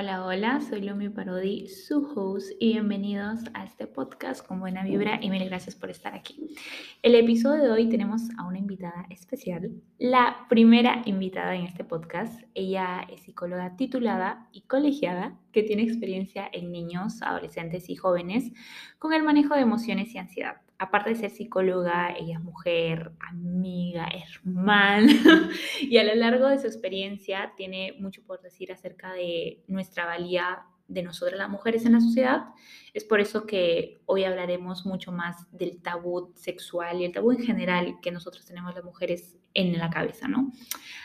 Hola, 0.00 0.24
hola, 0.24 0.60
soy 0.60 0.82
Lomi 0.82 1.08
Parodi, 1.08 1.66
su 1.66 2.08
host, 2.14 2.52
y 2.60 2.74
bienvenidos 2.74 3.40
a 3.52 3.64
este 3.64 3.88
podcast 3.88 4.46
con 4.46 4.60
buena 4.60 4.84
vibra 4.84 5.18
y 5.20 5.28
mil 5.28 5.44
gracias 5.46 5.74
por 5.74 5.90
estar 5.90 6.14
aquí. 6.14 6.54
El 7.02 7.16
episodio 7.16 7.64
de 7.64 7.70
hoy 7.72 7.88
tenemos 7.88 8.22
a 8.38 8.46
una 8.46 8.58
invitada 8.58 9.06
especial, 9.10 9.72
la 9.98 10.46
primera 10.48 11.02
invitada 11.04 11.56
en 11.56 11.64
este 11.64 11.82
podcast. 11.82 12.40
Ella 12.54 13.08
es 13.12 13.22
psicóloga 13.22 13.74
titulada 13.74 14.48
y 14.52 14.60
colegiada 14.68 15.36
que 15.50 15.64
tiene 15.64 15.82
experiencia 15.82 16.48
en 16.52 16.70
niños, 16.70 17.20
adolescentes 17.20 17.90
y 17.90 17.96
jóvenes 17.96 18.52
con 19.00 19.12
el 19.12 19.24
manejo 19.24 19.56
de 19.56 19.62
emociones 19.62 20.14
y 20.14 20.18
ansiedad 20.18 20.60
aparte 20.78 21.10
de 21.10 21.16
ser 21.16 21.30
psicóloga, 21.30 22.14
ella 22.16 22.38
es 22.38 22.44
mujer, 22.44 23.12
amiga, 23.28 24.08
hermana, 24.08 25.50
y 25.82 25.96
a 25.98 26.04
lo 26.04 26.14
largo 26.14 26.48
de 26.48 26.58
su 26.58 26.66
experiencia 26.66 27.52
tiene 27.56 27.94
mucho 27.98 28.22
por 28.24 28.40
decir 28.40 28.72
acerca 28.72 29.12
de 29.12 29.62
nuestra 29.66 30.06
valía 30.06 30.64
de 30.86 31.02
nosotras 31.02 31.38
las 31.38 31.50
mujeres 31.50 31.84
en 31.84 31.92
la 31.92 32.00
sociedad. 32.00 32.46
Es 32.94 33.04
por 33.04 33.20
eso 33.20 33.46
que 33.46 34.00
hoy 34.06 34.24
hablaremos 34.24 34.86
mucho 34.86 35.12
más 35.12 35.46
del 35.52 35.82
tabú 35.82 36.32
sexual 36.34 37.00
y 37.00 37.04
el 37.04 37.12
tabú 37.12 37.32
en 37.32 37.44
general 37.44 37.98
que 38.00 38.10
nosotros 38.10 38.46
tenemos 38.46 38.74
las 38.74 38.84
mujeres 38.84 39.36
en 39.54 39.76
la 39.76 39.90
cabeza, 39.90 40.28
¿no? 40.28 40.50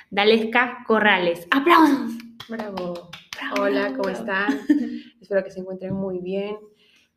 Dalesca 0.09 0.83
Corrales, 0.87 1.47
aplausos. 1.51 2.13
Bravo. 2.47 3.09
Hola, 3.59 3.93
¿cómo 3.93 4.09
están? 4.09 4.59
Espero 5.21 5.43
que 5.43 5.51
se 5.51 5.59
encuentren 5.59 5.93
muy 5.93 6.19
bien. 6.19 6.55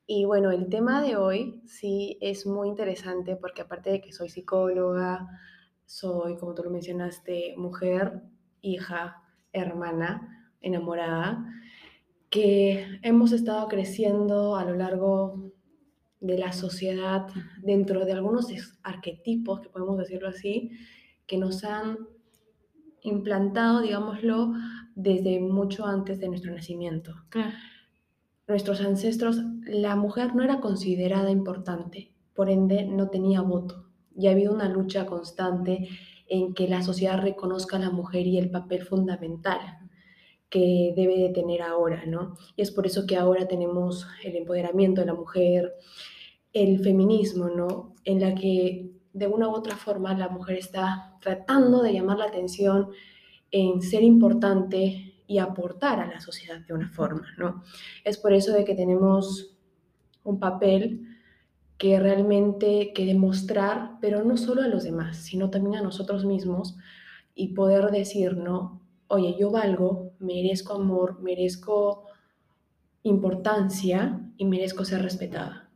Y 0.08 0.24
bueno, 0.24 0.52
el 0.52 0.68
tema 0.68 1.02
de 1.02 1.16
hoy 1.16 1.62
sí 1.66 2.16
es 2.20 2.46
muy 2.46 2.68
interesante 2.68 3.34
porque 3.34 3.62
aparte 3.62 3.90
de 3.90 4.00
que 4.00 4.12
soy 4.12 4.28
psicóloga, 4.28 5.26
soy, 5.84 6.36
como 6.36 6.54
tú 6.54 6.62
lo 6.62 6.70
mencionaste, 6.70 7.54
mujer, 7.56 8.22
hija, 8.60 9.20
hermana, 9.52 10.54
enamorada, 10.60 11.44
que 12.30 12.86
hemos 13.02 13.32
estado 13.32 13.66
creciendo 13.66 14.54
a 14.54 14.64
lo 14.64 14.76
largo 14.76 15.52
de 16.20 16.38
la 16.38 16.52
sociedad 16.52 17.26
dentro 17.62 18.04
de 18.04 18.12
algunos 18.12 18.46
arquetipos, 18.84 19.60
que 19.60 19.70
podemos 19.70 19.98
decirlo 19.98 20.28
así, 20.28 20.70
que 21.26 21.36
nos 21.36 21.64
han 21.64 21.98
implantado, 23.02 23.80
digámoslo, 23.80 24.52
desde 24.94 25.40
mucho 25.40 25.84
antes 25.84 26.20
de 26.20 26.28
nuestro 26.28 26.52
nacimiento. 26.52 27.12
Claro 27.28 27.56
nuestros 28.48 28.80
ancestros, 28.80 29.40
la 29.66 29.96
mujer 29.96 30.34
no 30.34 30.42
era 30.42 30.60
considerada 30.60 31.30
importante, 31.30 32.12
por 32.34 32.48
ende 32.50 32.84
no 32.84 33.08
tenía 33.08 33.40
voto. 33.40 33.86
Y 34.16 34.28
ha 34.28 34.32
habido 34.32 34.52
una 34.54 34.68
lucha 34.68 35.06
constante 35.06 35.88
en 36.28 36.54
que 36.54 36.68
la 36.68 36.82
sociedad 36.82 37.20
reconozca 37.20 37.76
a 37.76 37.80
la 37.80 37.90
mujer 37.90 38.26
y 38.26 38.38
el 38.38 38.50
papel 38.50 38.82
fundamental 38.82 39.58
que 40.48 40.92
debe 40.96 41.18
de 41.18 41.30
tener 41.30 41.62
ahora, 41.62 42.04
¿no? 42.06 42.36
Y 42.54 42.62
es 42.62 42.70
por 42.70 42.86
eso 42.86 43.06
que 43.06 43.16
ahora 43.16 43.48
tenemos 43.48 44.06
el 44.24 44.36
empoderamiento 44.36 45.00
de 45.00 45.08
la 45.08 45.14
mujer, 45.14 45.74
el 46.52 46.80
feminismo, 46.80 47.48
¿no? 47.48 47.94
En 48.04 48.20
la 48.20 48.34
que 48.34 48.92
de 49.12 49.26
una 49.26 49.48
u 49.48 49.52
otra 49.52 49.76
forma 49.76 50.16
la 50.16 50.28
mujer 50.28 50.56
está 50.58 51.16
tratando 51.20 51.82
de 51.82 51.92
llamar 51.92 52.18
la 52.18 52.26
atención 52.26 52.90
en 53.50 53.82
ser 53.82 54.02
importante, 54.02 55.05
y 55.26 55.38
aportar 55.38 56.00
a 56.00 56.06
la 56.06 56.20
sociedad 56.20 56.60
de 56.60 56.74
una 56.74 56.88
forma, 56.88 57.26
¿no? 57.38 57.62
Es 58.04 58.18
por 58.18 58.32
eso 58.32 58.52
de 58.52 58.64
que 58.64 58.74
tenemos 58.74 59.56
un 60.24 60.38
papel 60.38 61.06
que 61.78 61.98
realmente 62.00 62.92
que 62.94 63.04
demostrar, 63.04 63.98
pero 64.00 64.24
no 64.24 64.36
solo 64.36 64.62
a 64.62 64.68
los 64.68 64.84
demás, 64.84 65.18
sino 65.18 65.50
también 65.50 65.76
a 65.76 65.82
nosotros 65.82 66.24
mismos 66.24 66.76
y 67.34 67.48
poder 67.48 67.90
decir, 67.90 68.36
¿no? 68.36 68.80
Oye, 69.08 69.36
yo 69.38 69.50
valgo, 69.50 70.12
merezco 70.18 70.74
amor, 70.74 71.20
merezco 71.20 72.04
importancia 73.02 74.20
y 74.36 74.46
merezco 74.46 74.84
ser 74.84 75.02
respetada. 75.02 75.70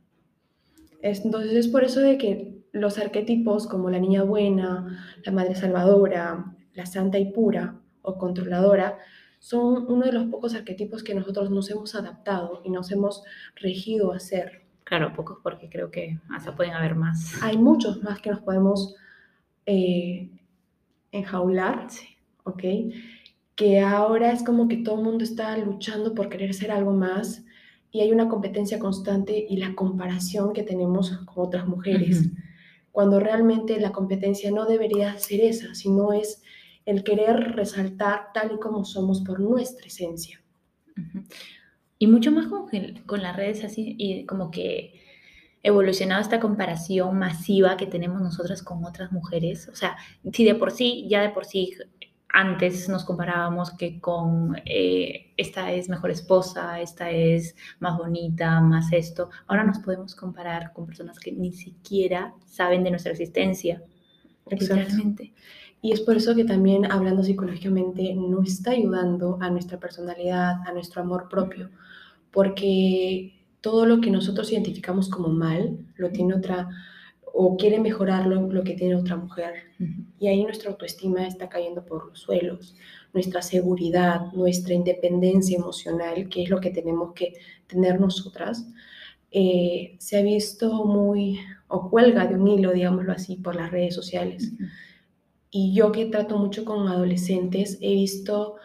Entonces 1.01 1.53
es 1.53 1.67
por 1.67 1.83
eso 1.83 1.99
de 2.01 2.17
que 2.17 2.61
los 2.71 2.97
arquetipos 2.97 3.67
como 3.67 3.89
la 3.89 3.99
niña 3.99 4.23
buena, 4.23 5.17
la 5.23 5.31
madre 5.31 5.55
salvadora, 5.55 6.55
la 6.73 6.85
santa 6.85 7.19
y 7.19 7.31
pura 7.31 7.79
o 8.01 8.17
controladora 8.17 8.97
son 9.41 9.87
uno 9.91 10.05
de 10.05 10.11
los 10.11 10.25
pocos 10.27 10.53
arquetipos 10.53 11.03
que 11.03 11.15
nosotros 11.15 11.49
nos 11.49 11.67
hemos 11.71 11.95
adaptado 11.95 12.61
y 12.63 12.69
nos 12.69 12.91
hemos 12.91 13.23
regido 13.55 14.13
a 14.13 14.19
ser. 14.19 14.61
Claro, 14.83 15.13
pocos 15.15 15.39
porque 15.41 15.67
creo 15.67 15.89
que 15.89 16.19
hasta 16.29 16.55
pueden 16.55 16.73
haber 16.73 16.93
más. 16.93 17.41
Hay 17.41 17.57
muchos 17.57 18.03
más 18.03 18.21
que 18.21 18.29
nos 18.29 18.41
podemos 18.41 18.95
eh, 19.65 20.29
enjaular, 21.11 21.87
¿ok? 22.43 22.63
Que 23.55 23.79
ahora 23.79 24.31
es 24.31 24.43
como 24.43 24.67
que 24.67 24.77
todo 24.77 24.99
el 24.99 25.05
mundo 25.05 25.23
está 25.23 25.57
luchando 25.57 26.13
por 26.13 26.29
querer 26.29 26.53
ser 26.53 26.69
algo 26.69 26.93
más 26.93 27.43
y 27.91 28.01
hay 28.01 28.11
una 28.11 28.29
competencia 28.29 28.77
constante 28.77 29.47
y 29.49 29.57
la 29.57 29.73
comparación 29.73 30.53
que 30.53 30.61
tenemos 30.61 31.17
con 31.25 31.47
otras 31.47 31.67
mujeres, 31.67 32.29
cuando 32.91 33.19
realmente 33.19 33.79
la 33.79 33.91
competencia 33.91 34.51
no 34.51 34.67
debería 34.67 35.17
ser 35.17 35.41
esa, 35.41 35.73
sino 35.73 36.13
es 36.13 36.40
el 36.91 37.03
querer 37.03 37.55
resaltar 37.55 38.27
tal 38.33 38.53
y 38.53 38.59
como 38.59 38.83
somos 38.85 39.21
por 39.21 39.39
nuestra 39.39 39.87
esencia. 39.87 40.41
Y 41.97 42.07
mucho 42.07 42.31
más 42.31 42.47
con, 42.47 42.67
con 43.05 43.21
las 43.21 43.35
redes 43.35 43.63
así, 43.63 43.95
y 43.97 44.25
como 44.25 44.51
que 44.51 45.01
evolucionado 45.63 46.21
esta 46.21 46.39
comparación 46.39 47.17
masiva 47.17 47.77
que 47.77 47.85
tenemos 47.85 48.21
nosotras 48.21 48.61
con 48.63 48.83
otras 48.83 49.11
mujeres. 49.11 49.67
O 49.69 49.75
sea, 49.75 49.95
si 50.33 50.43
de 50.43 50.55
por 50.55 50.71
sí, 50.71 51.07
ya 51.09 51.21
de 51.21 51.29
por 51.29 51.45
sí, 51.45 51.73
antes 52.33 52.87
nos 52.89 53.03
comparábamos 53.03 53.71
que 53.71 53.99
con 53.99 54.55
eh, 54.65 55.33
esta 55.37 55.71
es 55.71 55.89
mejor 55.89 56.11
esposa, 56.11 56.79
esta 56.81 57.11
es 57.11 57.55
más 57.79 57.97
bonita, 57.97 58.59
más 58.61 58.91
esto, 58.93 59.29
ahora 59.47 59.63
nos 59.63 59.79
podemos 59.79 60.15
comparar 60.15 60.73
con 60.73 60.85
personas 60.85 61.19
que 61.19 61.31
ni 61.31 61.51
siquiera 61.51 62.33
saben 62.45 62.83
de 62.83 62.91
nuestra 62.91 63.11
existencia. 63.11 63.83
Literalmente. 64.49 65.33
Y 65.81 65.91
es 65.91 66.01
por 66.01 66.15
eso 66.15 66.35
que 66.35 66.45
también 66.45 66.91
hablando 66.91 67.23
psicológicamente 67.23 68.13
no 68.13 68.43
está 68.43 68.71
ayudando 68.71 69.37
a 69.41 69.49
nuestra 69.49 69.79
personalidad, 69.79 70.61
a 70.67 70.73
nuestro 70.73 71.01
amor 71.01 71.27
propio, 71.27 71.69
porque 72.31 73.33
todo 73.61 73.85
lo 73.85 73.99
que 73.99 74.11
nosotros 74.11 74.51
identificamos 74.51 75.09
como 75.09 75.29
mal 75.29 75.79
lo 75.95 76.11
tiene 76.11 76.35
otra 76.35 76.69
o 77.33 77.55
quiere 77.57 77.79
mejorarlo 77.79 78.41
lo 78.51 78.63
que 78.63 78.73
tiene 78.73 78.95
otra 78.95 79.15
mujer. 79.15 79.53
Y 80.19 80.27
ahí 80.27 80.43
nuestra 80.43 80.69
autoestima 80.69 81.25
está 81.25 81.49
cayendo 81.49 81.85
por 81.85 82.09
los 82.09 82.19
suelos, 82.19 82.75
nuestra 83.13 83.41
seguridad, 83.41 84.31
nuestra 84.33 84.73
independencia 84.73 85.57
emocional, 85.57 86.27
que 86.29 86.43
es 86.43 86.49
lo 86.49 86.59
que 86.59 86.71
tenemos 86.71 87.13
que 87.13 87.33
tener 87.67 87.99
nosotras, 87.99 88.67
eh, 89.31 89.95
se 89.97 90.17
ha 90.17 90.21
visto 90.21 90.85
muy, 90.85 91.39
o 91.69 91.89
cuelga 91.89 92.27
de 92.27 92.35
un 92.35 92.47
hilo, 92.47 92.73
digámoslo 92.73 93.13
así, 93.13 93.37
por 93.37 93.55
las 93.55 93.71
redes 93.71 93.95
sociales. 93.95 94.51
Y 95.51 95.73
yo 95.73 95.91
que 95.91 96.05
trato 96.05 96.37
mucho 96.37 96.63
con 96.63 96.87
adolescentes, 96.87 97.77
he 97.81 97.93
visto 97.93 98.55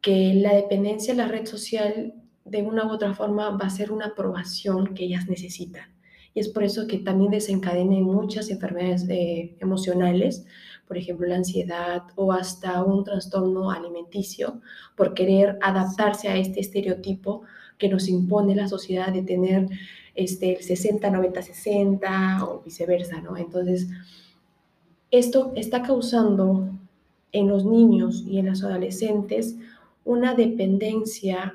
que 0.00 0.34
la 0.34 0.54
dependencia 0.54 1.14
de 1.14 1.22
la 1.22 1.28
red 1.28 1.46
social 1.46 2.14
de 2.44 2.62
una 2.62 2.86
u 2.86 2.90
otra 2.90 3.14
forma 3.14 3.50
va 3.50 3.66
a 3.66 3.70
ser 3.70 3.92
una 3.92 4.06
aprobación 4.06 4.94
que 4.94 5.04
ellas 5.04 5.28
necesitan. 5.28 5.94
Y 6.34 6.40
es 6.40 6.48
por 6.48 6.64
eso 6.64 6.86
que 6.86 6.98
también 6.98 7.30
desencadenen 7.30 8.02
muchas 8.02 8.50
enfermedades 8.50 9.06
eh, 9.08 9.56
emocionales, 9.60 10.44
por 10.86 10.96
ejemplo 10.96 11.26
la 11.26 11.36
ansiedad 11.36 12.02
o 12.16 12.32
hasta 12.32 12.82
un 12.82 13.04
trastorno 13.04 13.70
alimenticio, 13.70 14.60
por 14.96 15.14
querer 15.14 15.58
adaptarse 15.62 16.28
a 16.28 16.36
este 16.36 16.60
estereotipo 16.60 17.42
que 17.76 17.88
nos 17.88 18.08
impone 18.08 18.54
la 18.54 18.68
sociedad 18.68 19.12
de 19.12 19.22
tener 19.22 19.68
este, 20.14 20.56
el 20.56 20.62
60, 20.62 21.10
90, 21.10 21.42
60 21.42 22.44
o 22.44 22.62
viceversa, 22.62 23.20
¿no? 23.20 23.36
Entonces, 23.36 23.88
esto 25.10 25.52
está 25.56 25.82
causando 25.82 26.68
en 27.32 27.48
los 27.48 27.64
niños 27.64 28.24
y 28.26 28.38
en 28.38 28.46
las 28.46 28.62
adolescentes 28.62 29.56
una 30.04 30.34
dependencia 30.34 31.54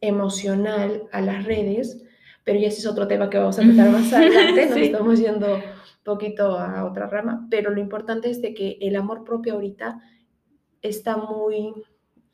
emocional 0.00 1.04
a 1.12 1.20
las 1.20 1.44
redes, 1.44 2.02
pero 2.44 2.58
ya 2.58 2.68
ese 2.68 2.80
es 2.80 2.86
otro 2.86 3.06
tema 3.06 3.30
que 3.30 3.38
vamos 3.38 3.58
a 3.58 3.62
tratar 3.62 3.90
más 3.90 4.12
adelante, 4.12 4.66
nos 4.66 4.78
estamos 4.78 5.18
yendo 5.18 5.54
un 5.54 5.62
poquito 6.04 6.58
a 6.58 6.84
otra 6.84 7.06
rama, 7.06 7.46
pero 7.50 7.70
lo 7.70 7.80
importante 7.80 8.30
es 8.30 8.42
de 8.42 8.54
que 8.54 8.78
el 8.80 8.96
amor 8.96 9.24
propio 9.24 9.54
ahorita 9.54 10.00
está 10.82 11.16
muy 11.16 11.72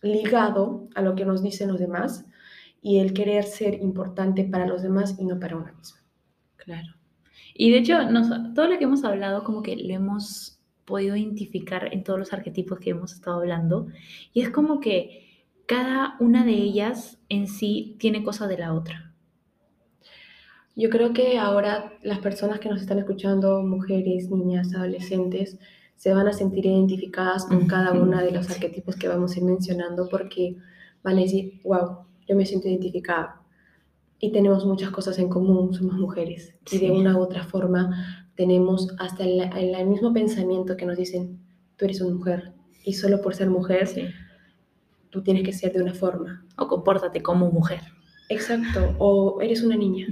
ligado 0.01 0.89
a 0.95 1.03
lo 1.03 1.15
que 1.15 1.25
nos 1.25 1.43
dicen 1.43 1.69
los 1.69 1.79
demás 1.79 2.25
y 2.81 2.99
el 2.99 3.13
querer 3.13 3.45
ser 3.45 3.75
importante 3.75 4.45
para 4.45 4.67
los 4.67 4.83
demás 4.83 5.17
y 5.19 5.25
no 5.25 5.39
para 5.39 5.57
uno 5.57 5.73
mismo. 5.77 5.99
Claro. 6.57 6.98
Y 7.61 7.73
de 7.73 7.79
hecho, 7.79 7.99
todo 8.55 8.69
lo 8.69 8.79
que 8.79 8.85
hemos 8.85 9.03
hablado 9.03 9.43
como 9.43 9.63
que 9.63 9.75
lo 9.75 9.93
hemos 9.93 10.61
podido 10.85 11.17
identificar 11.17 11.93
en 11.93 12.05
todos 12.05 12.17
los 12.17 12.33
arquetipos 12.33 12.79
que 12.79 12.91
hemos 12.91 13.13
estado 13.13 13.41
hablando. 13.41 13.89
Y 14.33 14.43
es 14.43 14.51
como 14.51 14.79
que 14.79 15.45
cada 15.67 16.15
una 16.21 16.45
de 16.45 16.53
ellas 16.53 17.19
en 17.29 17.49
sí 17.49 17.97
tiene 17.99 18.23
cosas 18.23 18.49
de 18.49 18.59
la 18.59 18.73
otra. 18.73 19.13
Yo 20.77 20.89
creo 20.89 21.13
que 21.13 21.37
ahora 21.37 21.93
las 22.03 22.21
personas 22.21 22.61
que 22.61 22.69
nos 22.69 22.81
están 22.81 23.01
escuchando, 23.01 23.61
mujeres, 23.65 24.31
niñas, 24.31 24.73
adolescentes, 24.73 25.59
se 25.97 26.15
van 26.15 26.29
a 26.29 26.33
sentir 26.33 26.65
identificadas 26.65 27.45
con 27.45 27.67
cada 27.67 27.91
uno 27.93 28.19
de 28.19 28.31
los 28.31 28.49
arquetipos 28.49 28.95
que 28.95 29.09
vamos 29.09 29.35
a 29.35 29.41
ir 29.41 29.45
mencionando 29.45 30.09
porque 30.09 30.57
van 31.03 31.19
a 31.19 31.23
decir, 31.23 31.61
wow, 31.65 32.07
yo 32.29 32.37
me 32.37 32.47
siento 32.47 32.69
identificada. 32.69 33.38
Y 34.21 34.33
tenemos 34.33 34.67
muchas 34.67 34.91
cosas 34.91 35.19
en 35.19 35.29
común, 35.29 35.75
somos 35.75 35.97
mujeres. 35.97 36.55
Y 36.71 36.79
de 36.79 36.91
una 36.91 37.17
u 37.17 37.21
otra 37.21 37.45
forma 37.45 38.27
tenemos 38.35 38.95
hasta 38.99 39.25
el, 39.25 39.41
el, 39.41 39.87
mismo 39.87 40.13
pensamiento 40.13 40.77
que 40.77 40.87
nos 40.87 40.97
dicen, 40.97 41.41
tú 41.77 41.85
eres 41.85 42.01
una 42.01 42.15
mujer. 42.15 42.53
Y 42.85 42.95
solo 42.95 43.21
por 43.21 43.35
ser 43.35 43.51
mujer, 43.51 43.89
tú 45.11 45.23
tienes 45.23 45.45
que 45.45 45.53
ser 45.53 45.73
de 45.73 45.83
una 45.83 45.95
forma. 45.95 46.45
O 46.57 46.67
compórtate 46.67 47.23
como 47.23 47.51
mujer. 47.51 47.81
Exacto. 48.29 48.95
O 48.99 49.41
eres 49.41 49.63
una 49.63 49.77
niña, 49.77 50.07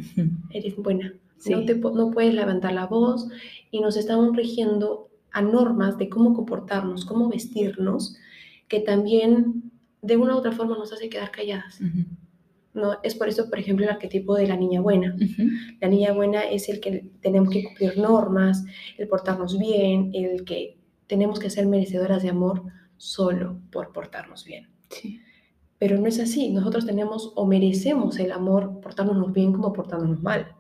eres 0.50 0.76
buena. 0.76 1.14
No, 1.48 1.64
te, 1.64 1.74
no 1.74 2.10
puedes 2.10 2.34
levantar 2.34 2.72
la 2.72 2.86
voz 2.86 3.28
y 3.70 3.80
nos 3.80 3.96
estamos 3.96 4.34
rigiendo 4.34 5.10
a 5.32 5.42
normas 5.42 5.98
de 5.98 6.08
cómo 6.08 6.32
comportarnos, 6.32 7.04
cómo 7.04 7.28
vestirnos, 7.28 8.16
que 8.68 8.80
también 8.80 9.70
de 10.00 10.16
una 10.16 10.34
u 10.34 10.38
otra 10.38 10.52
forma 10.52 10.76
nos 10.78 10.92
hace 10.92 11.08
quedar 11.08 11.30
calladas. 11.30 11.78
¿No? 12.76 12.98
Es 13.02 13.14
por 13.14 13.28
eso, 13.28 13.48
por 13.48 13.58
ejemplo, 13.58 13.84
el 13.84 13.90
arquetipo 13.90 14.36
de 14.36 14.46
la 14.46 14.56
niña 14.56 14.80
buena. 14.80 15.16
La 15.80 15.88
niña 15.88 16.12
buena 16.12 16.42
es 16.42 16.68
el 16.68 16.80
que 16.80 17.06
tenemos 17.20 17.50
que 17.50 17.64
cumplir 17.64 17.98
normas, 17.98 18.64
el 18.98 19.08
portarnos 19.08 19.58
bien, 19.58 20.10
el 20.14 20.44
que 20.44 20.78
tenemos 21.06 21.38
que 21.38 21.50
ser 21.50 21.66
merecedoras 21.66 22.22
de 22.22 22.30
amor 22.30 22.62
solo 22.96 23.58
por 23.70 23.92
portarnos 23.92 24.44
bien. 24.44 24.68
Pero 25.78 25.98
no 25.98 26.06
es 26.06 26.20
así. 26.20 26.50
Nosotros 26.50 26.86
tenemos 26.86 27.32
o 27.34 27.46
merecemos 27.46 28.18
el 28.18 28.32
amor 28.32 28.80
portándonos 28.80 29.32
bien 29.32 29.52
como 29.52 29.72
portándonos 29.72 30.22
mal. 30.22 30.56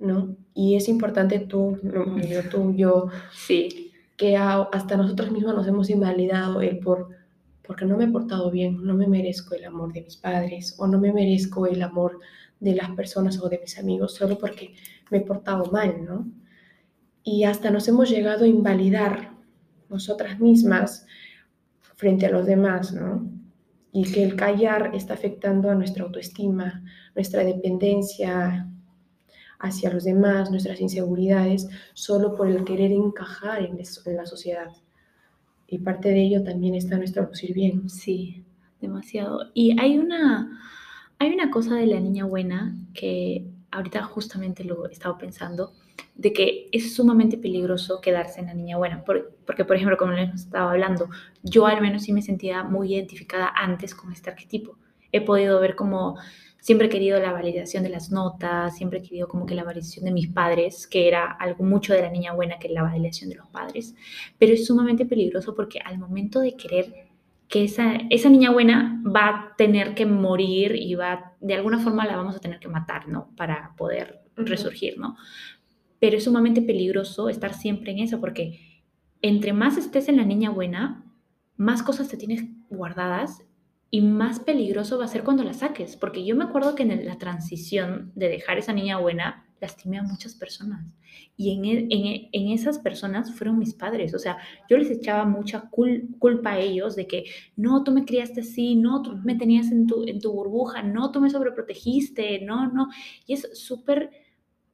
¿no? 0.00 0.34
Y 0.54 0.74
es 0.76 0.88
importante 0.88 1.38
tú, 1.38 1.78
yo, 1.82 2.48
tú, 2.50 2.74
yo, 2.74 3.08
sí. 3.32 3.92
que 4.16 4.36
hasta 4.36 4.96
nosotros 4.96 5.30
mismos 5.30 5.54
nos 5.54 5.68
hemos 5.68 5.90
invalidado 5.90 6.60
el 6.62 6.78
por, 6.78 7.10
porque 7.70 7.84
no 7.84 7.96
me 7.96 8.06
he 8.06 8.08
portado 8.08 8.50
bien, 8.50 8.84
no 8.84 8.94
me 8.94 9.06
merezco 9.06 9.54
el 9.54 9.64
amor 9.64 9.92
de 9.92 10.02
mis 10.02 10.16
padres 10.16 10.74
o 10.78 10.88
no 10.88 10.98
me 10.98 11.12
merezco 11.12 11.68
el 11.68 11.80
amor 11.82 12.18
de 12.58 12.74
las 12.74 12.90
personas 12.96 13.40
o 13.40 13.48
de 13.48 13.60
mis 13.60 13.78
amigos 13.78 14.16
solo 14.16 14.36
porque 14.38 14.74
me 15.08 15.18
he 15.18 15.20
portado 15.20 15.66
mal, 15.66 16.04
¿no? 16.04 16.26
Y 17.22 17.44
hasta 17.44 17.70
nos 17.70 17.86
hemos 17.86 18.10
llegado 18.10 18.44
a 18.44 18.48
invalidar 18.48 19.36
nosotras 19.88 20.40
mismas 20.40 21.06
frente 21.94 22.26
a 22.26 22.32
los 22.32 22.44
demás, 22.44 22.92
¿no? 22.92 23.30
Y 23.92 24.10
que 24.10 24.24
el 24.24 24.34
callar 24.34 24.90
está 24.92 25.14
afectando 25.14 25.70
a 25.70 25.76
nuestra 25.76 26.02
autoestima, 26.02 26.82
nuestra 27.14 27.44
dependencia, 27.44 28.68
hacia 29.60 29.92
los 29.92 30.02
demás, 30.02 30.50
nuestras 30.50 30.80
inseguridades, 30.80 31.68
solo 31.94 32.34
por 32.34 32.48
el 32.48 32.64
querer 32.64 32.90
encajar 32.90 33.62
en, 33.62 33.78
la 33.78 34.26
sociedad. 34.26 34.72
Y 35.70 35.78
parte 35.78 36.08
de 36.08 36.22
ello 36.22 36.42
también 36.42 36.74
está 36.74 36.98
nuestro 36.98 37.22
lucir 37.22 37.54
bien. 37.54 37.88
Sí, 37.88 38.44
demasiado. 38.80 39.50
Y 39.54 39.80
hay 39.80 39.98
una, 39.98 40.60
hay 41.18 41.32
una 41.32 41.50
cosa 41.50 41.76
de 41.76 41.86
la 41.86 42.00
niña 42.00 42.24
buena 42.24 42.74
que 42.92 43.46
ahorita 43.70 44.02
justamente 44.02 44.64
lo 44.64 44.88
he 44.88 44.92
estado 44.92 45.16
pensando, 45.16 45.72
de 46.16 46.32
que 46.32 46.68
es 46.72 46.94
sumamente 46.94 47.38
peligroso 47.38 48.00
quedarse 48.00 48.40
en 48.40 48.46
la 48.46 48.54
niña 48.54 48.76
buena, 48.76 49.04
porque, 49.04 49.64
por 49.64 49.76
ejemplo, 49.76 49.96
como 49.96 50.12
les 50.12 50.34
estaba 50.34 50.72
hablando, 50.72 51.08
yo 51.44 51.66
al 51.66 51.80
menos 51.80 52.02
sí 52.02 52.12
me 52.12 52.20
sentía 52.20 52.64
muy 52.64 52.94
identificada 52.94 53.52
antes 53.54 53.94
con 53.94 54.12
este 54.12 54.30
arquetipo. 54.30 54.76
He 55.12 55.20
podido 55.20 55.60
ver 55.60 55.76
como 55.76 56.18
siempre 56.60 56.86
he 56.86 56.90
querido 56.90 57.18
la 57.20 57.32
validación 57.32 57.82
de 57.82 57.88
las 57.88 58.10
notas, 58.10 58.76
siempre 58.76 58.98
he 58.98 59.02
querido 59.02 59.28
como 59.28 59.46
que 59.46 59.54
la 59.54 59.64
validación 59.64 60.04
de 60.04 60.12
mis 60.12 60.28
padres, 60.28 60.86
que 60.86 61.08
era 61.08 61.30
algo 61.32 61.64
mucho 61.64 61.92
de 61.92 62.02
la 62.02 62.10
niña 62.10 62.32
buena 62.32 62.58
que 62.58 62.68
la 62.68 62.82
validación 62.82 63.30
de 63.30 63.36
los 63.36 63.48
padres, 63.48 63.94
pero 64.38 64.52
es 64.52 64.66
sumamente 64.66 65.06
peligroso 65.06 65.54
porque 65.54 65.80
al 65.80 65.98
momento 65.98 66.40
de 66.40 66.56
querer 66.56 67.10
que 67.48 67.64
esa, 67.64 67.94
esa 68.10 68.28
niña 68.28 68.52
buena 68.52 69.02
va 69.04 69.28
a 69.28 69.56
tener 69.56 69.94
que 69.94 70.06
morir 70.06 70.76
y 70.76 70.94
va, 70.94 71.34
de 71.40 71.54
alguna 71.54 71.80
forma 71.80 72.06
la 72.06 72.16
vamos 72.16 72.36
a 72.36 72.40
tener 72.40 72.60
que 72.60 72.68
matar, 72.68 73.08
¿no? 73.08 73.32
Para 73.36 73.74
poder 73.76 74.20
resurgir, 74.36 74.98
¿no? 74.98 75.16
Pero 75.98 76.16
es 76.16 76.24
sumamente 76.24 76.62
peligroso 76.62 77.28
estar 77.28 77.52
siempre 77.54 77.90
en 77.90 77.98
eso 77.98 78.20
porque 78.20 78.60
entre 79.20 79.52
más 79.52 79.76
estés 79.76 80.08
en 80.08 80.16
la 80.16 80.24
niña 80.24 80.50
buena, 80.50 81.04
más 81.56 81.82
cosas 81.82 82.08
te 82.08 82.16
tienes 82.16 82.44
guardadas 82.68 83.42
y 83.90 84.00
más 84.02 84.38
peligroso 84.40 84.98
va 84.98 85.06
a 85.06 85.08
ser 85.08 85.24
cuando 85.24 85.42
la 85.42 85.52
saques, 85.52 85.96
porque 85.96 86.24
yo 86.24 86.36
me 86.36 86.44
acuerdo 86.44 86.74
que 86.74 86.84
en 86.84 87.04
la 87.04 87.18
transición 87.18 88.12
de 88.14 88.28
dejar 88.28 88.58
esa 88.58 88.72
niña 88.72 88.98
buena, 88.98 89.46
lastimé 89.60 89.98
a 89.98 90.02
muchas 90.02 90.34
personas. 90.34 90.86
Y 91.36 91.52
en, 91.52 91.64
e, 91.64 91.88
e, 91.90 92.28
en, 92.32 92.52
esas 92.52 92.78
personas 92.78 93.34
fueron 93.34 93.58
mis 93.58 93.74
padres. 93.74 94.14
O 94.14 94.18
sea, 94.18 94.38
yo 94.68 94.76
les 94.76 94.90
echaba 94.90 95.24
mucha 95.24 95.70
culpa 95.70 96.52
a 96.52 96.58
ellos 96.58 96.96
de 96.96 97.06
que 97.06 97.24
no, 97.56 97.82
tú 97.82 97.92
me 97.92 98.04
criaste 98.04 98.40
así, 98.40 98.74
no, 98.74 99.02
tú 99.02 99.16
me 99.24 99.34
tenías 99.34 99.70
en 99.70 99.86
tu, 99.86 100.06
en 100.06 100.20
tu 100.20 100.32
burbuja, 100.32 100.82
no, 100.82 101.10
tú 101.10 101.20
me 101.20 101.30
sobreprotegiste, 101.30 102.40
no, 102.42 102.70
no. 102.72 102.88
Y 103.26 103.34
es 103.34 103.48
súper 103.58 104.10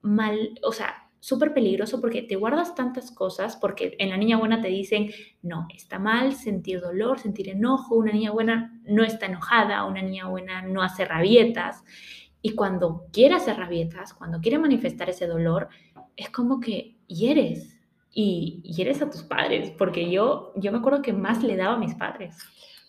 mal, 0.03 0.59
o 0.63 0.73
sea, 0.73 1.06
súper 1.27 1.53
peligroso 1.53 2.01
porque 2.01 2.23
te 2.23 2.37
guardas 2.37 2.77
tantas 2.77 3.11
cosas, 3.11 3.57
porque 3.57 3.97
en 3.99 4.11
la 4.11 4.17
niña 4.17 4.39
buena 4.39 4.63
te 4.63 4.69
dicen, 4.69 5.11
no, 5.43 5.67
está 5.75 5.99
mal 5.99 6.35
sentir 6.35 6.81
dolor, 6.81 7.19
sentir 7.19 7.49
enojo, 7.49 7.97
una 7.97 8.13
niña 8.13 8.31
buena 8.31 8.81
no 8.85 9.03
está 9.03 9.27
enojada, 9.27 9.85
una 9.87 10.03
niña 10.03 10.29
buena 10.29 10.63
no 10.63 10.85
hace 10.85 11.05
rabietas. 11.05 11.83
Y 12.43 12.55
cuando 12.55 13.07
quiere 13.13 13.35
hacer 13.35 13.57
rabietas, 13.57 14.15
cuando 14.15 14.41
quiere 14.41 14.61
manifestar 14.61 15.11
ese 15.11 15.27
dolor, 15.27 15.69
es 16.15 16.31
como 16.31 16.61
que 16.61 16.95
hieres 17.09 17.77
y 18.13 18.63
hieres 18.63 19.03
a 19.03 19.11
tus 19.11 19.25
padres, 19.25 19.73
porque 19.77 20.09
yo, 20.09 20.53
yo 20.55 20.71
me 20.71 20.79
acuerdo 20.79 21.03
que 21.03 21.13
más 21.13 21.43
le 21.43 21.57
daba 21.57 21.75
a 21.75 21.79
mis 21.81 21.97
padres. 21.97 22.37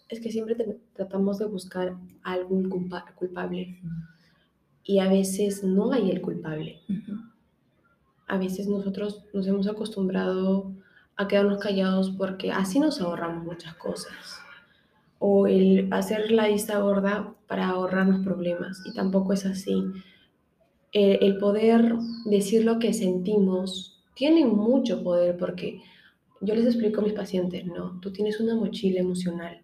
Es 0.10 0.19
que 0.19 0.31
siempre 0.31 0.56
tratamos 0.94 1.40
de 1.40 1.45
buscar 1.45 1.95
algún 2.22 2.69
culpable 3.16 3.81
y 4.83 5.00
a 5.00 5.10
veces 5.10 5.63
no 5.63 5.92
hay 5.92 6.12
el 6.12 6.22
culpable 6.22 6.81
a 8.27 8.38
veces 8.38 8.68
nosotros 8.68 9.24
nos 9.33 9.47
hemos 9.47 9.68
acostumbrado 9.68 10.74
a 11.15 11.27
quedarnos 11.27 11.59
callados 11.59 12.12
porque 12.12 12.51
así 12.51 12.79
nos 12.79 13.01
ahorramos 13.01 13.45
muchas 13.45 13.74
cosas. 13.75 14.13
O 15.18 15.47
el 15.47 15.88
hacer 15.91 16.31
la 16.31 16.47
lista 16.47 16.79
gorda 16.79 17.33
para 17.47 17.69
ahorrarnos 17.69 18.24
problemas. 18.24 18.83
Y 18.85 18.94
tampoco 18.94 19.33
es 19.33 19.45
así. 19.45 19.83
El, 20.91 21.38
poder 21.38 21.95
decir 22.25 22.65
lo 22.65 22.79
que 22.79 22.94
sentimos 22.94 24.03
tiene 24.13 24.45
mucho 24.45 25.03
poder 25.03 25.38
porque 25.38 25.81
yo 26.41 26.56
les 26.56 26.65
explico 26.65 27.01
a 27.01 27.03
mis 27.03 27.13
pacientes, 27.13 27.65
no, 27.65 28.00
tú 28.00 28.12
tienes 28.12 28.39
una 28.39 28.56
mochila 28.56 29.00
emocional 29.00 29.62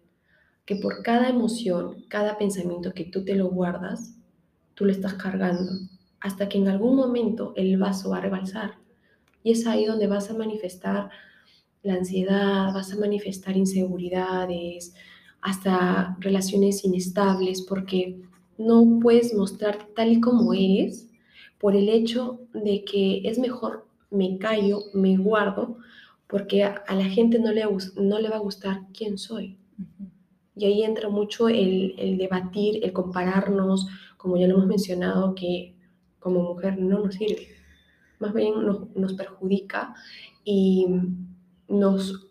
que 0.64 0.76
por 0.76 1.02
cada 1.02 1.28
emoción, 1.28 2.04
cada 2.08 2.38
pensamiento 2.38 2.92
que 2.92 3.04
tú 3.04 3.24
te 3.24 3.34
lo 3.34 3.48
guardas, 3.48 4.16
tú 4.74 4.84
lo 4.84 4.92
estás 4.92 5.14
cargando 5.14 5.72
hasta 6.24 6.48
que 6.48 6.56
en 6.56 6.68
algún 6.68 6.96
momento 6.96 7.52
el 7.54 7.76
vaso 7.76 8.08
va 8.08 8.16
a 8.16 8.22
rebalsar. 8.22 8.78
Y 9.42 9.52
es 9.52 9.66
ahí 9.66 9.84
donde 9.84 10.06
vas 10.06 10.30
a 10.30 10.34
manifestar 10.34 11.10
la 11.82 11.94
ansiedad, 11.94 12.72
vas 12.72 12.94
a 12.94 12.96
manifestar 12.96 13.58
inseguridades, 13.58 14.94
hasta 15.42 16.16
relaciones 16.20 16.82
inestables, 16.82 17.60
porque 17.60 18.22
no 18.56 19.00
puedes 19.02 19.34
mostrar 19.34 19.86
tal 19.94 20.12
y 20.12 20.20
como 20.22 20.54
eres 20.54 21.10
por 21.58 21.76
el 21.76 21.90
hecho 21.90 22.40
de 22.54 22.86
que 22.86 23.20
es 23.28 23.38
mejor 23.38 23.86
me 24.10 24.38
callo, 24.38 24.80
me 24.94 25.18
guardo, 25.18 25.76
porque 26.26 26.64
a, 26.64 26.82
la 26.88 27.04
gente 27.04 27.38
no 27.38 27.52
le, 27.52 27.66
no 27.96 28.18
le 28.18 28.30
va 28.30 28.36
a 28.36 28.46
gustar 28.48 28.86
quién 28.96 29.18
soy. 29.18 29.58
Y 30.56 30.64
ahí 30.64 30.84
entra 30.84 31.10
mucho 31.10 31.50
el, 31.50 31.94
el, 31.98 32.16
debatir, 32.16 32.82
el 32.82 32.94
compararnos, 32.94 33.88
como 34.16 34.38
ya 34.38 34.46
lo 34.46 34.54
hemos 34.54 34.68
mencionado, 34.68 35.34
que 35.34 35.73
como 36.24 36.40
mujer 36.40 36.78
no 36.78 37.00
nos 37.00 37.16
sirve, 37.16 37.48
más 38.18 38.32
bien 38.32 38.54
nos, 38.64 39.12
perjudica 39.12 39.94
y 40.42 40.86
nos 41.68 42.30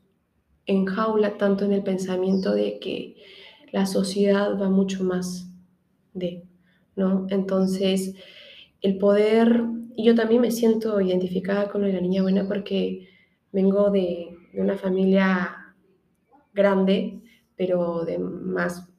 enjaula 0.65 1.37
tanto 1.37 1.65
en 1.65 1.73
el 1.73 1.83
pensamiento 1.83 2.55
de 2.55 2.79
que 2.79 3.17
la 3.71 3.85
sociedad 3.85 4.59
va 4.59 4.67
mucho 4.67 5.03
más 5.03 5.47
de, 6.15 6.43
¿no? 6.95 7.27
Entonces, 7.29 8.15
el 8.81 8.97
poder, 8.97 9.61
y 9.95 10.05
yo 10.05 10.15
también 10.15 10.41
me 10.41 10.49
siento 10.49 10.99
identificada 10.99 11.69
con 11.69 11.83
la 11.83 12.01
niña 12.01 12.23
buena 12.23 12.47
porque 12.47 13.09
vengo 13.51 13.91
de, 13.91 14.35
de 14.53 14.59
una 14.59 14.75
familia 14.75 15.75
grande, 16.51 17.21
pero 17.55 18.05
de 18.05 18.17
más 18.17 18.89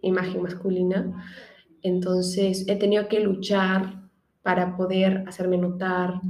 imagen 0.00 0.42
masculina. 0.42 1.24
Entonces, 1.82 2.66
he 2.66 2.74
tenido 2.74 3.06
que 3.06 3.20
luchar 3.20 4.01
para 4.42 4.76
poder 4.76 5.24
hacerme 5.26 5.58
notar, 5.58 6.20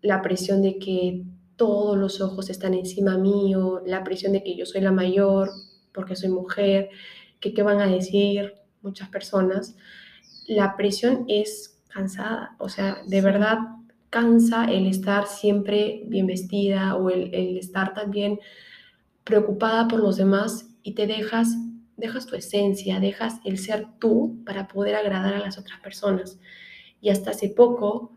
la 0.00 0.22
presión 0.22 0.62
de 0.62 0.78
que 0.78 1.24
todos 1.56 1.96
los 1.98 2.20
ojos 2.20 2.50
están 2.50 2.74
encima 2.74 3.18
mío, 3.18 3.82
la 3.84 4.04
presión 4.04 4.32
de 4.32 4.44
que 4.44 4.56
yo 4.56 4.64
soy 4.64 4.80
la 4.80 4.92
mayor 4.92 5.50
porque 5.92 6.14
soy 6.14 6.28
mujer, 6.28 6.90
que 7.40 7.52
qué 7.52 7.62
van 7.62 7.80
a 7.80 7.86
decir 7.86 8.54
muchas 8.82 9.08
personas. 9.08 9.76
La 10.46 10.76
presión 10.76 11.24
es 11.26 11.80
cansada, 11.88 12.54
o 12.58 12.68
sea, 12.68 12.98
de 13.06 13.20
verdad 13.20 13.58
cansa 14.10 14.64
el 14.66 14.86
estar 14.86 15.26
siempre 15.26 16.02
bien 16.06 16.26
vestida 16.26 16.94
o 16.94 17.10
el, 17.10 17.34
el 17.34 17.58
estar 17.58 17.92
también 17.92 18.38
preocupada 19.24 19.88
por 19.88 20.00
los 20.00 20.16
demás 20.16 20.70
y 20.82 20.92
te 20.92 21.06
dejas 21.06 21.56
dejas 21.98 22.26
tu 22.26 22.36
esencia, 22.36 23.00
dejas 23.00 23.40
el 23.44 23.58
ser 23.58 23.86
tú 23.98 24.40
para 24.46 24.68
poder 24.68 24.94
agradar 24.94 25.34
a 25.34 25.40
las 25.40 25.58
otras 25.58 25.80
personas. 25.80 26.38
Y 27.00 27.10
hasta 27.10 27.30
hace 27.30 27.48
poco 27.48 28.12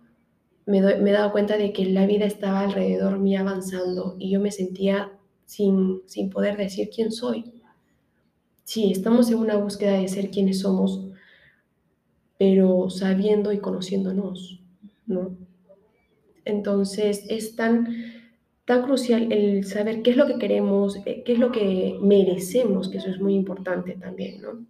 me, 0.66 0.82
me 0.82 1.10
he 1.10 1.14
dado 1.14 1.32
cuenta 1.32 1.58
de 1.58 1.74
que 1.74 1.86
la 1.86 2.06
vida 2.06 2.26
estaba 2.26 2.62
alrededor 2.62 3.20
mío 3.20 3.42
avanzando 3.42 4.16
y 4.20 4.32
yo 4.32 4.40
me 4.40 4.52
sentía 4.52 5.12
sin, 5.46 6.02
sin 6.06 6.30
poder 6.30 6.58
decir 6.58 6.90
quién 6.94 7.12
soy. 7.12 7.54
Sí, 8.64 8.92
estamos 8.92 9.30
en 9.30 9.38
una 9.38 9.58
búsqueda 9.58 9.94
de 9.94 10.08
ser 10.08 10.30
quienes 10.32 10.62
somos, 10.62 11.02
pero 12.38 12.90
sabiendo 12.90 13.52
y 13.52 13.60
conociéndonos, 13.60 14.62
¿no? 15.06 15.36
Entonces 16.46 17.26
es 17.30 17.56
tan, 17.56 17.88
tan 18.66 18.84
crucial 18.84 19.32
el 19.32 19.66
saber 19.66 20.02
qué 20.02 20.12
es 20.12 20.18
lo 20.18 20.26
que 20.26 20.40
queremos, 20.40 20.98
eh, 21.06 21.24
qué 21.26 21.34
es 21.34 21.40
lo 21.40 21.52
que 21.52 21.98
merecemos, 22.02 22.90
que 22.90 22.98
eso 22.98 23.10
es 23.10 23.20
muy 23.20 23.36
importante 23.36 23.94
también, 23.94 24.42
¿no? 24.42 24.66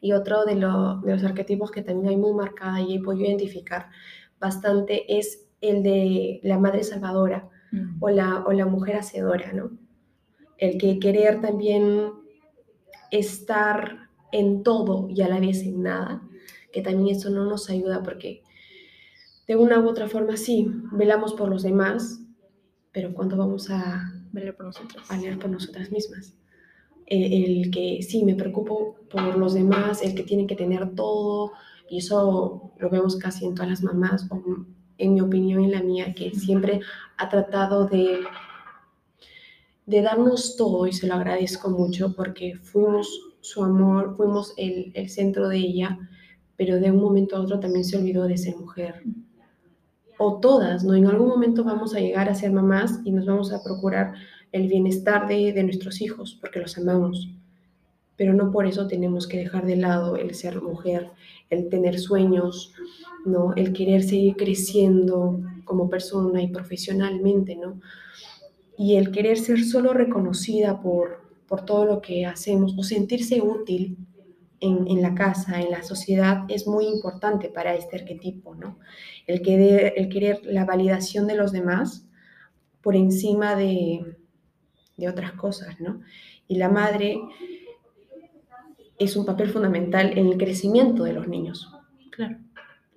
Y 0.00 0.12
otro 0.12 0.44
de, 0.44 0.54
de 0.54 0.60
los 0.60 1.24
arquetipos 1.24 1.70
que 1.70 1.82
también 1.82 2.08
hay 2.08 2.16
muy 2.16 2.32
marcada 2.32 2.80
y 2.80 2.94
he 2.94 3.00
podido 3.00 3.26
identificar 3.26 3.88
bastante 4.38 5.18
es 5.18 5.46
el 5.60 5.82
de 5.82 6.40
la 6.42 6.58
madre 6.58 6.84
salvadora 6.84 7.48
mm. 7.72 8.02
o, 8.02 8.10
la, 8.10 8.44
o 8.46 8.52
la 8.52 8.66
mujer 8.66 8.96
hacedora, 8.96 9.52
¿no? 9.52 9.70
El 10.58 10.78
que 10.78 10.98
querer 10.98 11.40
también 11.40 12.12
estar 13.10 14.08
en 14.32 14.62
todo 14.62 15.08
y 15.08 15.22
a 15.22 15.28
la 15.28 15.40
vez 15.40 15.62
en 15.62 15.82
nada, 15.82 16.22
que 16.72 16.82
también 16.82 17.16
eso 17.16 17.30
no 17.30 17.44
nos 17.44 17.70
ayuda 17.70 18.02
porque 18.02 18.42
de 19.46 19.56
una 19.56 19.78
u 19.78 19.88
otra 19.88 20.08
forma 20.08 20.36
sí, 20.36 20.66
velamos 20.92 21.34
por 21.34 21.48
los 21.48 21.62
demás, 21.62 22.20
pero 22.92 23.14
cuando 23.14 23.36
vamos 23.36 23.70
a 23.70 24.12
velar 24.32 24.56
por 24.56 24.66
nosotras, 24.66 25.08
velar 25.08 25.38
por 25.38 25.50
nosotras 25.50 25.90
mismas. 25.92 26.34
El, 27.06 27.32
el, 27.32 27.70
que 27.70 28.02
sí, 28.02 28.24
me 28.24 28.34
preocupo 28.34 28.96
por 29.10 29.36
los 29.36 29.54
demás, 29.54 30.02
el 30.02 30.14
que 30.14 30.24
tienen 30.24 30.46
que 30.46 30.56
tener 30.56 30.94
todo, 30.94 31.52
y 31.88 31.98
eso 31.98 32.72
lo 32.78 32.90
vemos 32.90 33.16
casi 33.16 33.46
en 33.46 33.54
todas 33.54 33.70
las 33.70 33.82
mamás, 33.82 34.26
o 34.30 34.42
en 34.98 35.14
mi 35.14 35.20
opinión 35.20 35.62
y 35.62 35.70
la 35.70 35.82
mía, 35.82 36.14
que 36.14 36.32
siempre 36.32 36.80
ha 37.16 37.28
tratado 37.28 37.86
de, 37.86 38.20
de 39.86 40.02
darnos 40.02 40.56
todo, 40.56 40.86
y 40.86 40.92
se 40.92 41.06
lo 41.06 41.14
agradezco 41.14 41.70
mucho, 41.70 42.14
porque 42.16 42.56
fuimos 42.56 43.08
su 43.40 43.62
amor, 43.62 44.16
fuimos 44.16 44.52
el, 44.56 44.90
el 44.94 45.08
centro 45.08 45.48
de 45.48 45.58
ella, 45.58 45.98
pero 46.56 46.80
de 46.80 46.90
un 46.90 47.00
momento 47.00 47.36
a 47.36 47.40
otro 47.40 47.60
también 47.60 47.84
se 47.84 47.96
olvidó 47.96 48.24
de 48.24 48.36
ser 48.36 48.56
mujer. 48.56 49.02
O 50.18 50.40
todas, 50.40 50.82
¿no? 50.82 50.94
En 50.94 51.06
algún 51.06 51.28
momento 51.28 51.62
vamos 51.62 51.94
a 51.94 52.00
llegar 52.00 52.28
a 52.28 52.34
ser 52.34 52.50
mamás 52.50 53.00
y 53.04 53.12
nos 53.12 53.26
vamos 53.26 53.52
a 53.52 53.62
procurar 53.62 54.14
el 54.52 54.68
bienestar 54.68 55.26
de, 55.26 55.52
de, 55.52 55.62
nuestros 55.64 56.00
hijos 56.00 56.36
porque 56.40 56.60
los 56.60 56.76
amamos. 56.78 57.30
Pero 58.16 58.32
no 58.32 58.50
por 58.50 58.66
eso 58.66 58.86
tenemos 58.86 59.26
que 59.26 59.38
dejar 59.38 59.66
de 59.66 59.76
lado 59.76 60.16
el 60.16 60.34
ser 60.34 60.62
mujer, 60.62 61.10
el 61.50 61.68
tener 61.68 61.98
sueños, 61.98 62.72
¿no? 63.26 63.54
El 63.54 63.72
querer 63.72 64.02
seguir 64.02 64.36
creciendo 64.36 65.40
como 65.64 65.90
persona 65.90 66.42
y 66.42 66.48
profesionalmente, 66.48 67.56
¿no? 67.56 67.80
Y 68.78 68.96
el 68.96 69.10
querer 69.10 69.38
ser 69.38 69.64
solo 69.64 69.92
reconocida 69.92 70.80
por, 70.80 71.22
por 71.46 71.64
todo 71.64 71.84
lo 71.84 72.00
que 72.00 72.24
hacemos 72.26 72.74
o 72.78 72.82
sentirse 72.82 73.40
útil 73.42 73.98
en, 74.60 75.02
la 75.02 75.14
casa, 75.14 75.60
en 75.60 75.70
la 75.70 75.82
sociedad, 75.82 76.44
es 76.48 76.66
muy 76.66 76.86
importante 76.86 77.48
para 77.48 77.74
este 77.74 77.96
arquetipo, 77.96 78.54
¿no? 78.54 78.78
El 79.26 79.42
querer, 79.42 79.94
el 79.96 80.08
querer 80.08 80.40
la 80.44 80.64
validación 80.64 81.26
de 81.26 81.36
los 81.36 81.52
demás 81.52 82.06
por 82.80 82.96
encima 82.96 83.54
de, 83.54 84.16
de 84.96 85.08
otras 85.08 85.32
cosas, 85.32 85.80
¿no? 85.80 86.00
Y 86.48 86.56
la 86.56 86.68
madre 86.68 87.20
es 88.98 89.16
un 89.16 89.26
papel 89.26 89.50
fundamental 89.50 90.16
en 90.16 90.26
el 90.26 90.38
crecimiento 90.38 91.04
de 91.04 91.12
los 91.12 91.28
niños. 91.28 91.70
Claro. 92.10 92.38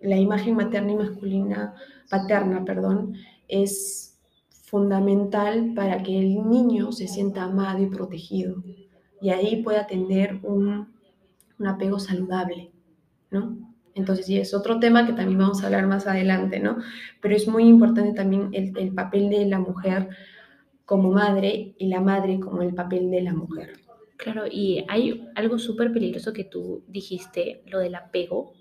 La 0.01 0.15
imagen 0.15 0.56
materna 0.56 0.94
y 0.94 0.96
masculina, 0.96 1.74
paterna, 2.10 2.63
perdón, 2.63 3.15
es 3.48 4.18
fundamental 4.63 5.74
para 5.75 6.03
que 6.03 6.18
el 6.18 6.48
niño 6.48 6.91
se 6.91 7.08
sienta 7.08 7.44
amado 7.44 7.82
y 7.82 7.88
protegido 7.88 8.63
y 9.22 9.32
ahí 9.32 9.62
pueda 9.63 9.88
tener 9.88 10.39
un 10.44 10.88
un 11.60 11.68
apego 11.68 12.00
saludable, 12.00 12.72
¿no? 13.29 13.58
Entonces, 13.94 14.25
sí, 14.25 14.38
es 14.38 14.53
otro 14.53 14.79
tema 14.79 15.06
que 15.06 15.13
también 15.13 15.39
vamos 15.39 15.62
a 15.62 15.65
hablar 15.65 15.86
más 15.88 16.08
adelante, 16.08 16.60
¿no? 16.60 16.77
Pero 17.22 17.36
es 17.36 17.48
muy 17.48 17.68
importante 17.68 18.13
también 18.13 18.50
el, 18.53 18.77
el 18.77 18.94
papel 18.94 19.29
de 19.29 19.46
la 19.46 19.60
mujer 19.60 20.10
como 20.89 21.12
madre 21.12 21.75
y 21.77 21.88
la 21.88 22.01
madre 22.01 22.39
como 22.39 22.63
el 22.63 22.74
papel 22.74 23.12
de 23.12 23.22
la 23.22 23.31
mujer. 23.31 23.74
Claro, 24.17 24.46
y 24.50 24.84
hay 24.88 25.24
algo 25.36 25.60
súper 25.60 25.93
peligroso 25.93 26.34
que 26.34 26.46
tú 26.46 26.84
dijiste, 26.88 27.62
lo 27.67 27.77
del 27.77 27.93
apego, 27.93 28.53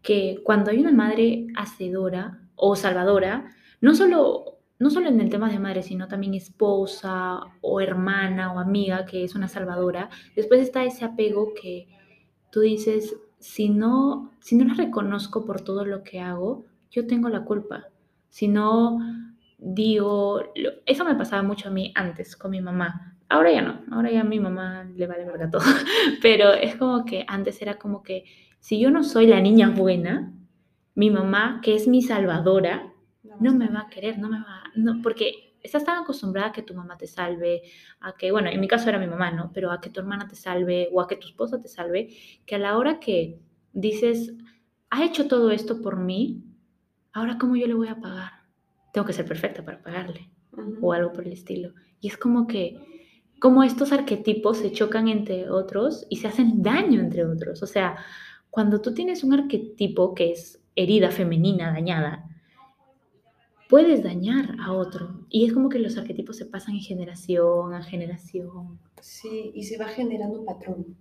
que 0.00 0.42
cuando 0.44 0.70
hay 0.70 0.78
una 0.78 0.92
madre 0.92 1.48
hacedora 1.56 2.38
o 2.54 2.76
salvadora, 2.76 3.52
no 3.80 3.96
solo, 3.96 4.60
no 4.78 4.90
solo 4.90 5.08
en 5.08 5.20
el 5.20 5.28
tema 5.28 5.50
de 5.50 5.58
madre, 5.58 5.82
sino 5.82 6.06
también 6.06 6.34
esposa 6.34 7.40
o 7.62 7.80
hermana 7.80 8.52
o 8.52 8.60
amiga 8.60 9.04
que 9.04 9.24
es 9.24 9.34
una 9.34 9.48
salvadora, 9.48 10.08
después 10.36 10.60
está 10.60 10.84
ese 10.84 11.04
apego 11.04 11.52
que 11.60 11.88
tú 12.52 12.60
dices, 12.60 13.16
si 13.40 13.70
no, 13.70 14.30
si 14.38 14.54
no 14.54 14.66
la 14.66 14.74
reconozco 14.74 15.44
por 15.44 15.62
todo 15.62 15.84
lo 15.84 16.04
que 16.04 16.20
hago, 16.20 16.64
yo 16.92 17.08
tengo 17.08 17.28
la 17.28 17.44
culpa. 17.44 17.88
Si 18.28 18.46
no 18.46 19.00
digo, 19.58 20.42
eso 20.84 21.04
me 21.04 21.14
pasaba 21.14 21.42
mucho 21.42 21.68
a 21.68 21.72
mí 21.72 21.92
antes 21.94 22.36
con 22.36 22.50
mi 22.50 22.60
mamá. 22.60 23.16
Ahora 23.28 23.52
ya 23.52 23.62
no, 23.62 23.82
ahora 23.90 24.10
ya 24.10 24.20
a 24.20 24.24
mi 24.24 24.38
mamá 24.38 24.84
le 24.84 25.06
vale 25.06 25.24
verga 25.24 25.50
todo. 25.50 25.62
Pero 26.22 26.52
es 26.52 26.76
como 26.76 27.04
que 27.04 27.24
antes 27.26 27.60
era 27.62 27.76
como 27.78 28.02
que 28.02 28.24
si 28.60 28.78
yo 28.78 28.90
no 28.90 29.02
soy 29.02 29.26
la 29.26 29.40
niña 29.40 29.70
buena, 29.70 30.32
mi 30.94 31.10
mamá, 31.10 31.60
que 31.62 31.74
es 31.74 31.88
mi 31.88 32.02
salvadora, 32.02 32.92
no 33.40 33.54
me 33.54 33.68
va 33.68 33.80
a 33.80 33.88
querer, 33.88 34.18
no 34.18 34.28
me 34.28 34.38
va, 34.38 34.62
no, 34.74 35.02
porque 35.02 35.46
estás 35.62 35.84
tan 35.84 35.98
acostumbrada 35.98 36.48
a 36.48 36.52
que 36.52 36.62
tu 36.62 36.74
mamá 36.74 36.96
te 36.96 37.06
salve, 37.06 37.62
a 38.00 38.14
que, 38.14 38.32
bueno, 38.32 38.48
en 38.48 38.60
mi 38.60 38.68
caso 38.68 38.88
era 38.88 38.98
mi 38.98 39.06
mamá, 39.06 39.30
¿no? 39.30 39.50
Pero 39.52 39.70
a 39.70 39.80
que 39.80 39.90
tu 39.90 40.00
hermana 40.00 40.26
te 40.26 40.36
salve 40.36 40.88
o 40.92 41.00
a 41.00 41.06
que 41.06 41.16
tu 41.16 41.26
esposa 41.26 41.60
te 41.60 41.68
salve, 41.68 42.08
que 42.46 42.54
a 42.54 42.58
la 42.58 42.78
hora 42.78 42.98
que 42.98 43.40
dices, 43.72 44.32
ha 44.90 45.04
hecho 45.04 45.28
todo 45.28 45.50
esto 45.50 45.82
por 45.82 45.98
mí, 45.98 46.44
ahora 47.12 47.36
cómo 47.38 47.56
yo 47.56 47.66
le 47.66 47.74
voy 47.74 47.88
a 47.88 48.00
pagar? 48.00 48.35
Tengo 48.96 49.04
que 49.04 49.12
ser 49.12 49.26
perfecta 49.26 49.62
para 49.62 49.82
pagarle 49.82 50.30
o 50.80 50.90
algo 50.90 51.12
por 51.12 51.26
el 51.26 51.34
estilo. 51.34 51.74
Y 52.00 52.08
es 52.08 52.16
como 52.16 52.46
que, 52.46 52.78
como 53.38 53.62
estos 53.62 53.92
arquetipos 53.92 54.56
se 54.56 54.72
chocan 54.72 55.08
entre 55.08 55.50
otros 55.50 56.06
y 56.08 56.16
se 56.16 56.28
hacen 56.28 56.62
daño 56.62 56.98
entre 57.00 57.26
otros. 57.26 57.62
O 57.62 57.66
sea, 57.66 57.98
cuando 58.48 58.80
tú 58.80 58.94
tienes 58.94 59.22
un 59.22 59.34
arquetipo 59.34 60.14
que 60.14 60.32
es 60.32 60.62
herida 60.74 61.10
femenina 61.10 61.74
dañada, 61.74 62.26
puedes 63.68 64.02
dañar 64.02 64.56
a 64.58 64.72
otro. 64.72 65.26
Y 65.28 65.44
es 65.44 65.52
como 65.52 65.68
que 65.68 65.78
los 65.78 65.98
arquetipos 65.98 66.38
se 66.38 66.46
pasan 66.46 66.76
en 66.76 66.80
generación 66.80 67.74
a 67.74 67.82
generación. 67.82 68.80
Sí, 69.02 69.52
y 69.54 69.64
se 69.64 69.76
va 69.76 69.88
generando 69.88 70.38
un 70.38 70.46
patrón. 70.46 70.96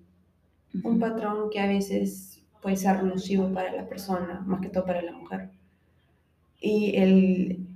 Un 0.84 1.00
patrón 1.00 1.50
que 1.50 1.62
a 1.62 1.68
veces 1.68 2.44
puede 2.62 2.76
ser 2.76 3.02
nocivo 3.06 3.54
para 3.54 3.72
la 3.72 3.88
persona, 3.88 4.44
más 4.46 4.60
que 4.60 4.68
todo 4.68 4.86
para 4.86 5.02
la 5.02 5.14
mujer. 5.14 5.50
Y 6.60 6.96
el, 6.98 7.75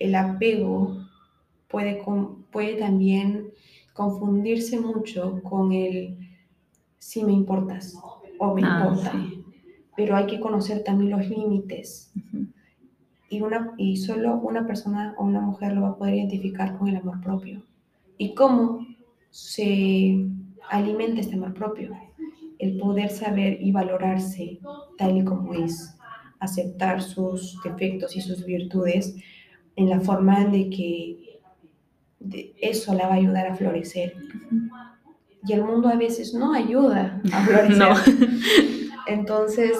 el 0.00 0.14
apego 0.16 0.96
puede, 1.68 2.02
puede 2.50 2.74
también 2.74 3.50
confundirse 3.92 4.80
mucho 4.80 5.40
con 5.42 5.72
el 5.72 6.18
si 6.98 7.22
me 7.22 7.32
importas 7.32 7.94
o 8.38 8.54
me 8.54 8.62
ah, 8.64 8.80
importa. 8.82 9.12
Pero 9.96 10.16
hay 10.16 10.26
que 10.26 10.40
conocer 10.40 10.82
también 10.82 11.10
los 11.10 11.28
límites 11.28 12.12
y, 13.28 13.42
una, 13.42 13.74
y 13.76 13.98
solo 13.98 14.36
una 14.38 14.66
persona 14.66 15.14
o 15.18 15.24
una 15.24 15.40
mujer 15.40 15.74
lo 15.74 15.82
va 15.82 15.88
a 15.90 15.96
poder 15.96 16.14
identificar 16.14 16.78
con 16.78 16.88
el 16.88 16.96
amor 16.96 17.20
propio. 17.20 17.62
¿Y 18.16 18.34
cómo 18.34 18.86
se 19.30 20.26
alimenta 20.70 21.20
este 21.20 21.36
amor 21.36 21.52
propio? 21.54 21.92
El 22.58 22.78
poder 22.78 23.10
saber 23.10 23.58
y 23.60 23.70
valorarse 23.70 24.58
tal 24.96 25.18
y 25.18 25.24
como 25.24 25.54
es, 25.54 25.94
aceptar 26.38 27.02
sus 27.02 27.58
defectos 27.62 28.16
y 28.16 28.22
sus 28.22 28.44
virtudes 28.46 29.14
en 29.76 29.88
la 29.88 30.00
forma 30.00 30.44
de 30.46 30.70
que 30.70 31.40
eso 32.60 32.94
la 32.94 33.06
va 33.06 33.14
a 33.14 33.16
ayudar 33.16 33.46
a 33.46 33.56
florecer. 33.56 34.14
Y 35.46 35.52
el 35.52 35.64
mundo 35.64 35.88
a 35.88 35.96
veces 35.96 36.34
no 36.34 36.52
ayuda 36.52 37.20
a 37.32 37.44
florecer. 37.44 38.18
Entonces, 39.06 39.78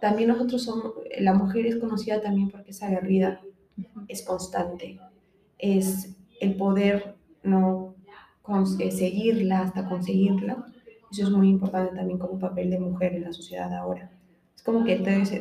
también 0.00 0.28
nosotros 0.28 0.62
somos, 0.62 0.92
la 1.18 1.32
mujer 1.32 1.66
es 1.66 1.76
conocida 1.76 2.20
también 2.20 2.50
porque 2.50 2.72
es 2.72 2.82
aguerrida, 2.82 3.40
es 4.08 4.22
constante, 4.22 5.00
es 5.58 6.14
el 6.40 6.56
poder 6.56 7.16
no 7.42 7.94
seguirla 8.90 9.60
hasta 9.60 9.88
conseguirla. 9.88 10.66
Eso 11.10 11.22
es 11.22 11.30
muy 11.30 11.48
importante 11.48 11.94
también 11.94 12.18
como 12.18 12.38
papel 12.38 12.70
de 12.70 12.78
mujer 12.78 13.14
en 13.14 13.24
la 13.24 13.32
sociedad 13.32 13.72
ahora. 13.74 14.10
Es 14.56 14.62
como 14.62 14.84
que 14.84 14.96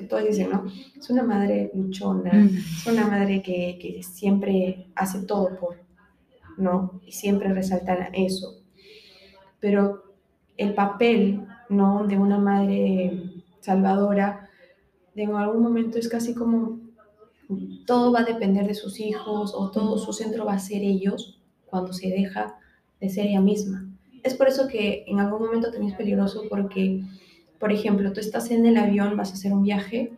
todos 0.09 0.27
dicen, 0.27 0.49
¿no? 0.49 0.65
Es 0.97 1.09
una 1.09 1.23
madre 1.23 1.71
luchona, 1.73 2.31
es 2.31 2.85
una 2.87 3.07
madre 3.07 3.41
que, 3.41 3.77
que 3.81 4.03
siempre 4.03 4.87
hace 4.95 5.21
todo 5.21 5.57
por, 5.59 5.77
¿no? 6.57 6.99
Y 7.05 7.11
siempre 7.11 7.53
resaltan 7.53 8.13
eso. 8.13 8.61
Pero 9.59 10.03
el 10.57 10.73
papel, 10.73 11.45
¿no? 11.69 12.05
De 12.05 12.17
una 12.17 12.37
madre 12.37 13.43
salvadora, 13.61 14.49
de 15.15 15.23
en 15.23 15.35
algún 15.35 15.61
momento 15.61 15.97
es 15.97 16.09
casi 16.09 16.33
como 16.33 16.79
todo 17.85 18.11
va 18.11 18.21
a 18.21 18.25
depender 18.25 18.65
de 18.67 18.73
sus 18.73 18.99
hijos 18.99 19.53
o 19.55 19.69
todo 19.69 19.97
su 19.97 20.13
centro 20.13 20.45
va 20.45 20.53
a 20.53 20.59
ser 20.59 20.81
ellos 20.81 21.41
cuando 21.65 21.93
se 21.93 22.09
deja 22.09 22.57
de 22.99 23.09
ser 23.09 23.27
ella 23.27 23.41
misma. 23.41 23.89
Es 24.23 24.33
por 24.35 24.47
eso 24.47 24.67
que 24.67 25.03
en 25.07 25.19
algún 25.19 25.41
momento 25.45 25.69
también 25.69 25.91
es 25.91 25.97
peligroso 25.97 26.43
porque, 26.49 27.03
por 27.63 27.71
ejemplo, 27.71 28.11
tú 28.11 28.19
estás 28.19 28.51
en 28.51 28.65
el 28.65 28.75
avión, 28.75 29.15
vas 29.15 29.31
a 29.31 29.35
hacer 29.35 29.53
un 29.53 29.63
viaje 29.63 30.11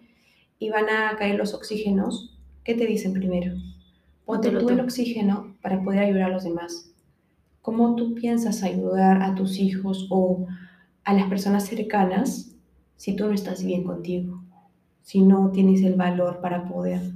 y 0.57 0.71
van 0.71 0.89
a 0.89 1.15
caer 1.15 1.35
los 1.35 1.53
oxígenos. 1.53 2.35
¿Qué 2.63 2.73
te 2.73 2.87
dicen 2.87 3.13
primero? 3.13 3.53
Ponte 4.25 4.49
tú 4.49 4.67
el 4.69 4.79
oxígeno 4.79 5.55
para 5.61 5.83
poder 5.83 5.99
ayudar 5.99 6.23
a 6.23 6.33
los 6.33 6.43
demás. 6.43 6.91
¿Cómo 7.61 7.95
tú 7.95 8.15
piensas 8.15 8.63
ayudar 8.63 9.21
a 9.21 9.35
tus 9.35 9.59
hijos 9.59 10.07
o 10.09 10.47
a 11.03 11.13
las 11.13 11.29
personas 11.29 11.67
cercanas 11.67 12.55
si 12.95 13.15
tú 13.15 13.27
no 13.27 13.33
estás 13.33 13.63
bien 13.63 13.83
contigo? 13.83 14.41
Si 15.03 15.21
no 15.21 15.51
tienes 15.51 15.83
el 15.83 15.93
valor 15.93 16.41
para 16.41 16.67
poder 16.67 17.11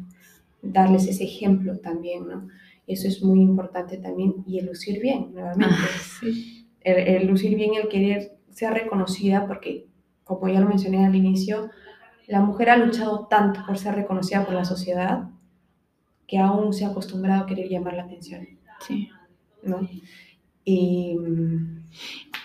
darles 0.61 1.07
ese 1.07 1.23
ejemplo 1.23 1.79
también, 1.79 2.27
¿no? 2.27 2.47
Eso 2.85 3.07
es 3.07 3.23
muy 3.23 3.41
importante 3.41 3.97
también 3.97 4.43
y 4.45 4.59
el 4.59 4.67
lucir 4.67 5.01
bien, 5.01 5.33
nuevamente. 5.33 5.73
Ah, 6.21 6.27
el, 6.81 7.25
lucir 7.25 7.55
bien, 7.55 7.71
el 7.73 7.89
querer 7.89 8.37
ser 8.51 8.73
reconocida, 8.73 9.47
porque 9.47 9.88
como 10.37 10.51
ya 10.53 10.59
lo 10.59 10.67
mencioné 10.67 11.05
al 11.05 11.15
inicio, 11.15 11.71
la 12.27 12.41
mujer 12.41 12.69
ha 12.69 12.77
luchado 12.77 13.25
tanto 13.27 13.61
por 13.65 13.77
ser 13.77 13.95
reconocida 13.95 14.45
por 14.45 14.53
la 14.53 14.63
sociedad 14.63 15.29
que 16.27 16.37
aún 16.37 16.73
se 16.73 16.85
ha 16.85 16.89
acostumbrado 16.89 17.43
a 17.43 17.45
querer 17.47 17.67
llamar 17.67 17.95
la 17.95 18.03
atención. 18.03 18.47
Sí. 18.85 19.09
¿no? 19.63 19.89
Y, 20.63 21.17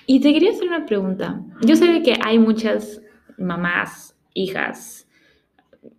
y 0.07 0.21
te 0.21 0.33
quería 0.33 0.51
hacer 0.51 0.67
una 0.67 0.87
pregunta. 0.87 1.43
Yo 1.61 1.77
sé 1.77 2.03
que 2.03 2.17
hay 2.25 2.39
muchas 2.39 3.03
mamás, 3.37 4.17
hijas, 4.33 5.07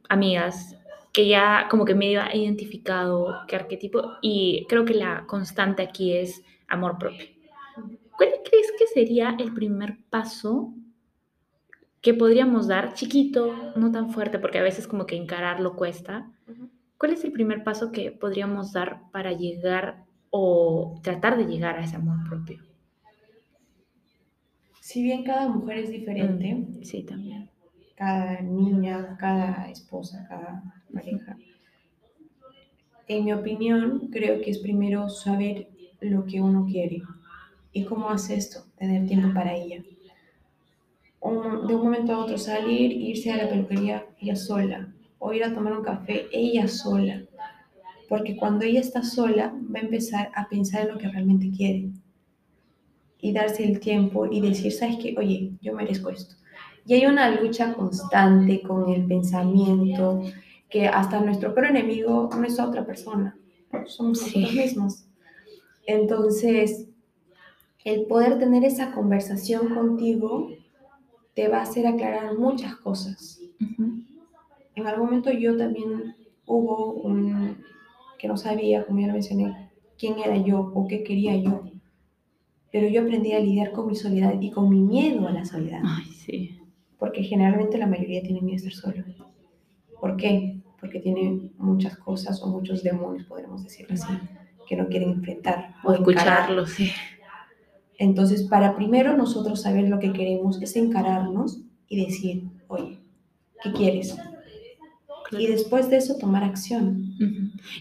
amigas 0.09 0.75
que 1.13 1.27
ya 1.27 1.67
como 1.69 1.85
que 1.85 1.95
medio 1.95 2.21
ha 2.21 2.35
identificado 2.35 3.35
qué 3.47 3.55
arquetipo 3.55 4.13
y 4.21 4.65
creo 4.67 4.83
que 4.83 4.95
la 4.95 5.25
constante 5.27 5.83
aquí 5.83 6.13
es 6.13 6.41
amor 6.67 6.97
propio. 6.97 7.27
¿Cuál 8.17 8.29
crees 8.43 8.71
que 8.77 8.87
sería 8.87 9.35
el 9.39 9.53
primer 9.53 9.97
paso 10.09 10.73
que 12.05 12.13
podríamos 12.13 12.67
dar, 12.67 12.93
chiquito, 12.93 13.73
no 13.75 13.91
tan 13.91 14.11
fuerte, 14.11 14.37
porque 14.37 14.59
a 14.59 14.61
veces 14.61 14.87
como 14.87 15.07
que 15.07 15.15
encararlo 15.15 15.75
cuesta? 15.75 16.31
¿Cuál 16.99 17.13
es 17.13 17.23
el 17.23 17.31
primer 17.31 17.63
paso 17.63 17.91
que 17.91 18.11
podríamos 18.11 18.73
dar 18.73 19.09
para 19.11 19.33
llegar 19.33 20.05
o 20.29 20.99
tratar 21.01 21.35
de 21.35 21.45
llegar 21.45 21.79
a 21.79 21.83
ese 21.83 21.95
amor 21.95 22.17
propio? 22.29 22.61
Si 24.81 25.01
bien 25.01 25.23
cada 25.23 25.47
mujer 25.47 25.79
es 25.79 25.89
diferente, 25.89 26.53
mm, 26.53 26.83
sí, 26.83 27.01
también 27.01 27.49
cada 27.95 28.39
niña, 28.41 29.17
cada 29.19 29.67
esposa, 29.71 30.27
cada 30.29 30.63
pareja. 30.93 31.35
En 33.07 33.25
mi 33.25 33.33
opinión, 33.33 34.09
creo 34.11 34.41
que 34.41 34.51
es 34.51 34.59
primero 34.59 35.09
saber 35.09 35.69
lo 36.01 36.23
que 36.25 36.39
uno 36.39 36.67
quiere 36.67 37.01
y 37.71 37.83
cómo 37.85 38.11
hace 38.11 38.35
esto, 38.35 38.65
tener 38.77 39.07
tiempo 39.07 39.33
para 39.33 39.55
ella. 39.55 39.83
De 41.67 41.75
un 41.75 41.83
momento 41.83 42.13
a 42.13 42.19
otro 42.19 42.37
salir, 42.37 42.91
irse 42.91 43.31
a 43.31 43.37
la 43.37 43.49
peluquería 43.49 44.05
ella 44.19 44.35
sola 44.35 44.93
o 45.19 45.33
ir 45.33 45.43
a 45.43 45.53
tomar 45.53 45.77
un 45.77 45.83
café 45.83 46.27
ella 46.31 46.67
sola. 46.67 47.23
Porque 48.07 48.35
cuando 48.35 48.65
ella 48.65 48.81
está 48.81 49.03
sola 49.03 49.53
va 49.73 49.79
a 49.79 49.83
empezar 49.83 50.31
a 50.35 50.47
pensar 50.47 50.83
en 50.83 50.93
lo 50.93 50.97
que 50.99 51.07
realmente 51.07 51.51
quiere 51.51 51.89
y 53.19 53.33
darse 53.33 53.63
el 53.63 53.79
tiempo 53.79 54.27
y 54.27 54.41
decir, 54.41 54.71
¿sabes 54.71 54.97
qué? 55.01 55.15
Oye, 55.17 55.53
yo 55.61 55.73
merezco 55.73 56.09
esto 56.09 56.35
y 56.85 56.93
hay 56.93 57.05
una 57.05 57.29
lucha 57.41 57.73
constante 57.73 58.61
con 58.61 58.89
el 58.89 59.05
pensamiento, 59.05 60.21
que 60.69 60.87
hasta 60.87 61.19
nuestro 61.19 61.53
peor 61.53 61.67
enemigo 61.67 62.29
no 62.35 62.43
es 62.43 62.59
otra 62.59 62.85
persona, 62.85 63.37
somos 63.85 64.21
nosotros 64.21 64.53
mismos. 64.53 65.05
Entonces, 65.87 66.87
el 67.83 68.05
poder 68.05 68.39
tener 68.39 68.63
esa 68.63 68.91
conversación 68.91 69.73
contigo 69.73 70.49
te 71.35 71.47
va 71.47 71.59
a 71.59 71.63
hacer 71.63 71.85
aclarar 71.85 72.37
muchas 72.37 72.75
cosas. 72.77 73.39
En 74.75 74.87
algún 74.87 75.05
momento 75.05 75.31
yo 75.31 75.55
también 75.55 76.15
hubo 76.45 76.93
un 76.93 77.57
que 78.17 78.27
no 78.27 78.37
sabía, 78.37 78.85
como 78.85 79.01
ya 79.01 79.07
lo 79.07 79.13
mencioné, 79.13 79.71
quién 79.97 80.17
era 80.19 80.37
yo 80.37 80.71
o 80.73 80.87
qué 80.87 81.03
quería 81.03 81.35
yo. 81.35 81.63
Pero 82.71 82.87
yo 82.87 83.01
aprendí 83.01 83.33
a 83.33 83.39
lidiar 83.39 83.71
con 83.71 83.87
mi 83.87 83.95
soledad 83.95 84.39
y 84.41 84.51
con 84.51 84.69
mi 84.69 84.81
miedo 84.81 85.27
a 85.27 85.31
la 85.31 85.45
soledad. 85.45 85.81
Ay, 85.83 86.05
sí 86.05 86.61
porque 87.05 87.23
generalmente 87.23 87.77
la 87.77 87.87
mayoría 87.87 88.21
tiene 88.21 88.41
miedo 88.41 88.65
a 88.65 88.69
estar 88.69 88.93
solo. 88.93 89.03
¿Por 89.99 90.17
qué? 90.17 90.59
Porque 90.79 90.99
tiene 90.99 91.51
muchas 91.57 91.97
cosas 91.97 92.41
o 92.41 92.47
muchos 92.47 92.83
demonios, 92.83 93.25
podríamos 93.25 93.63
decirlo 93.63 93.93
así, 93.93 94.13
que 94.67 94.75
no 94.75 94.87
quieren 94.87 95.11
enfrentar 95.11 95.75
o, 95.83 95.93
escucharlos. 95.93 96.71
Sí. 96.71 96.91
Entonces, 97.97 98.43
para 98.43 98.75
primero 98.75 99.15
nosotros 99.15 99.61
saber 99.61 99.87
lo 99.89 99.99
que 99.99 100.13
queremos 100.13 100.61
es 100.61 100.75
encararnos 100.75 101.61
y 101.87 102.05
decir, 102.05 102.43
oye, 102.67 102.99
¿qué 103.63 103.71
quieres? 103.71 104.17
Y 105.31 105.47
después 105.47 105.89
de 105.89 105.97
eso 105.97 106.17
tomar 106.17 106.43
acción. 106.43 107.13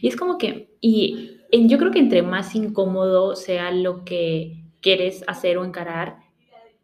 Y 0.01 0.09
es 0.09 0.17
como 0.17 0.39
que, 0.39 0.71
y 0.81 1.41
yo 1.51 1.79
creo 1.79 1.91
que 1.91 1.99
entre 1.99 2.23
más 2.23 2.55
incómodo 2.55 3.37
sea 3.37 3.71
lo 3.71 4.05
que 4.05 4.65
quieres 4.81 5.25
hacer 5.27 5.59
o 5.59 5.65
encarar, 5.65 6.19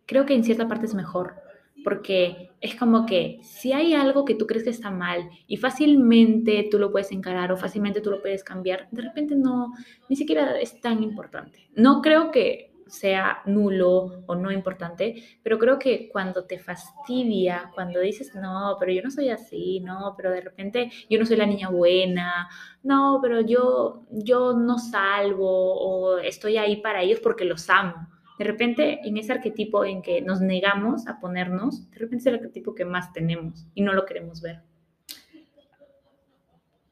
creo 0.07 0.27
que 0.27 0.35
en 0.35 0.45
cierta 0.45 0.69
parte 0.69 0.87
es 0.87 0.95
mejor 0.95 1.35
porque 1.83 2.51
es 2.61 2.75
como 2.75 3.07
que 3.07 3.39
si 3.43 3.73
hay 3.73 3.95
algo 3.95 4.25
que 4.25 4.35
tú 4.35 4.47
crees 4.47 4.65
que 4.65 4.71
está 4.71 4.91
mal 4.91 5.31
y 5.47 5.57
fácilmente 5.57 6.69
tú 6.71 6.79
lo 6.79 6.91
puedes 6.91 7.13
encarar 7.13 7.53
o 7.53 7.57
fácilmente 7.57 8.01
tú 8.01 8.11
lo 8.11 8.21
puedes 8.21 8.45
cambiar, 8.45 8.89
de 8.91 9.03
repente 9.03 9.35
no, 9.35 9.73
ni 10.09 10.17
siquiera 10.17 10.59
es 10.61 10.81
tan 10.81 11.03
importante. 11.03 11.71
No 11.75 12.03
creo 12.03 12.31
que 12.31 12.70
sea 12.91 13.43
nulo 13.47 14.25
o 14.27 14.35
no 14.35 14.51
importante, 14.51 15.23
pero 15.43 15.59
creo 15.59 15.79
que 15.79 16.09
cuando 16.11 16.45
te 16.45 16.59
fastidia, 16.59 17.71
cuando 17.75 18.01
dices, 18.01 18.35
no, 18.35 18.77
pero 18.79 18.93
yo 18.93 19.03
no 19.03 19.11
soy 19.11 19.31
así, 19.31 19.81
no, 19.81 20.15
pero 20.17 20.31
de 20.31 20.41
repente 20.41 20.91
yo 21.09 21.19
no 21.19 21.27
soy 21.27 21.37
la 21.37 21.47
niña 21.47 21.71
buena, 21.71 22.49
no, 22.83 23.19
pero 23.23 23.41
yo, 23.41 24.07
yo 24.11 24.55
no 24.55 24.79
salvo 24.79 25.49
o 25.49 26.19
estoy 26.19 26.57
ahí 26.57 26.77
para 26.77 27.03
ellos 27.03 27.21
porque 27.21 27.45
los 27.45 27.71
amo 27.71 28.09
de 28.41 28.47
repente, 28.47 29.07
en 29.07 29.19
ese 29.19 29.33
arquetipo 29.33 29.85
en 29.85 30.01
que 30.01 30.23
nos 30.23 30.41
negamos 30.41 31.07
a 31.07 31.21
ponernos, 31.21 31.91
de 31.91 31.99
repente 31.99 32.23
es 32.23 32.27
el 32.27 32.37
arquetipo 32.37 32.75
que 32.75 32.87
más 32.87 33.13
tenemos 33.13 33.67
y 33.75 33.83
no 33.83 33.93
lo 33.93 34.07
queremos 34.07 34.41
ver. 34.41 34.63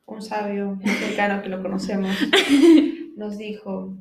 Un 0.05 0.21
sabio 0.21 0.79
cercano 0.85 1.41
que 1.41 1.49
lo 1.49 1.63
conocemos 1.63 2.15
nos 3.17 3.39
dijo 3.39 3.97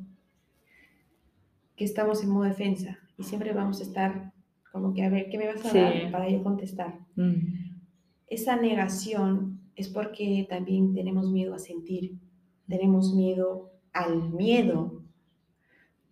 que 1.78 1.84
estamos 1.84 2.22
en 2.22 2.30
modo 2.30 2.44
defensa 2.44 2.98
y 3.16 3.22
siempre 3.22 3.54
vamos 3.54 3.80
a 3.80 3.84
estar 3.84 4.32
como 4.70 4.92
que 4.92 5.02
a 5.04 5.08
ver 5.08 5.30
qué 5.30 5.38
me 5.38 5.46
vas 5.46 5.64
a 5.64 5.72
dar 5.72 6.10
para 6.12 6.28
yo 6.28 6.42
contestar. 6.42 6.98
Mm. 7.16 7.78
Esa 8.26 8.56
negación 8.56 9.60
es 9.74 9.88
porque 9.88 10.46
también 10.50 10.92
tenemos 10.92 11.30
miedo 11.30 11.54
a 11.54 11.58
sentir, 11.58 12.18
tenemos 12.66 13.14
miedo 13.14 13.70
al 13.92 14.30
miedo 14.30 14.98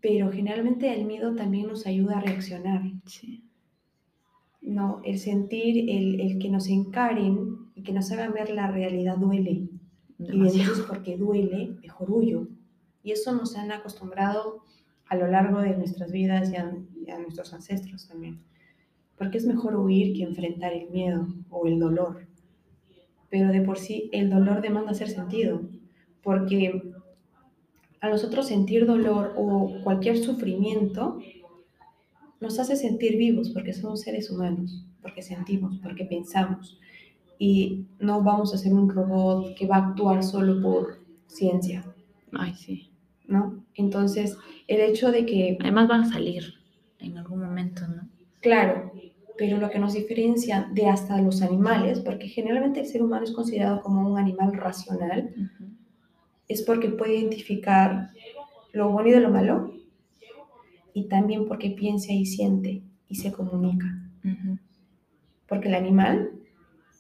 pero 0.07 0.31
generalmente 0.31 0.95
el 0.95 1.05
miedo 1.05 1.35
también 1.35 1.67
nos 1.67 1.85
ayuda 1.85 2.19
a 2.19 2.21
reaccionar. 2.21 2.81
No, 4.61 5.01
el 5.05 5.19
sentir, 5.19 5.91
el, 5.91 6.39
que 6.39 6.49
nos 6.49 6.69
encaren 6.69 7.71
y 7.75 7.83
que 7.83 7.93
nos 7.93 8.13
hagan 8.13 8.33
ver 8.33 8.51
la 8.51 8.71
realidad 8.71 9.19
duele. 9.19 9.69
Y 10.21 10.31
entonces 10.31 10.85
porque 10.87 11.17
duele, 11.17 11.77
mejor 11.83 12.13
huyo. 12.13 12.47
Y 13.03 13.11
eso 13.11 13.35
nos 13.35 13.57
han 13.57 13.73
acostumbrado 13.73 14.63
a 15.09 15.17
lo 15.17 15.27
largo 15.29 15.61
de 15.61 15.77
nuestras 15.77 16.13
vidas 16.13 16.51
y 16.53 16.57
a, 16.57 17.19
nuestros 17.19 17.53
ancestros 17.53 18.09
también. 18.09 18.41
Porque 19.17 19.39
es 19.39 19.47
mejor 19.47 19.77
huir 19.77 20.17
que 20.17 20.25
enfrentar 20.25 20.73
el 20.73 20.91
miedo 20.91 21.27
o 21.51 21.67
el 21.67 21.79
dolor. 21.79 22.27
Pero 23.31 23.49
de 23.49 23.63
por 23.63 23.79
sí 23.79 24.11
el 24.13 24.31
dolor 24.31 24.61
demanda 24.61 24.95
ser 24.95 25.09
sentido. 25.09 25.63
Porque 26.23 26.93
a 28.01 28.09
nosotros 28.09 28.49
sentir 28.49 28.87
dolor 28.87 29.35
o 29.37 29.81
cualquier 29.83 30.19
sufrimiento 30.19 31.19
nos 32.41 32.59
hace 32.59 32.77
sentir 32.77 33.17
vivos 33.17 33.51
porque 33.51 33.73
somos 33.73 34.03
seres 34.03 34.31
humanos, 34.31 34.85
porque 35.01 35.23
sentimos, 35.23 35.79
porque 35.83 36.05
pensamos. 36.05 36.79
Y 37.39 37.87
no 37.99 38.23
vamos 38.23 38.55
a 38.55 38.59
ser 38.59 38.73
un 38.73 38.89
robot 38.89 39.55
que 39.57 39.67
va 39.67 39.77
a 39.77 39.89
actuar 39.89 40.23
solo 40.23 40.61
por 40.61 40.99
ciencia. 41.27 41.85
Ay, 42.33 42.55
sí. 42.55 42.86
¿No? 43.29 43.65
Entonces, 43.75 44.37
el 44.69 44.81
hecho 44.81 45.11
de 45.11 45.27
que... 45.27 45.59
Además 45.61 45.89
van 45.89 46.03
a 46.03 46.13
salir 46.13 46.55
en 47.01 47.19
algún 47.19 47.41
momento, 47.41 47.87
¿no? 47.89 48.09
Claro, 48.41 48.93
pero 49.37 49.59
lo 49.59 49.71
que 49.71 49.79
nos 49.79 49.95
diferencia 49.95 50.69
de 50.73 50.87
hasta 50.87 51.21
los 51.21 51.43
animales, 51.43 52.01
porque 52.01 52.29
generalmente 52.29 52.81
el 52.81 52.87
ser 52.87 53.03
humano 53.03 53.25
es 53.25 53.33
considerado 53.33 53.83
como 53.83 54.09
un 54.09 54.19
animal 54.19 54.53
racional, 54.55 55.35
es 56.49 56.63
porque 56.63 56.89
puede 56.89 57.17
identificar 57.17 58.11
lo 58.73 58.91
bueno 58.91 59.09
y 59.09 59.13
de 59.13 59.21
lo 59.21 59.31
malo 59.31 59.75
y 60.95 61.09
también 61.09 61.47
porque 61.47 61.71
piensa 61.71 62.13
y 62.13 62.25
siente. 62.25 62.83
y 63.09 63.15
se 63.15 63.33
comunica. 63.33 63.87
Porque 65.47 65.69
el 65.69 65.75
animal 65.75 66.33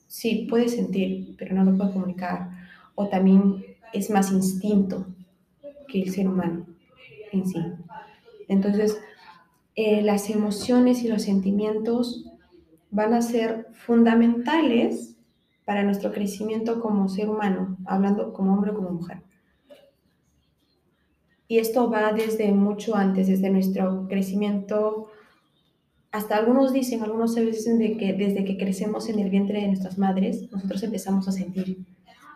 sí 0.06 0.46
puede 0.48 0.68
sentir, 0.68 1.34
pero 1.36 1.54
no 1.54 1.64
lo 1.64 1.76
puede 1.76 1.92
comunicar. 1.92 2.50
O 2.94 3.08
también 3.08 3.64
es 3.92 4.08
más 4.10 4.30
instinto 4.30 5.06
que 5.86 6.02
el 6.02 6.10
ser 6.10 6.28
humano 6.28 6.66
en 7.32 7.46
sí. 7.46 7.58
Entonces, 8.48 8.98
eh, 9.74 10.02
las 10.02 10.30
emociones 10.30 11.02
y 11.02 11.08
los 11.08 11.22
sentimientos 11.22 12.24
van 12.90 13.12
a 13.14 13.22
ser 13.22 13.66
fundamentales 13.72 15.16
para 15.64 15.82
nuestro 15.82 16.12
crecimiento 16.12 16.80
como 16.80 17.08
ser 17.08 17.28
humano, 17.28 17.76
hablando 17.84 18.32
como 18.32 18.54
hombre 18.54 18.70
o 18.70 18.74
como 18.74 18.90
mujer. 18.90 19.22
Y 21.48 21.58
esto 21.58 21.90
va 21.90 22.12
desde 22.12 22.52
mucho 22.52 22.96
antes, 22.96 23.28
desde 23.28 23.50
nuestro 23.50 24.06
crecimiento, 24.08 25.08
hasta 26.10 26.36
algunos 26.36 26.72
dicen, 26.72 27.02
algunos 27.02 27.34
se 27.34 27.44
dicen 27.44 27.78
de 27.78 27.96
que 27.96 28.12
desde 28.14 28.44
que 28.44 28.56
crecemos 28.56 29.08
en 29.08 29.18
el 29.18 29.28
vientre 29.28 29.60
de 29.60 29.68
nuestras 29.68 29.98
madres, 29.98 30.50
nosotros 30.50 30.82
empezamos 30.82 31.28
a 31.28 31.32
sentir, 31.32 31.84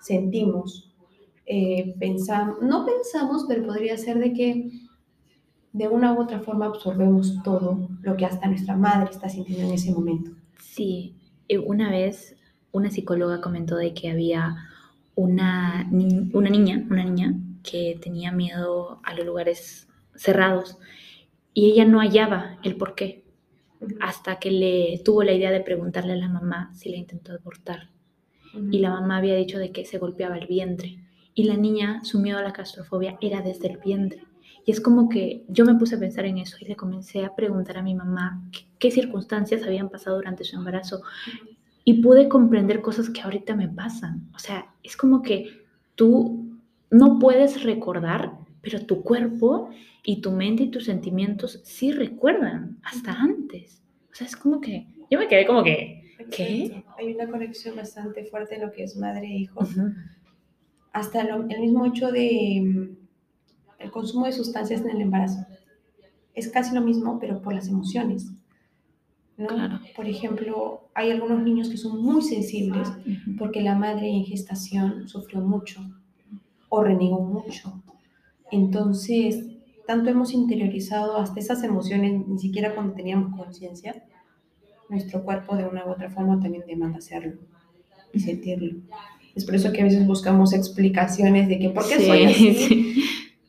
sentimos, 0.02 0.89
eh, 1.52 1.96
pensamos, 1.98 2.62
no 2.62 2.86
pensamos, 2.86 3.44
pero 3.48 3.66
podría 3.66 3.96
ser 3.96 4.20
de 4.20 4.32
que 4.32 4.70
de 5.72 5.88
una 5.88 6.12
u 6.12 6.22
otra 6.22 6.38
forma 6.38 6.66
absorbemos 6.66 7.42
todo 7.42 7.88
lo 8.02 8.16
que 8.16 8.24
hasta 8.24 8.46
nuestra 8.46 8.76
madre 8.76 9.10
está 9.10 9.28
sintiendo 9.28 9.66
en 9.66 9.72
ese 9.72 9.92
momento. 9.92 10.30
Sí, 10.60 11.16
eh, 11.48 11.58
una 11.58 11.90
vez 11.90 12.36
una 12.70 12.88
psicóloga 12.88 13.40
comentó 13.40 13.74
de 13.76 13.92
que 13.94 14.12
había 14.12 14.58
una, 15.16 15.90
una 15.90 16.50
niña, 16.50 16.86
una 16.88 17.02
niña 17.02 17.34
que 17.64 17.98
tenía 18.00 18.30
miedo 18.30 19.00
a 19.02 19.12
los 19.14 19.26
lugares 19.26 19.88
cerrados 20.14 20.78
y 21.52 21.72
ella 21.72 21.84
no 21.84 21.98
hallaba 21.98 22.60
el 22.62 22.76
por 22.76 22.94
qué 22.94 23.24
hasta 24.00 24.38
que 24.38 24.52
le 24.52 25.00
tuvo 25.04 25.24
la 25.24 25.32
idea 25.32 25.50
de 25.50 25.62
preguntarle 25.62 26.12
a 26.12 26.16
la 26.16 26.28
mamá 26.28 26.70
si 26.76 26.90
la 26.90 26.98
intentó 26.98 27.32
abortar. 27.32 27.90
Y 28.70 28.78
la 28.78 28.90
mamá 28.90 29.16
había 29.16 29.34
dicho 29.34 29.58
de 29.58 29.72
que 29.72 29.84
se 29.84 29.98
golpeaba 29.98 30.38
el 30.38 30.46
vientre. 30.46 31.09
Y 31.40 31.44
la 31.44 31.57
niña, 31.57 32.05
su 32.05 32.20
miedo 32.20 32.37
a 32.37 32.42
la 32.42 32.53
castrofobia 32.53 33.16
era 33.22 33.40
desde 33.40 33.68
el 33.68 33.79
vientre. 33.79 34.24
Y 34.66 34.72
es 34.72 34.79
como 34.79 35.09
que 35.09 35.46
yo 35.48 35.64
me 35.64 35.74
puse 35.74 35.94
a 35.94 35.98
pensar 35.98 36.26
en 36.26 36.37
eso 36.37 36.59
y 36.61 36.66
le 36.66 36.76
comencé 36.76 37.24
a 37.24 37.35
preguntar 37.35 37.79
a 37.79 37.83
mi 37.83 37.94
mamá 37.94 38.46
qué, 38.79 38.90
circunstancias 38.90 39.62
habían 39.62 39.88
pasado 39.88 40.16
durante 40.16 40.44
su 40.44 40.57
embarazo. 40.57 41.00
Y 41.83 42.03
pude 42.03 42.29
comprender 42.29 42.83
cosas 42.83 43.09
que 43.09 43.22
ahorita 43.22 43.57
me 43.57 43.70
pasan. 43.70 44.29
O 44.35 44.38
sea, 44.38 44.66
es 44.83 44.98
como 44.98 45.22
que 45.22 45.64
tú 45.94 46.61
no 46.90 47.18
puedes 47.18 47.62
recordar, 47.62 48.33
pero 48.61 48.85
tu 48.85 49.03
cuerpo 49.03 49.70
y 50.05 50.20
tu 50.20 50.33
mente 50.33 50.64
y 50.64 50.70
tus 50.70 50.85
sentimientos 50.85 51.62
sí 51.64 51.90
recuerdan 51.90 52.81
hasta 52.83 53.12
antes. 53.12 53.81
O 54.12 54.14
sea, 54.14 54.26
es 54.26 54.37
como 54.37 54.61
que 54.61 54.88
yo 55.11 55.18
me 55.18 55.26
quedé 55.26 55.46
como 55.46 55.64
que, 55.64 56.16
¿qué? 56.31 56.85
Hay 56.98 57.14
una 57.14 57.31
conexión 57.31 57.76
bastante 57.76 58.26
fuerte 58.26 58.57
en 58.57 58.61
lo 58.61 58.70
que 58.70 58.83
es 58.83 58.94
madre 58.94 59.26
e 59.26 59.38
hijo. 59.38 59.66
Hasta 60.92 61.20
el 61.22 61.61
mismo 61.61 61.87
hecho 61.87 62.11
de 62.11 62.62
mm, 62.64 63.00
el 63.79 63.90
consumo 63.90 64.26
de 64.26 64.33
sustancias 64.33 64.83
en 64.83 64.90
el 64.90 65.00
embarazo. 65.03 65.46
Es 66.35 66.48
casi 66.48 66.74
lo 66.74 66.81
mismo, 66.81 67.18
pero 67.18 67.42
por 67.42 67.55
las 67.55 67.68
emociones. 67.68 68.31
¿no? 69.37 69.48
Por 69.96 70.07
ejemplo, 70.07 70.90
hay 70.94 71.11
algunos 71.11 71.42
niños 71.42 71.70
que 71.70 71.79
son 71.79 72.03
muy 72.03 72.22
sensibles 72.22 72.88
porque 73.38 73.62
la 73.62 73.74
madre 73.74 74.09
en 74.09 74.24
gestación 74.24 75.09
sufrió 75.09 75.40
mucho 75.40 75.81
o 76.68 76.83
renegó 76.83 77.20
mucho. 77.20 77.83
Entonces, 78.50 79.46
tanto 79.87 80.11
hemos 80.11 80.35
interiorizado 80.35 81.16
hasta 81.16 81.40
esas 81.40 81.62
emociones, 81.64 82.26
ni 82.29 82.38
siquiera 82.38 82.74
cuando 82.74 82.94
teníamos 82.94 83.37
conciencia, 83.37 84.05
nuestro 84.88 85.24
cuerpo 85.24 85.57
de 85.57 85.66
una 85.66 85.87
u 85.87 85.90
otra 85.90 86.11
forma 86.11 86.38
también 86.40 86.64
demanda 86.66 86.98
hacerlo 86.98 87.38
y 88.12 88.20
sentirlo. 88.20 88.81
Es 89.34 89.44
por 89.44 89.54
eso 89.54 89.72
que 89.72 89.80
a 89.80 89.84
veces 89.84 90.06
buscamos 90.06 90.52
explicaciones 90.52 91.48
de 91.48 91.58
que 91.58 91.70
por 91.70 91.88
qué 91.88 92.04
soy 92.04 92.24
así, 92.24 93.04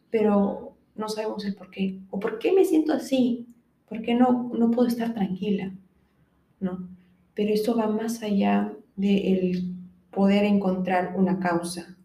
pero 0.10 0.76
no 0.96 1.10
sabemos 1.10 1.44
el 1.46 1.56
por 1.56 1.70
qué. 1.70 2.00
O 2.10 2.20
por 2.20 2.40
qué 2.40 2.54
me 2.54 2.66
siento 2.66 2.94
así, 2.94 3.48
por 3.90 4.02
qué 4.02 4.14
no, 4.14 4.52
no 4.54 4.72
puedo 4.72 4.88
estar 4.88 5.14
tranquila, 5.14 5.72
¿no? 6.60 6.88
Pero 7.34 7.54
esto 7.54 7.76
va 7.76 7.88
más 7.88 8.22
allá 8.22 8.74
del 8.96 9.74
poder 10.12 10.44
encontrar 10.44 11.14
una 11.16 11.40
causa. 11.40 11.98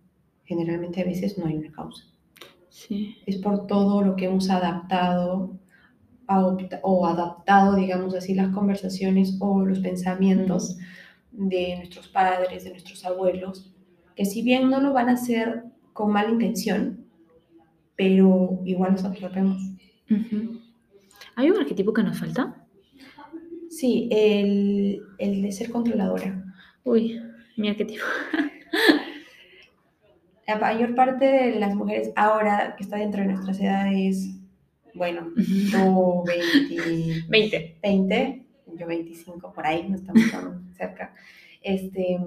Generalmente 0.44 1.02
a 1.02 1.04
veces 1.04 1.36
no 1.36 1.46
hay 1.46 1.56
una 1.56 1.72
causa. 1.72 2.04
Sí. 2.70 3.16
Es 3.26 3.36
por 3.36 3.66
todo 3.66 4.02
lo 4.02 4.16
que 4.16 4.26
hemos 4.26 4.48
adaptado 4.50 5.58
o 6.82 7.06
adaptado, 7.06 7.76
digamos 7.76 8.14
así, 8.14 8.34
las 8.34 8.52
conversaciones 8.52 9.36
o 9.40 9.64
los 9.64 9.78
pensamientos 9.80 10.76
de 11.36 11.76
nuestros 11.76 12.08
padres, 12.08 12.64
de 12.64 12.70
nuestros 12.70 13.04
abuelos, 13.04 13.72
que 14.14 14.24
si 14.24 14.42
bien 14.42 14.70
no 14.70 14.80
lo 14.80 14.92
van 14.92 15.08
a 15.08 15.12
hacer 15.12 15.64
con 15.92 16.10
mala 16.10 16.30
intención, 16.30 17.06
pero 17.96 18.60
igual 18.64 18.92
los 18.92 19.04
absorbemos. 19.04 19.58
¿Hay 21.34 21.50
un 21.50 21.58
arquetipo 21.58 21.92
que 21.92 22.02
nos 22.02 22.18
falta? 22.18 22.66
Sí, 23.70 24.08
el, 24.10 25.02
el 25.18 25.42
de 25.42 25.52
ser 25.52 25.70
controladora. 25.70 26.44
Uy, 26.84 27.20
mi 27.56 27.68
arquetipo. 27.68 28.04
La 30.46 30.58
mayor 30.58 30.94
parte 30.94 31.24
de 31.24 31.58
las 31.58 31.74
mujeres 31.74 32.12
ahora 32.14 32.76
que 32.76 32.84
está 32.84 32.98
dentro 32.98 33.20
de 33.20 33.28
nuestras 33.28 33.60
edades, 33.60 34.38
bueno, 34.94 35.32
tú 35.72 36.24
20, 36.24 37.26
20. 37.28 37.78
20, 37.82 38.45
yo 38.76 38.86
25, 38.86 39.52
por 39.52 39.66
ahí, 39.66 39.88
no 39.88 39.96
estamos 39.96 40.30
tan 40.30 40.72
cerca, 40.74 41.14
este, 41.62 42.18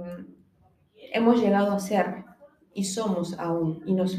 hemos 1.13 1.41
llegado 1.41 1.71
a 1.71 1.79
ser 1.79 2.25
y 2.73 2.83
somos 2.83 3.37
aún, 3.39 3.83
y 3.85 3.93
nos 3.93 4.17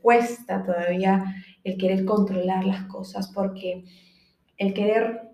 cuesta 0.00 0.62
todavía 0.62 1.24
el 1.64 1.78
querer 1.78 2.04
controlar 2.04 2.64
las 2.64 2.84
cosas 2.84 3.30
porque 3.32 3.84
el 4.58 4.74
querer 4.74 5.30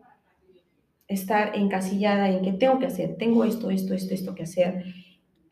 estar 1.06 1.56
encasillada 1.56 2.28
en 2.28 2.42
que 2.42 2.52
tengo 2.52 2.78
que 2.78 2.86
hacer, 2.86 3.16
tengo 3.16 3.44
esto, 3.44 3.70
esto, 3.70 3.94
esto, 3.94 4.14
esto 4.14 4.34
que 4.34 4.42
hacer, 4.42 4.84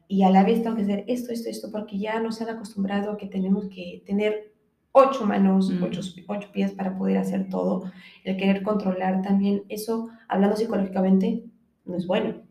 y 0.08 0.22
a 0.22 0.30
la 0.30 0.44
vez 0.44 0.62
tengo 0.62 0.76
que 0.76 0.82
hacer 0.82 1.04
esto, 1.08 1.32
esto, 1.32 1.48
esto, 1.48 1.70
porque 1.72 1.98
ya 1.98 2.20
nos 2.20 2.40
han 2.40 2.50
acostumbrado 2.50 3.12
a 3.12 3.16
que 3.16 3.26
tenemos 3.26 3.66
que 3.66 4.02
tener 4.06 4.55
ocho 4.98 5.26
manos, 5.26 5.70
mm. 5.70 5.82
ocho, 5.82 6.00
ocho, 6.26 6.48
pies 6.52 6.72
para 6.72 6.96
poder 6.96 7.18
hacer 7.18 7.48
todo, 7.48 7.92
el 8.24 8.36
querer 8.36 8.62
controlar 8.62 9.22
también, 9.22 9.64
eso, 9.68 10.08
hablando 10.28 10.56
psicológicamente, 10.56 11.44
no 11.84 11.96
es 11.96 12.06
bueno 12.06 12.46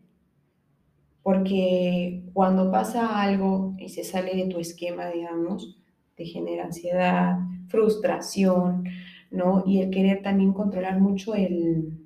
porque 1.26 2.22
cuando 2.34 2.70
pasa 2.70 3.20
algo 3.20 3.74
y 3.80 3.88
se 3.88 4.04
sale 4.04 4.36
de 4.36 4.46
tu 4.46 4.60
esquema, 4.60 5.08
digamos, 5.08 5.76
te 6.14 6.24
genera 6.24 6.66
ansiedad, 6.66 7.40
frustración, 7.66 8.84
¿no? 9.32 9.64
Y 9.66 9.80
el 9.80 9.90
querer 9.90 10.22
también 10.22 10.52
controlar 10.52 11.00
mucho 11.00 11.34
el, 11.34 11.98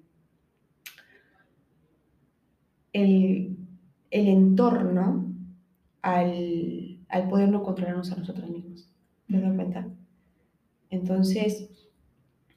el, 2.95 3.59
entorno 4.11 5.35
al, 6.01 7.01
al 7.11 7.29
poder 7.29 7.51
no 7.51 7.63
controlarnos 7.63 8.11
a 8.13 8.17
nosotros 8.17 8.49
mismos. 8.49 8.89
¿Te 9.29 9.39
das 9.39 9.55
cuenta? 9.55 9.87
Entonces, 10.91 11.71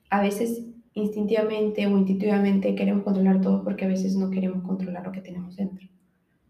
a 0.10 0.22
veces 0.22 0.66
instintivamente 0.94 1.88
o 1.88 1.98
intuitivamente 1.98 2.76
queremos 2.76 3.04
controlar 3.04 3.42
todo 3.42 3.64
porque 3.64 3.86
a 3.86 3.88
veces 3.88 4.16
no 4.16 4.30
queremos 4.30 4.64
controlar 4.64 5.06
lo 5.06 5.12
que 5.12 5.22
tenemos 5.22 5.56
dentro. 5.56 5.88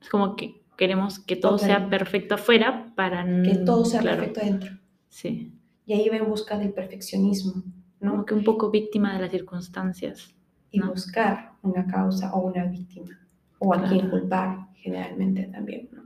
Es 0.01 0.09
como 0.09 0.35
que 0.35 0.61
queremos 0.77 1.19
que 1.19 1.35
todo 1.35 1.57
sea 1.57 1.89
perfecto 1.89 2.35
afuera 2.35 2.91
para... 2.95 3.25
Que 3.43 3.55
todo 3.55 3.85
sea 3.85 4.01
perfecto 4.01 4.41
adentro. 4.41 4.71
Sí. 5.09 5.53
Y 5.85 5.93
ahí 5.93 6.09
va 6.09 6.17
en 6.17 6.27
busca 6.27 6.57
del 6.57 6.73
perfeccionismo, 6.73 7.63
¿no? 7.99 8.11
Como 8.11 8.25
que 8.25 8.33
un 8.33 8.43
poco 8.43 8.69
víctima 8.71 9.13
de 9.13 9.21
las 9.21 9.31
circunstancias. 9.31 10.33
Y 10.71 10.81
buscar 10.81 11.51
una 11.61 11.85
causa 11.85 12.33
o 12.33 12.47
una 12.47 12.65
víctima, 12.65 13.19
o 13.59 13.73
a 13.73 13.83
quien 13.83 14.09
culpar, 14.09 14.67
generalmente 14.75 15.43
también, 15.43 15.89
¿no? 15.91 16.03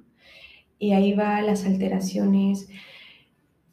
Y 0.77 0.91
ahí 0.91 1.13
va 1.13 1.41
las 1.41 1.65
alteraciones 1.65 2.69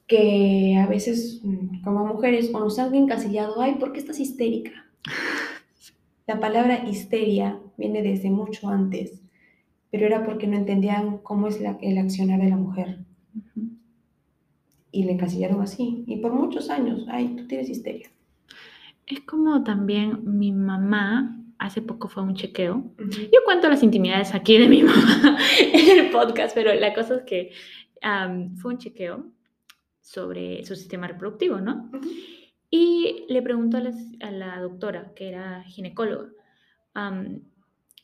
que 0.06 0.76
a 0.76 0.86
veces 0.86 1.40
mm, 1.42 1.82
como 1.82 2.06
mujeres 2.06 2.50
o 2.52 2.60
nos 2.60 2.78
han 2.78 2.94
encasillado, 2.94 3.60
ay, 3.60 3.76
¿por 3.76 3.92
qué 3.92 3.98
estás 3.98 4.20
histérica? 4.20 4.72
La 6.26 6.40
palabra 6.40 6.88
histeria 6.88 7.58
viene 7.76 8.02
desde 8.02 8.30
mucho 8.30 8.68
antes 8.68 9.24
pero 9.94 10.06
era 10.06 10.24
porque 10.24 10.48
no 10.48 10.56
entendían 10.56 11.18
cómo 11.18 11.46
es 11.46 11.60
la, 11.60 11.78
el 11.80 11.98
accionar 11.98 12.40
de 12.40 12.50
la 12.50 12.56
mujer. 12.56 12.98
Y 14.90 15.04
le 15.04 15.12
encasillaron 15.12 15.60
así. 15.60 16.02
Y 16.08 16.16
por 16.16 16.32
muchos 16.32 16.68
años, 16.68 17.06
ay, 17.08 17.36
tú 17.36 17.46
tienes 17.46 17.70
histeria. 17.70 18.08
Es 19.06 19.20
como 19.20 19.62
también 19.62 20.18
mi 20.24 20.50
mamá 20.50 21.40
hace 21.60 21.80
poco 21.80 22.08
fue 22.08 22.24
un 22.24 22.34
chequeo. 22.34 22.82
Yo 22.98 23.38
cuento 23.44 23.68
las 23.68 23.84
intimidades 23.84 24.34
aquí 24.34 24.58
de 24.58 24.68
mi 24.68 24.82
mamá 24.82 25.38
en 25.60 26.06
el 26.06 26.10
podcast, 26.10 26.56
pero 26.56 26.74
la 26.74 26.92
cosa 26.92 27.18
es 27.18 27.22
que 27.22 27.52
fue 28.56 28.72
un 28.72 28.78
chequeo 28.78 29.26
sobre 30.04 30.62
su 30.64 30.76
sistema 30.76 31.08
reproductivo, 31.08 31.60
¿no? 31.60 31.90
Y 32.70 33.24
le 33.28 33.40
preguntó 33.40 33.78
a 33.78 33.80
la, 33.80 33.94
a 34.20 34.30
la, 34.30 34.60
doctora, 34.60 35.12
que 35.14 35.28
era 35.28 35.62
ginecóloga, 35.64 36.30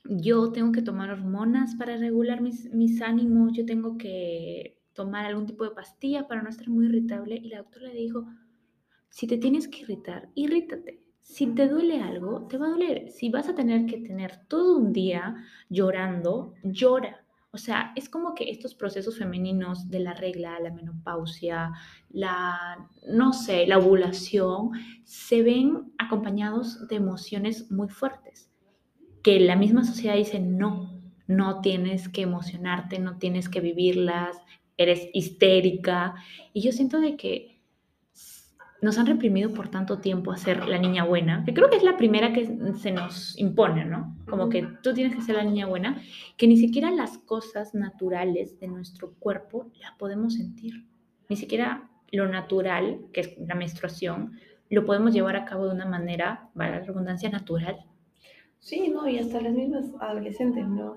yo 0.04 0.50
tengo 0.50 0.72
que 0.72 0.82
tomar 0.82 1.10
hormonas 1.10 1.74
para 1.74 1.98
regular 1.98 2.40
mis, 2.40 2.72
mis 2.72 3.02
ánimos, 3.02 3.52
yo 3.52 3.66
tengo 3.66 3.98
que 3.98 4.78
tomar 4.94 5.26
algún 5.26 5.46
tipo 5.46 5.64
de 5.64 5.72
pastilla 5.72 6.26
para 6.26 6.42
no 6.42 6.48
estar 6.48 6.68
muy 6.68 6.86
irritable. 6.86 7.36
Y 7.36 7.48
la 7.48 7.58
doctora 7.58 7.88
le 7.88 8.00
dijo, 8.00 8.26
si 9.10 9.26
te 9.26 9.36
tienes 9.36 9.68
que 9.68 9.80
irritar, 9.80 10.30
irrítate. 10.34 11.02
Si 11.20 11.46
te 11.48 11.68
duele 11.68 12.00
algo, 12.00 12.46
te 12.46 12.56
va 12.56 12.66
a 12.66 12.70
doler. 12.70 13.10
Si 13.10 13.28
vas 13.28 13.48
a 13.48 13.54
tener 13.54 13.86
que 13.86 13.98
tener 13.98 14.46
todo 14.48 14.78
un 14.78 14.92
día 14.92 15.36
llorando, 15.68 16.54
llora. 16.64 17.19
O 17.52 17.58
sea, 17.58 17.92
es 17.96 18.08
como 18.08 18.34
que 18.34 18.48
estos 18.50 18.74
procesos 18.74 19.18
femeninos 19.18 19.90
de 19.90 19.98
la 19.98 20.14
regla, 20.14 20.60
la 20.60 20.70
menopausia, 20.70 21.72
la, 22.10 22.88
no 23.08 23.32
sé, 23.32 23.66
la 23.66 23.78
ovulación, 23.78 24.70
se 25.04 25.42
ven 25.42 25.92
acompañados 25.98 26.86
de 26.86 26.96
emociones 26.96 27.70
muy 27.70 27.88
fuertes, 27.88 28.50
que 29.22 29.40
la 29.40 29.56
misma 29.56 29.84
sociedad 29.84 30.14
dice, 30.14 30.38
no, 30.38 31.00
no 31.26 31.60
tienes 31.60 32.08
que 32.08 32.22
emocionarte, 32.22 33.00
no 33.00 33.18
tienes 33.18 33.48
que 33.48 33.60
vivirlas, 33.60 34.36
eres 34.76 35.08
histérica. 35.12 36.14
Y 36.52 36.62
yo 36.62 36.72
siento 36.72 37.00
de 37.00 37.16
que 37.16 37.49
nos 38.82 38.98
han 38.98 39.06
reprimido 39.06 39.52
por 39.52 39.68
tanto 39.68 39.98
tiempo 39.98 40.32
a 40.32 40.36
ser 40.36 40.66
la 40.66 40.78
niña 40.78 41.04
buena, 41.04 41.44
que 41.44 41.52
creo 41.52 41.68
que 41.68 41.76
es 41.76 41.82
la 41.82 41.96
primera 41.96 42.32
que 42.32 42.46
se 42.78 42.92
nos 42.92 43.38
impone, 43.38 43.84
¿no? 43.84 44.16
Como 44.28 44.48
que 44.48 44.66
tú 44.82 44.94
tienes 44.94 45.14
que 45.14 45.22
ser 45.22 45.36
la 45.36 45.44
niña 45.44 45.66
buena, 45.66 46.00
que 46.36 46.46
ni 46.46 46.56
siquiera 46.56 46.90
las 46.90 47.18
cosas 47.18 47.74
naturales 47.74 48.58
de 48.58 48.68
nuestro 48.68 49.12
cuerpo 49.18 49.70
las 49.80 49.92
podemos 49.92 50.34
sentir. 50.34 50.86
Ni 51.28 51.36
siquiera 51.36 51.90
lo 52.10 52.28
natural, 52.28 53.00
que 53.12 53.20
es 53.20 53.38
la 53.38 53.54
menstruación, 53.54 54.32
lo 54.70 54.84
podemos 54.84 55.12
llevar 55.12 55.36
a 55.36 55.44
cabo 55.44 55.66
de 55.66 55.74
una 55.74 55.86
manera, 55.86 56.48
para 56.54 56.78
la 56.78 56.80
redundancia, 56.80 57.28
natural. 57.28 57.84
Sí, 58.60 58.88
no, 58.88 59.08
y 59.08 59.18
hasta 59.18 59.40
las 59.40 59.52
mismas 59.52 59.86
adolescentes, 60.00 60.66
¿no? 60.66 60.94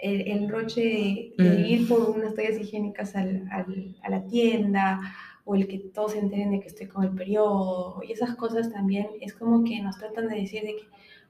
El, 0.00 0.20
el, 0.22 0.48
roche 0.48 1.32
de, 1.38 1.60
ir 1.68 1.86
por 1.86 2.10
unas 2.10 2.34
toallas 2.34 2.58
higiénicas 2.58 3.14
al, 3.14 3.46
al, 3.52 3.96
a 4.02 4.10
la 4.10 4.26
tienda, 4.26 5.00
o 5.44 5.54
el 5.54 5.66
que 5.66 5.78
todos 5.78 6.12
se 6.12 6.18
enteren 6.18 6.52
de 6.52 6.60
que 6.60 6.68
estoy 6.68 6.86
con 6.86 7.04
el 7.04 7.10
periodo, 7.10 8.00
y 8.06 8.12
esas 8.12 8.36
cosas 8.36 8.72
también 8.72 9.08
es 9.20 9.34
como 9.34 9.64
que 9.64 9.80
nos 9.80 9.98
tratan 9.98 10.28
de 10.28 10.36
decir 10.36 10.62
de 10.62 10.76
que 10.76 10.84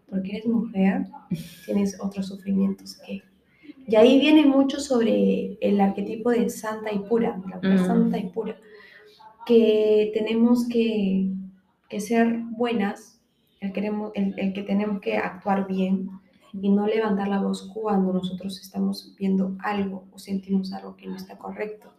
porque 0.09 0.37
eres 0.37 0.47
mujer 0.47 1.07
tienes 1.67 1.99
otros 2.01 2.29
sufrimientos 2.29 2.99
que... 3.07 3.23
Y 3.85 3.97
ahí 3.97 4.21
viene 4.21 4.47
mucho 4.47 4.79
sobre 4.79 5.59
el 5.61 5.81
arquetipo 5.81 6.31
de 6.31 6.49
santa 6.51 6.93
y 6.93 7.01
pura, 7.01 7.43
la 7.49 7.69
mm. 7.69 7.87
santa 7.87 8.19
y 8.19 8.29
pura, 8.29 8.57
que 9.45 10.13
tenemos 10.15 10.69
que, 10.69 11.33
que 11.89 11.99
ser 11.99 12.43
buenas, 12.51 13.21
el, 13.61 13.73
queremos, 13.73 14.13
el, 14.15 14.39
el 14.39 14.53
que 14.53 14.63
tenemos 14.63 15.01
que 15.01 15.17
actuar 15.17 15.67
bien, 15.67 16.11
y 16.53 16.69
no 16.69 16.87
levantar 16.87 17.29
la 17.29 17.41
voz 17.41 17.71
cuando 17.73 18.13
nosotros 18.13 18.61
estamos 18.61 19.15
viendo 19.19 19.57
algo 19.61 20.05
o 20.13 20.19
sentimos 20.19 20.73
algo 20.73 20.97
que 20.97 21.07
no 21.07 21.17
está 21.17 21.39
correcto. 21.39 21.93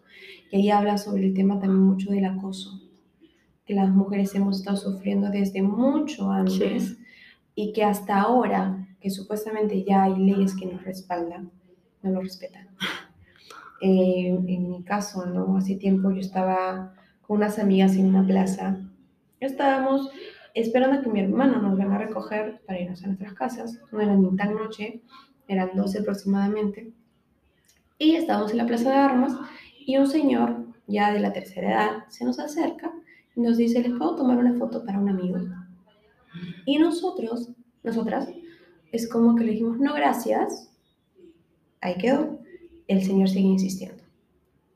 Y 0.52 0.58
ahí 0.58 0.69
habla 0.69 0.97
sobre 0.97 1.26
el 1.26 1.34
tema 1.34 1.60
también 1.60 1.84
mucho 1.84 2.12
del 2.12 2.26
acoso, 2.26 2.82
que 3.65 3.73
las 3.73 3.89
mujeres 3.89 4.34
hemos 4.36 4.60
estado 4.60 4.78
sufriendo 4.78 5.30
desde 5.30 5.62
mucho 5.62 6.32
antes 6.32 6.97
y 7.56 7.73
que 7.73 7.84
hasta 7.84 8.21
ahora, 8.21 8.88
que 8.99 9.10
supuestamente 9.10 9.84
ya 9.84 10.04
hay 10.04 10.15
leyes 10.17 10.56
que 10.56 10.65
nos 10.65 10.84
respaldan, 10.84 11.52
no 12.02 12.12
lo 12.12 12.21
respetan. 12.21 12.67
Eh, 13.86 14.30
en 14.30 14.69
mi 14.69 14.82
caso, 14.84 15.26
¿no? 15.26 15.58
Hace 15.58 15.76
tiempo 15.76 16.10
yo 16.10 16.21
estaba 16.21 16.93
con 17.21 17.36
unas 17.36 17.60
amigas 17.60 17.97
en 17.97 18.06
una 18.06 18.26
plaza. 18.26 18.78
Estábamos 19.41 20.10
esperando 20.54 20.99
a 20.99 21.02
que 21.02 21.10
mi 21.10 21.19
hermano 21.19 21.62
nos 21.62 21.78
venga 21.78 21.95
a 21.95 21.97
recoger 21.97 22.62
para 22.65 22.80
irnos 22.80 23.04
a 23.04 23.08
nuestras 23.08 23.34
casas. 23.34 23.82
No 23.91 23.99
era 23.99 24.15
ni 24.15 24.34
tan 24.38 24.56
noche, 24.56 25.02
eran 25.49 25.71
12 25.76 25.99
aproximadamente. 25.99 26.93
Y 27.97 28.15
estábamos 28.15 28.52
en 28.52 28.60
la 28.60 28.67
plaza 28.67 28.89
de 28.89 28.95
armas 28.95 29.34
y 29.86 29.98
un 29.98 30.08
señor 30.08 30.65
ya 30.88 31.12
de 31.13 31.19
la 31.19 31.34
tercera 31.34 31.72
edad 31.72 32.04
se 32.10 32.26
nos 32.26 32.39
acerca 32.39 32.91
y 33.36 33.41
nos 33.41 33.58
dice, 33.58 33.82
¿les 33.82 33.93
puedo 33.93 34.15
tomar 34.15 34.38
una 34.38 34.54
foto 34.54 34.86
para 34.86 35.00
un 35.00 35.10
amigo? 35.10 35.39
Y 36.65 36.78
nosotros, 36.78 37.50
nosotras, 37.84 38.30
es 38.91 39.10
como 39.10 39.36
que 39.36 39.43
le 39.43 39.52
dijimos, 39.54 39.80
no, 39.80 39.93
gracias. 39.93 40.72
Ahí 41.82 41.96
quedó. 41.96 42.39
El 42.88 43.04
señor 43.04 43.30
sigue 43.30 43.48
insistiendo. 43.48 44.04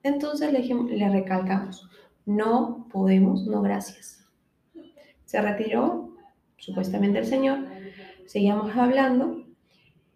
Entonces 0.04 0.52
le, 0.52 0.62
le 0.62 1.10
recalcamos, 1.10 1.89
no 2.26 2.88
podemos, 2.91 3.46
no, 3.46 3.62
gracias. 3.62 4.26
Se 5.26 5.41
retiró, 5.41 6.15
supuestamente 6.58 7.20
el 7.20 7.26
señor, 7.26 7.60
seguíamos 8.26 8.76
hablando 8.76 9.46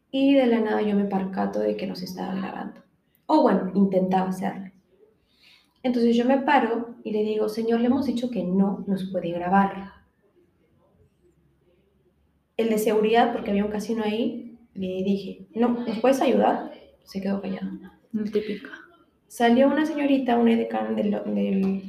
y 0.09 0.33
de 0.33 0.45
la 0.47 0.61
nada 0.61 0.81
yo 0.81 0.95
me 0.95 1.05
percato 1.05 1.59
de 1.59 1.75
que 1.75 1.87
nos 1.87 2.01
estaba 2.01 2.33
grabando. 2.35 2.81
O 3.25 3.41
bueno, 3.41 3.71
intentaba 3.75 4.29
hacerlo. 4.29 4.70
Entonces 5.83 6.15
yo 6.15 6.25
me 6.25 6.39
paro 6.39 6.95
y 7.03 7.11
le 7.11 7.23
digo, 7.23 7.49
Señor, 7.49 7.79
le 7.79 7.87
hemos 7.87 8.05
dicho 8.05 8.29
que 8.29 8.43
no 8.43 8.83
nos 8.87 9.09
puede 9.11 9.31
grabar. 9.31 9.93
El 12.57 12.69
de 12.69 12.77
seguridad, 12.77 13.33
porque 13.33 13.51
había 13.51 13.65
un 13.65 13.71
casino 13.71 14.03
ahí, 14.03 14.59
le 14.73 15.03
dije, 15.03 15.47
no, 15.55 15.69
¿nos 15.69 15.99
puedes 15.99 16.21
ayudar? 16.21 16.71
Se 17.03 17.21
quedó 17.21 17.41
callado. 17.41 17.71
Típica. 18.31 18.69
Salió 19.27 19.67
una 19.67 19.85
señorita, 19.85 20.37
una 20.37 20.53
edecán 20.53 20.95
del, 20.95 21.11
del, 21.11 21.81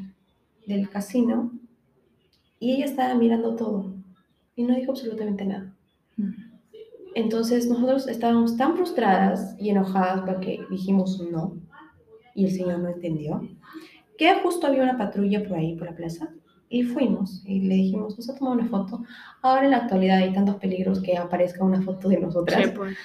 del 0.66 0.88
casino, 0.88 1.52
y 2.62 2.76
ella 2.76 2.84
estaba 2.84 3.14
mirando 3.16 3.56
todo 3.56 3.92
y 4.54 4.62
no 4.62 4.76
dijo 4.76 4.92
absolutamente 4.92 5.44
nada. 5.44 5.74
Mm. 6.16 6.30
Entonces 7.16 7.66
nosotros 7.66 8.06
estábamos 8.06 8.56
tan 8.56 8.76
frustradas 8.76 9.56
y 9.58 9.70
enojadas 9.70 10.22
porque 10.24 10.60
dijimos 10.70 11.20
no 11.30 11.56
y 12.34 12.46
el 12.46 12.52
señor 12.52 12.78
no 12.80 12.88
entendió 12.88 13.40
que 14.16 14.34
justo 14.42 14.66
había 14.66 14.82
una 14.82 14.98
patrulla 14.98 15.42
por 15.42 15.58
ahí, 15.58 15.76
por 15.76 15.88
la 15.88 15.96
plaza, 15.96 16.30
y 16.68 16.84
fuimos 16.84 17.42
y 17.46 17.60
le 17.60 17.74
dijimos, 17.74 18.16
nos 18.16 18.30
ha 18.30 18.34
tomado 18.34 18.56
una 18.56 18.68
foto. 18.68 19.02
Ahora 19.42 19.64
en 19.64 19.72
la 19.72 19.78
actualidad 19.78 20.18
hay 20.18 20.32
tantos 20.32 20.56
peligros 20.56 21.02
que 21.02 21.16
aparezca 21.16 21.64
una 21.64 21.82
foto 21.82 22.08
de 22.08 22.18
nosotras. 22.18 22.70
Pues. 22.70 22.96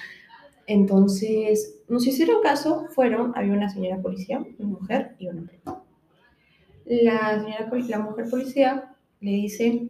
Entonces, 0.68 1.82
nos 1.88 2.06
hicieron 2.06 2.42
caso, 2.42 2.88
fueron, 2.90 3.34
había 3.36 3.54
una 3.54 3.70
señora 3.70 4.02
policía, 4.02 4.46
una 4.58 4.70
mujer 4.70 5.16
y 5.18 5.28
un 5.28 5.40
hombre. 5.40 5.60
La, 6.86 7.42
señora, 7.42 7.70
la 7.90 8.00
mujer 8.00 8.30
policía 8.30 8.96
le 9.20 9.32
dice 9.32 9.90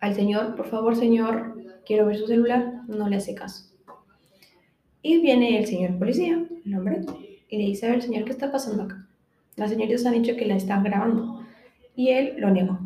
al 0.00 0.14
señor, 0.14 0.56
por 0.56 0.66
favor 0.66 0.96
señor, 0.96 1.56
quiero 1.86 2.06
ver 2.06 2.16
su 2.16 2.26
celular, 2.26 2.82
no 2.88 3.08
le 3.08 3.16
hace 3.16 3.34
caso. 3.34 3.72
Y 5.00 5.20
viene 5.20 5.58
el 5.58 5.66
señor 5.66 5.98
policía, 5.98 6.44
el 6.64 6.74
hombre, 6.74 7.00
y 7.52 7.58
le 7.58 7.64
dice, 7.64 7.86
a 7.86 7.90
ver 7.90 8.00
señor, 8.00 8.24
¿qué 8.24 8.30
está 8.30 8.50
pasando 8.50 8.84
acá? 8.84 9.06
Las 9.56 9.68
señoritas 9.68 10.06
han 10.06 10.14
dicho 10.14 10.34
que 10.36 10.46
la 10.46 10.56
están 10.56 10.82
grabando. 10.82 11.44
Y 11.94 12.08
él 12.08 12.36
lo 12.38 12.50
negó. 12.50 12.78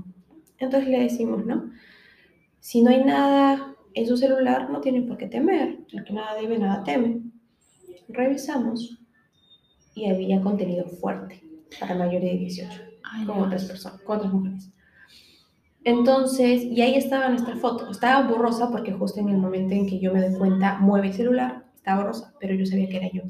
Entonces 0.58 0.90
le 0.90 0.98
decimos, 0.98 1.46
¿no? 1.46 1.70
Si 2.58 2.82
no 2.82 2.90
hay 2.90 3.04
nada 3.04 3.76
en 3.94 4.06
su 4.08 4.16
celular, 4.16 4.68
no 4.68 4.80
tiene 4.80 5.02
por 5.02 5.18
qué 5.18 5.28
temer. 5.28 5.78
El 5.92 6.02
que 6.02 6.12
nada 6.12 6.34
debe, 6.34 6.58
nada 6.58 6.82
teme. 6.82 7.20
Revisamos 8.08 8.98
y 9.94 10.10
había 10.10 10.40
contenido 10.40 10.84
fuerte 10.84 11.44
para 11.78 11.94
mayores 11.94 12.32
de 12.32 12.38
18, 12.38 12.82
con 13.24 13.38
otras 13.38 13.66
personas, 13.66 14.00
con 14.00 14.16
otras 14.16 14.32
mujeres. 14.32 14.72
Entonces, 15.84 16.64
y 16.64 16.82
ahí 16.82 16.96
estaba 16.96 17.28
nuestra 17.28 17.54
foto. 17.54 17.88
Estaba 17.88 18.28
borrosa 18.28 18.68
porque 18.72 18.90
justo 18.90 19.20
en 19.20 19.28
el 19.28 19.36
momento 19.36 19.74
en 19.74 19.86
que 19.86 20.00
yo 20.00 20.12
me 20.12 20.28
doy 20.28 20.36
cuenta, 20.36 20.78
mueve 20.80 21.06
el 21.06 21.14
celular, 21.14 21.66
estaba 21.76 22.02
borrosa, 22.02 22.34
pero 22.40 22.56
yo 22.56 22.66
sabía 22.66 22.88
que 22.88 22.96
era 22.96 23.12
yo. 23.12 23.22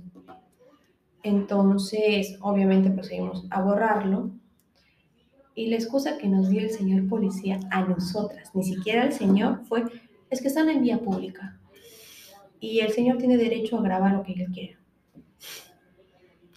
Entonces, 1.27 2.39
obviamente 2.41 2.89
procedimos 2.89 3.47
a 3.51 3.61
borrarlo. 3.61 4.31
Y 5.57 5.71
la 5.71 5.75
excusa 5.75 6.19
que 6.19 6.29
nos 6.29 6.49
dio 6.49 6.61
el 6.61 6.71
señor 6.71 7.09
policía 7.09 7.59
a 7.73 7.83
nosotras, 7.83 8.55
ni 8.55 8.63
siquiera 8.63 9.05
el 9.05 9.13
señor, 9.13 9.65
fue, 9.65 9.83
es 10.31 10.41
que 10.41 10.47
están 10.47 10.69
en 10.69 10.83
vía 10.83 11.01
pública. 11.01 11.59
Y 12.61 12.79
el 12.79 12.93
señor 12.93 13.19
tiene 13.19 13.39
derecho 13.39 13.77
a 13.77 13.83
grabar 13.83 14.13
lo 14.13 14.23
que 14.23 14.35
él 14.35 14.47
quiera. 14.53 14.79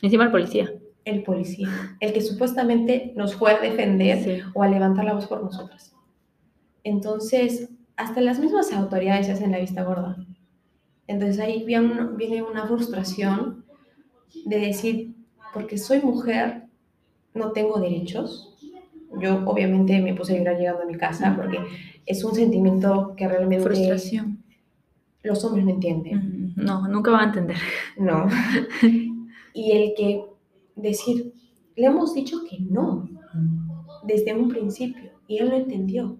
Encima 0.03 0.25
el 0.25 0.31
policía. 0.31 0.71
El 1.03 1.23
policía, 1.23 1.97
el 1.99 2.13
que 2.13 2.21
supuestamente 2.21 3.13
nos 3.15 3.33
fue 3.33 3.53
a 3.53 3.59
defender 3.59 4.43
o 4.53 4.61
a 4.61 4.67
levantar 4.67 5.05
la 5.05 5.13
voz 5.13 5.25
por 5.25 5.41
nosotras. 5.41 5.95
Entonces, 6.83 7.69
hasta 7.95 8.21
las 8.21 8.37
mismas 8.37 8.71
autoridades 8.71 9.25
se 9.25 9.31
hacen 9.31 9.51
la 9.51 9.57
vista 9.57 9.81
gorda. 9.81 10.15
Entonces 11.07 11.39
ahí 11.39 11.63
viene 11.65 12.43
una 12.43 12.67
frustración 12.67 13.65
de 14.45 14.59
decir, 14.59 15.15
porque 15.53 15.77
soy 15.77 16.01
mujer, 16.01 16.63
no 17.33 17.51
tengo 17.51 17.79
derechos. 17.79 18.55
Yo 19.19 19.43
obviamente 19.45 19.99
me 20.01 20.13
puse 20.13 20.35
a 20.35 20.37
llorar 20.37 20.57
llegando 20.57 20.83
a 20.83 20.85
mi 20.85 20.95
casa 20.95 21.35
porque 21.35 21.57
es 22.05 22.23
un 22.23 22.35
sentimiento 22.35 23.13
que 23.15 23.27
realmente... 23.27 23.63
Frustración. 23.63 24.43
Los 25.23 25.43
hombres 25.43 25.65
no 25.65 25.71
entienden. 25.71 26.53
No, 26.55 26.87
nunca 26.87 27.11
van 27.11 27.21
a 27.21 27.25
entender. 27.25 27.57
No. 27.97 28.27
y 29.53 29.71
el 29.71 29.93
que 29.95 30.23
decir, 30.75 31.33
le 31.75 31.87
hemos 31.87 32.13
dicho 32.13 32.43
que 32.49 32.59
no, 32.59 33.09
desde 34.03 34.33
un 34.33 34.49
principio, 34.49 35.11
y 35.27 35.37
él 35.37 35.49
no 35.49 35.55
entendió. 35.55 36.17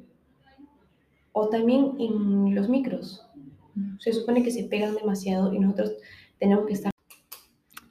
O 1.32 1.50
también 1.50 1.96
en 2.00 2.54
los 2.56 2.68
micros. 2.70 3.26
Se 4.00 4.12
supone 4.12 4.44
que 4.44 4.52
se 4.52 4.64
pegan 4.64 4.96
demasiado 4.96 5.54
y 5.54 5.60
nosotros 5.60 5.94
tenemos 6.38 6.66
que 6.66 6.74
estar... 6.74 6.92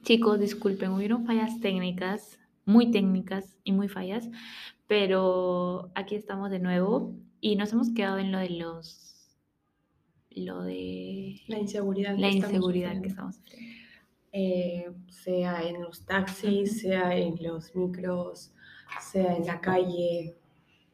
Chicos, 0.09 0.39
disculpen, 0.39 0.89
hubieron 0.89 1.23
fallas 1.23 1.59
técnicas, 1.59 2.39
muy 2.65 2.89
técnicas 2.89 3.59
y 3.63 3.73
muy 3.73 3.87
fallas, 3.87 4.27
pero 4.87 5.91
aquí 5.93 6.15
estamos 6.15 6.49
de 6.49 6.57
nuevo 6.57 7.13
y 7.39 7.55
nos 7.57 7.73
hemos 7.73 7.91
quedado 7.91 8.17
en 8.17 8.31
lo 8.31 8.39
de 8.39 8.49
los... 8.49 9.37
Lo 10.31 10.63
de... 10.63 11.39
La 11.45 11.59
inseguridad. 11.59 12.17
La 12.17 12.31
inseguridad 12.31 12.99
que 12.99 13.09
estamos 13.09 13.39
eh, 14.31 14.91
sea 15.11 15.61
en 15.61 15.83
los 15.83 16.03
taxis, 16.07 16.81
sea 16.81 17.15
en 17.15 17.35
los 17.43 17.75
micros, 17.75 18.51
sea 19.11 19.35
en 19.35 19.45
la 19.45 19.61
calle, 19.61 20.39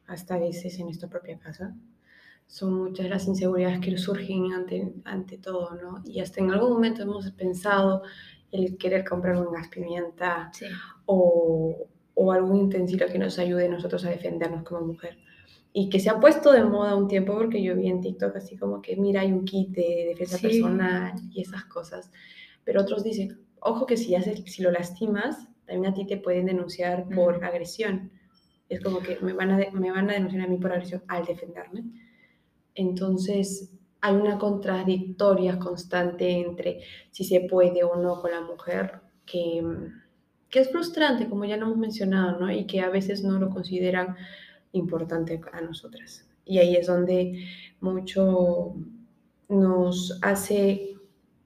hasta 0.06 0.34
a 0.34 0.40
veces 0.40 0.78
en 0.78 0.84
nuestra 0.84 1.08
propia 1.08 1.38
casa 1.38 1.74
son 2.46 2.74
muchas 2.74 3.08
las 3.08 3.26
inseguridades 3.26 3.80
que 3.80 3.96
surgen 3.98 4.52
ante, 4.52 4.92
ante 5.04 5.36
todo, 5.38 5.74
¿no? 5.74 6.02
Y 6.04 6.20
hasta 6.20 6.40
en 6.40 6.52
algún 6.52 6.74
momento 6.74 7.02
hemos 7.02 7.30
pensado 7.32 8.02
el 8.52 8.76
querer 8.78 9.04
comprar 9.04 9.36
un 9.36 9.52
gas 9.52 9.68
pimienta 9.68 10.50
o, 11.04 11.88
o, 12.14 12.32
algún 12.32 12.66
utensilio 12.66 13.06
que 13.08 13.18
nos 13.18 13.38
ayude 13.38 13.68
nosotros 13.68 14.04
a 14.04 14.10
defendernos 14.10 14.62
como 14.62 14.86
mujer. 14.86 15.18
Y 15.72 15.90
que 15.90 16.00
se 16.00 16.08
ha 16.08 16.18
puesto 16.18 16.52
de 16.52 16.64
moda 16.64 16.96
un 16.96 17.06
tiempo 17.06 17.34
porque 17.34 17.62
yo 17.62 17.76
vi 17.76 17.88
en 17.88 18.00
TikTok 18.00 18.36
así 18.36 18.56
como 18.56 18.80
que, 18.80 18.96
mira, 18.96 19.20
hay 19.20 19.32
un 19.32 19.44
kit 19.44 19.70
de 19.70 20.06
defensa 20.08 20.38
personal 20.38 21.12
y 21.30 21.42
esas 21.42 21.64
cosas. 21.66 22.10
Pero 22.64 22.80
otros 22.80 23.04
dicen, 23.04 23.38
ojo 23.60 23.84
que 23.84 23.96
si, 23.96 24.14
haces, 24.14 24.42
si 24.46 24.62
lo 24.62 24.70
lastimas, 24.70 25.48
también 25.66 25.92
a 25.92 25.94
ti 25.94 26.06
te 26.06 26.16
pueden 26.16 26.46
denunciar 26.46 27.06
por 27.08 27.44
agresión. 27.44 28.10
Es 28.68 28.80
como 28.80 29.00
que 29.00 29.18
me 29.20 29.32
van, 29.32 29.50
a 29.50 29.70
me 29.72 29.90
van 29.90 30.08
a 30.08 30.14
denunciar 30.14 30.44
a 30.44 30.48
mí 30.48 30.56
por 30.56 30.72
agresión 30.72 31.02
al 31.08 31.26
defenderme. 31.26 31.84
Entonces, 32.74 33.75
hay 34.06 34.14
una 34.14 34.38
contradictoria 34.38 35.58
constante 35.58 36.30
entre 36.30 36.80
si 37.10 37.24
se 37.24 37.40
puede 37.40 37.82
o 37.82 37.96
no 37.96 38.20
con 38.20 38.30
la 38.30 38.40
mujer, 38.40 39.00
que, 39.24 39.64
que 40.48 40.60
es 40.60 40.70
frustrante, 40.70 41.28
como 41.28 41.44
ya 41.44 41.56
lo 41.56 41.66
hemos 41.66 41.78
mencionado, 41.78 42.38
¿no? 42.38 42.48
Y 42.48 42.66
que 42.66 42.80
a 42.80 42.88
veces 42.88 43.24
no 43.24 43.40
lo 43.40 43.50
consideran 43.50 44.14
importante 44.70 45.40
a 45.52 45.60
nosotras. 45.60 46.24
Y 46.44 46.58
ahí 46.58 46.76
es 46.76 46.86
donde 46.86 47.46
mucho 47.80 48.76
nos 49.48 50.20
hace 50.22 50.94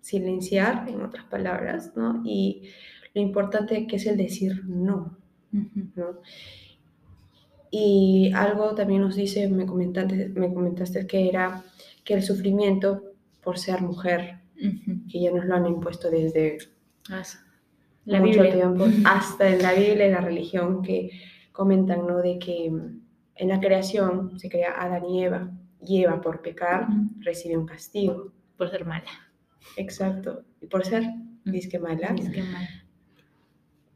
silenciar, 0.02 0.86
en 0.86 1.00
otras 1.00 1.24
palabras, 1.24 1.92
¿no? 1.96 2.20
Y 2.26 2.68
lo 3.14 3.22
importante 3.22 3.86
que 3.86 3.96
es 3.96 4.06
el 4.06 4.18
decir 4.18 4.64
no, 4.66 5.16
¿no? 5.50 6.20
Y 7.70 8.32
algo 8.34 8.74
también 8.74 9.00
nos 9.00 9.16
dice, 9.16 9.48
me 9.48 9.64
comentaste, 9.64 10.28
me 10.28 10.52
comentaste 10.52 11.06
que 11.06 11.26
era 11.28 11.64
que 12.04 12.14
el 12.14 12.22
sufrimiento 12.22 13.02
por 13.42 13.58
ser 13.58 13.82
mujer, 13.82 14.40
que 15.10 15.20
ya 15.20 15.30
nos 15.30 15.44
lo 15.46 15.54
han 15.54 15.66
impuesto 15.66 16.10
desde 16.10 16.58
la 18.04 18.20
mucho 18.20 18.42
tiempo, 18.42 18.86
hasta 19.04 19.48
en 19.48 19.62
la 19.62 19.72
Biblia 19.72 20.06
y 20.06 20.10
la 20.10 20.20
religión, 20.20 20.82
que 20.82 21.10
comentan, 21.52 22.06
¿no? 22.06 22.18
De 22.18 22.38
que 22.38 22.66
en 22.66 23.48
la 23.48 23.60
creación 23.60 24.38
se 24.38 24.48
crea 24.48 24.80
Adán 24.80 25.06
y 25.06 25.24
Eva, 25.24 25.50
y 25.82 26.02
Eva 26.02 26.20
por 26.20 26.42
pecar 26.42 26.88
recibe 27.20 27.56
un 27.56 27.66
castigo. 27.66 28.32
Por 28.56 28.70
ser 28.70 28.84
mala. 28.84 29.10
Exacto, 29.76 30.44
y 30.60 30.66
por 30.66 30.84
ser 30.84 31.04
disque 31.44 31.78
mala. 31.78 32.12
Disque 32.12 32.42
mala. 32.42 32.68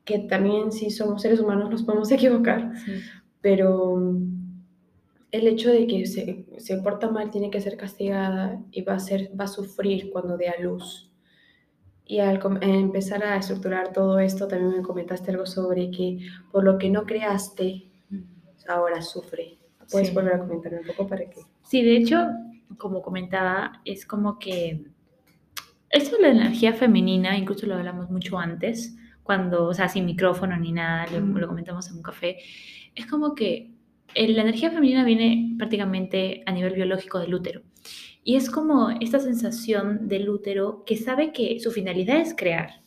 Que 0.04 0.20
también 0.20 0.72
si 0.72 0.90
somos 0.90 1.20
seres 1.20 1.40
humanos 1.40 1.70
nos 1.70 1.82
podemos 1.82 2.10
equivocar, 2.12 2.72
sí 2.84 3.02
pero 3.44 3.96
mm, 3.96 4.33
el 5.34 5.48
hecho 5.48 5.72
de 5.72 5.88
que 5.88 6.06
se, 6.06 6.46
se, 6.58 6.76
porta 6.76 7.10
mal 7.10 7.28
tiene 7.30 7.50
que 7.50 7.60
ser 7.60 7.76
castigada 7.76 8.62
y 8.70 8.82
va 8.82 8.94
a, 8.94 9.00
ser, 9.00 9.32
va 9.38 9.44
a 9.44 9.48
sufrir 9.48 10.10
cuando 10.10 10.36
dé 10.36 10.48
a 10.48 10.60
luz. 10.60 11.10
Y 12.06 12.20
al 12.20 12.40
empezar 12.62 13.24
a 13.24 13.36
estructurar 13.36 13.92
todo 13.92 14.20
esto, 14.20 14.46
también 14.46 14.76
me 14.76 14.82
comentaste 14.82 15.32
algo 15.32 15.44
sobre 15.44 15.90
que 15.90 16.20
por 16.52 16.62
lo 16.62 16.78
que 16.78 16.88
no 16.88 17.04
creaste, 17.04 17.90
ahora 18.68 19.02
sufre. 19.02 19.58
¿Puedes 19.90 20.14
volver 20.14 20.34
a 20.34 20.38
comentar 20.38 20.72
un 20.72 20.86
poco 20.86 21.08
para 21.08 21.28
que...? 21.28 21.40
Sí, 21.62 21.82
de 21.82 21.96
hecho, 21.96 22.28
como 22.78 23.02
comentaba, 23.02 23.80
es 23.84 24.06
como 24.06 24.38
que 24.38 24.84
esto 25.90 26.16
de 26.16 26.22
la 26.22 26.28
energía 26.28 26.74
femenina, 26.74 27.36
incluso 27.36 27.66
lo 27.66 27.74
hablamos 27.74 28.08
mucho 28.08 28.38
antes, 28.38 28.96
cuando, 29.24 29.66
o 29.66 29.74
sea, 29.74 29.88
sin 29.88 30.06
micrófono 30.06 30.56
ni 30.56 30.70
nada, 30.70 31.06
lo, 31.10 31.20
lo 31.20 31.48
comentamos 31.48 31.88
en 31.88 31.96
un 31.96 32.02
café, 32.02 32.38
es 32.94 33.06
como 33.06 33.34
que 33.34 33.73
la 34.14 34.42
energía 34.42 34.70
femenina 34.70 35.04
viene 35.04 35.54
prácticamente 35.58 36.42
a 36.46 36.52
nivel 36.52 36.74
biológico 36.74 37.18
del 37.18 37.34
útero. 37.34 37.62
Y 38.22 38.36
es 38.36 38.50
como 38.50 38.90
esta 39.00 39.20
sensación 39.20 40.08
del 40.08 40.28
útero 40.28 40.84
que 40.86 40.96
sabe 40.96 41.32
que 41.32 41.60
su 41.60 41.70
finalidad 41.70 42.18
es 42.18 42.34
crear. 42.34 42.82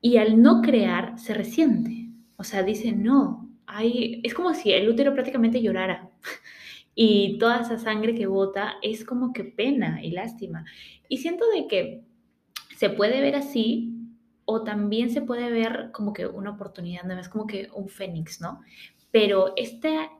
Y 0.00 0.16
al 0.16 0.42
no 0.42 0.62
crear 0.62 1.18
se 1.18 1.34
resiente. 1.34 2.08
O 2.36 2.44
sea, 2.44 2.62
dice, 2.62 2.92
no, 2.92 3.48
hay... 3.66 4.20
es 4.24 4.34
como 4.34 4.52
si 4.54 4.72
el 4.72 4.88
útero 4.88 5.14
prácticamente 5.14 5.62
llorara. 5.62 6.10
Y 6.94 7.38
toda 7.38 7.62
esa 7.62 7.78
sangre 7.78 8.14
que 8.14 8.26
bota 8.26 8.74
es 8.82 9.04
como 9.06 9.32
que 9.32 9.44
pena 9.44 10.04
y 10.04 10.10
lástima. 10.10 10.66
Y 11.08 11.18
siento 11.18 11.46
de 11.48 11.66
que 11.66 12.04
se 12.76 12.90
puede 12.90 13.22
ver 13.22 13.34
así 13.34 13.92
o 14.44 14.62
también 14.62 15.10
se 15.10 15.22
puede 15.22 15.50
ver 15.50 15.90
como 15.92 16.12
que 16.12 16.26
una 16.26 16.50
oportunidad, 16.50 17.04
no 17.04 17.18
es 17.18 17.28
como 17.28 17.46
que 17.46 17.68
un 17.74 17.88
fénix, 17.88 18.40
¿no? 18.40 18.60
Pero 19.10 19.54
esta, 19.56 20.10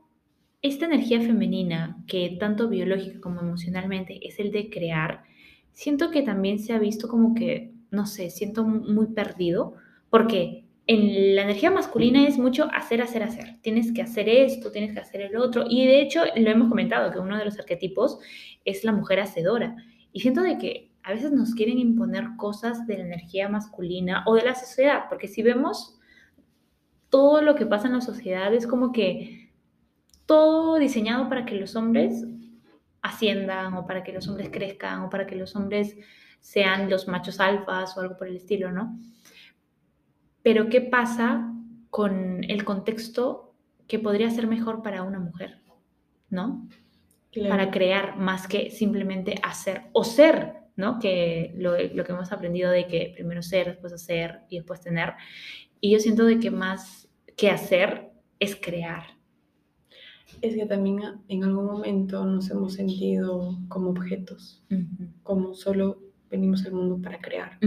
esta 0.63 0.87
energía 0.87 1.21
femenina, 1.21 2.03
que 2.07 2.37
tanto 2.39 2.69
biológica 2.69 3.21
como 3.21 3.41
emocionalmente 3.41 4.27
es 4.27 4.39
el 4.39 4.53
de 4.53 4.71
crear, 4.71 5.25
siento 5.73 6.11
que 6.11 6.23
también 6.23 6.61
se 6.61 6.73
ha 6.73 6.79
visto 6.79 7.09
como 7.09 7.35
que, 7.35 7.73
no 7.91 8.07
sé, 8.07 8.31
siento 8.31 8.65
muy 8.65 9.09
perdido, 9.09 9.75
porque 10.09 10.65
en 10.87 11.35
la 11.35 11.43
energía 11.43 11.71
masculina 11.71 12.27
es 12.27 12.39
mucho 12.39 12.69
hacer, 12.73 13.03
hacer, 13.03 13.23
hacer. 13.23 13.57
Tienes 13.63 13.93
que 13.93 14.03
hacer 14.03 14.29
esto, 14.29 14.71
tienes 14.71 14.93
que 14.93 15.01
hacer 15.01 15.23
el 15.23 15.37
otro. 15.37 15.65
Y 15.69 15.87
de 15.87 16.01
hecho, 16.01 16.23
lo 16.37 16.51
hemos 16.51 16.69
comentado, 16.69 17.11
que 17.11 17.19
uno 17.19 17.39
de 17.39 17.45
los 17.45 17.59
arquetipos 17.59 18.19
es 18.65 18.85
la 18.85 18.93
mujer 18.93 19.21
hacedora. 19.21 19.77
Y 20.13 20.21
siento 20.21 20.43
de 20.43 20.59
que 20.59 20.93
a 21.03 21.13
veces 21.13 21.33
nos 21.33 21.55
quieren 21.55 21.79
imponer 21.79 22.37
cosas 22.37 22.87
de 22.87 22.99
la 22.99 23.05
energía 23.05 23.49
masculina 23.49 24.23
o 24.27 24.35
de 24.35 24.45
la 24.45 24.55
sociedad, 24.55 25.05
porque 25.09 25.29
si 25.29 25.43
vemos 25.43 25.99
todo 27.09 27.43
lo 27.43 27.55
que 27.55 27.67
pasa 27.67 27.89
en 27.89 27.95
la 27.95 28.01
sociedad 28.01 28.55
es 28.55 28.67
como 28.67 28.93
que 28.93 29.42
todo 30.27 30.79
diseñado 30.79 31.29
para 31.29 31.45
que 31.45 31.57
los 31.57 31.77
hombres 31.77 32.25
asciendan 33.03 33.75
o 33.75 33.87
para 33.87 34.03
que 34.03 34.13
los 34.13 34.29
hombres 34.29 34.49
crezcan 34.51 35.03
o 35.03 35.11
para 35.11 35.27
que 35.27 35.37
los 35.37 35.55
hombres 35.57 35.97
sean 36.41 36.89
los 36.89 37.09
machos 37.09 37.41
alfas 37.41 37.97
o 37.97 38.01
algo 38.01 38.17
por 38.17 38.29
el 38.29 38.37
estilo, 38.37 38.73
¿no? 38.73 38.99
Pero 40.43 40.69
¿qué 40.69 40.81
pasa 40.81 41.53
con 41.91 42.43
el 42.45 42.65
contexto 42.65 43.55
que 43.87 43.99
podría 43.99 44.31
ser 44.31 44.47
mejor 44.47 44.83
para 44.83 45.03
una 45.03 45.21
mujer, 45.21 45.61
¿no? 46.31 46.69
Para 47.49 47.71
crear 47.71 48.17
más 48.17 48.49
que 48.49 48.71
simplemente 48.71 49.35
hacer 49.43 49.83
o 49.93 50.05
ser, 50.05 50.55
¿no? 50.77 50.99
Que 50.99 51.53
lo, 51.57 51.73
lo, 51.73 52.05
que 52.05 52.13
hemos 52.13 52.33
aprendido 52.33 52.71
de 52.71 52.87
que 52.87 53.13
primero 53.15 53.43
ser, 53.43 53.69
después 53.69 53.93
hacer 53.93 54.41
y 54.49 54.57
después 54.57 54.81
tener. 54.81 55.15
Y 55.81 55.93
yo 55.93 55.99
siento 55.99 56.25
de 56.25 56.39
que 56.39 56.51
más 56.51 57.09
que 57.37 57.51
hacer 57.51 58.11
es 58.39 58.57
crear. 58.57 59.17
Es 60.43 60.55
que 60.55 60.67
también 60.67 61.01
en 61.29 61.45
algún 61.45 61.65
momento 61.65 62.25
nos 62.27 62.51
hemos 62.51 62.75
sentido 62.75 63.59
como 63.69 63.91
objetos, 63.91 64.63
como 65.23 65.55
solo 65.55 65.99
venimos 66.31 66.67
al 66.67 66.73
mundo 66.73 67.01
para 67.01 67.21
crear. 67.21 67.59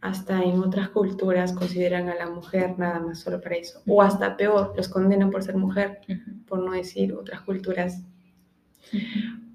Hasta 0.00 0.42
en 0.42 0.58
otras 0.60 0.88
culturas 0.88 1.52
consideran 1.52 2.08
a 2.08 2.14
la 2.14 2.30
mujer 2.30 2.78
nada 2.78 3.00
más 3.00 3.20
solo 3.20 3.40
para 3.40 3.56
eso. 3.56 3.82
O 3.86 4.02
hasta 4.02 4.36
peor, 4.36 4.72
los 4.76 4.88
condenan 4.88 5.30
por 5.30 5.42
ser 5.42 5.56
mujer, 5.56 6.00
por 6.46 6.60
no 6.60 6.72
decir 6.72 7.12
otras 7.12 7.42
culturas 7.42 8.02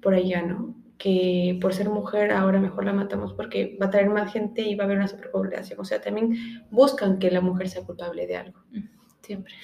por 0.00 0.14
allá, 0.14 0.42
¿no? 0.42 0.74
que 0.96 1.58
por 1.60 1.74
ser 1.74 1.90
mujer 1.90 2.30
ahora 2.30 2.60
mejor 2.60 2.84
la 2.84 2.92
matamos 2.92 3.32
porque 3.34 3.76
va 3.80 3.86
a 3.86 3.90
traer 3.90 4.08
más 4.08 4.32
gente 4.32 4.62
y 4.62 4.74
va 4.74 4.84
a 4.84 4.86
haber 4.86 4.98
una 4.98 5.08
superpoblación. 5.08 5.78
O 5.80 5.84
sea, 5.84 6.00
también 6.00 6.64
buscan 6.70 7.18
que 7.18 7.30
la 7.30 7.40
mujer 7.40 7.68
sea 7.68 7.84
culpable 7.84 8.26
de 8.26 8.36
algo. 8.36 8.60
Siempre. 9.22 9.54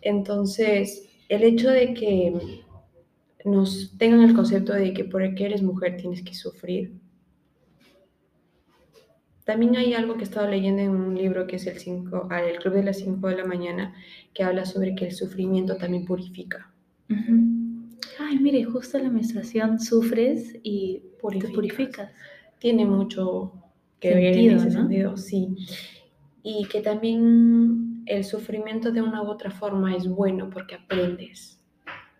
Entonces, 0.00 1.08
el 1.28 1.42
hecho 1.42 1.70
de 1.70 1.94
que 1.94 2.62
nos 3.44 3.96
tengan 3.98 4.22
el 4.22 4.34
concepto 4.34 4.72
de 4.72 4.92
que 4.92 5.04
porque 5.04 5.46
eres 5.46 5.62
mujer 5.62 5.96
tienes 5.96 6.22
que 6.22 6.34
sufrir. 6.34 6.92
También 9.44 9.76
hay 9.76 9.92
algo 9.92 10.14
que 10.14 10.20
he 10.20 10.24
estado 10.24 10.48
leyendo 10.48 10.82
en 10.82 10.90
un 10.90 11.14
libro 11.14 11.46
que 11.46 11.56
es 11.56 11.66
el, 11.66 11.78
cinco, 11.78 12.26
ah, 12.30 12.42
el 12.42 12.58
Club 12.58 12.74
de 12.74 12.84
las 12.84 12.98
5 12.98 13.28
de 13.28 13.36
la 13.36 13.44
mañana, 13.44 13.94
que 14.32 14.42
habla 14.42 14.64
sobre 14.64 14.94
que 14.94 15.04
el 15.04 15.12
sufrimiento 15.12 15.76
también 15.76 16.06
purifica 16.06 16.72
ay, 18.18 18.38
mire, 18.38 18.64
justo 18.64 18.98
la 18.98 19.10
menstruación 19.10 19.80
sufres 19.80 20.56
y 20.62 21.02
te 21.40 21.48
purificas. 21.48 22.10
Tiene 22.58 22.84
mucho 22.84 23.52
que 24.00 24.14
ver 24.14 24.36
en 24.36 24.56
ese 24.56 24.70
sentido, 24.70 25.16
sí. 25.16 25.56
Y 26.42 26.66
que 26.66 26.80
también 26.80 27.93
el 28.06 28.24
sufrimiento 28.24 28.90
de 28.90 29.02
una 29.02 29.22
u 29.22 29.26
otra 29.26 29.50
forma 29.50 29.94
es 29.94 30.08
bueno 30.08 30.50
porque 30.50 30.76
aprendes, 30.76 31.60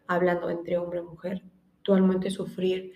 hablando 0.07 0.51
entre 0.51 0.79
hombre 0.79 1.01
y 1.01 1.03
mujer, 1.03 1.43
tú 1.83 1.95
al 1.95 2.03
momento 2.03 2.25
de 2.25 2.31
sufrir, 2.31 2.93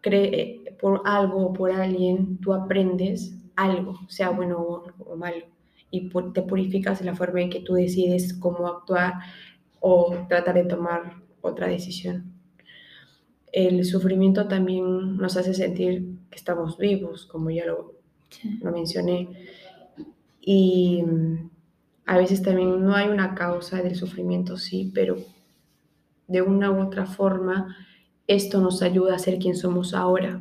cree, 0.00 0.76
por 0.80 1.02
algo 1.04 1.46
o 1.46 1.52
por 1.52 1.70
alguien, 1.70 2.38
tú 2.38 2.52
aprendes 2.52 3.34
algo, 3.56 3.98
sea 4.08 4.30
bueno 4.30 4.58
o, 4.98 5.16
malo, 5.16 5.46
y 5.90 6.08
te 6.32 6.42
purificas 6.42 7.00
de 7.00 7.06
la 7.06 7.16
forma 7.16 7.40
en 7.40 7.50
que 7.50 7.60
tú 7.60 7.74
decides 7.74 8.34
cómo 8.34 8.66
actuar 8.68 9.14
o 9.80 10.14
tratar 10.28 10.54
de 10.54 10.64
tomar 10.64 11.14
otra 11.40 11.68
decisión. 11.68 12.32
El 13.50 13.84
sufrimiento 13.84 14.46
también 14.46 15.16
nos 15.16 15.36
hace 15.36 15.54
sentir 15.54 16.04
que 16.30 16.36
estamos 16.36 16.76
vivos, 16.76 17.26
como 17.26 17.50
ya 17.50 17.66
lo, 17.66 17.94
lo 18.60 18.70
mencioné, 18.70 19.28
y 20.40 21.02
a 22.08 22.16
veces 22.16 22.42
también 22.42 22.82
no 22.82 22.94
hay 22.94 23.08
una 23.08 23.34
causa 23.34 23.82
del 23.82 23.94
sufrimiento, 23.94 24.56
sí, 24.56 24.90
pero 24.94 25.18
de 26.26 26.40
una 26.40 26.70
u 26.70 26.80
otra 26.80 27.04
forma 27.04 27.76
esto 28.26 28.62
nos 28.62 28.80
ayuda 28.80 29.14
a 29.14 29.18
ser 29.18 29.38
quien 29.38 29.54
somos 29.54 29.92
ahora. 29.92 30.40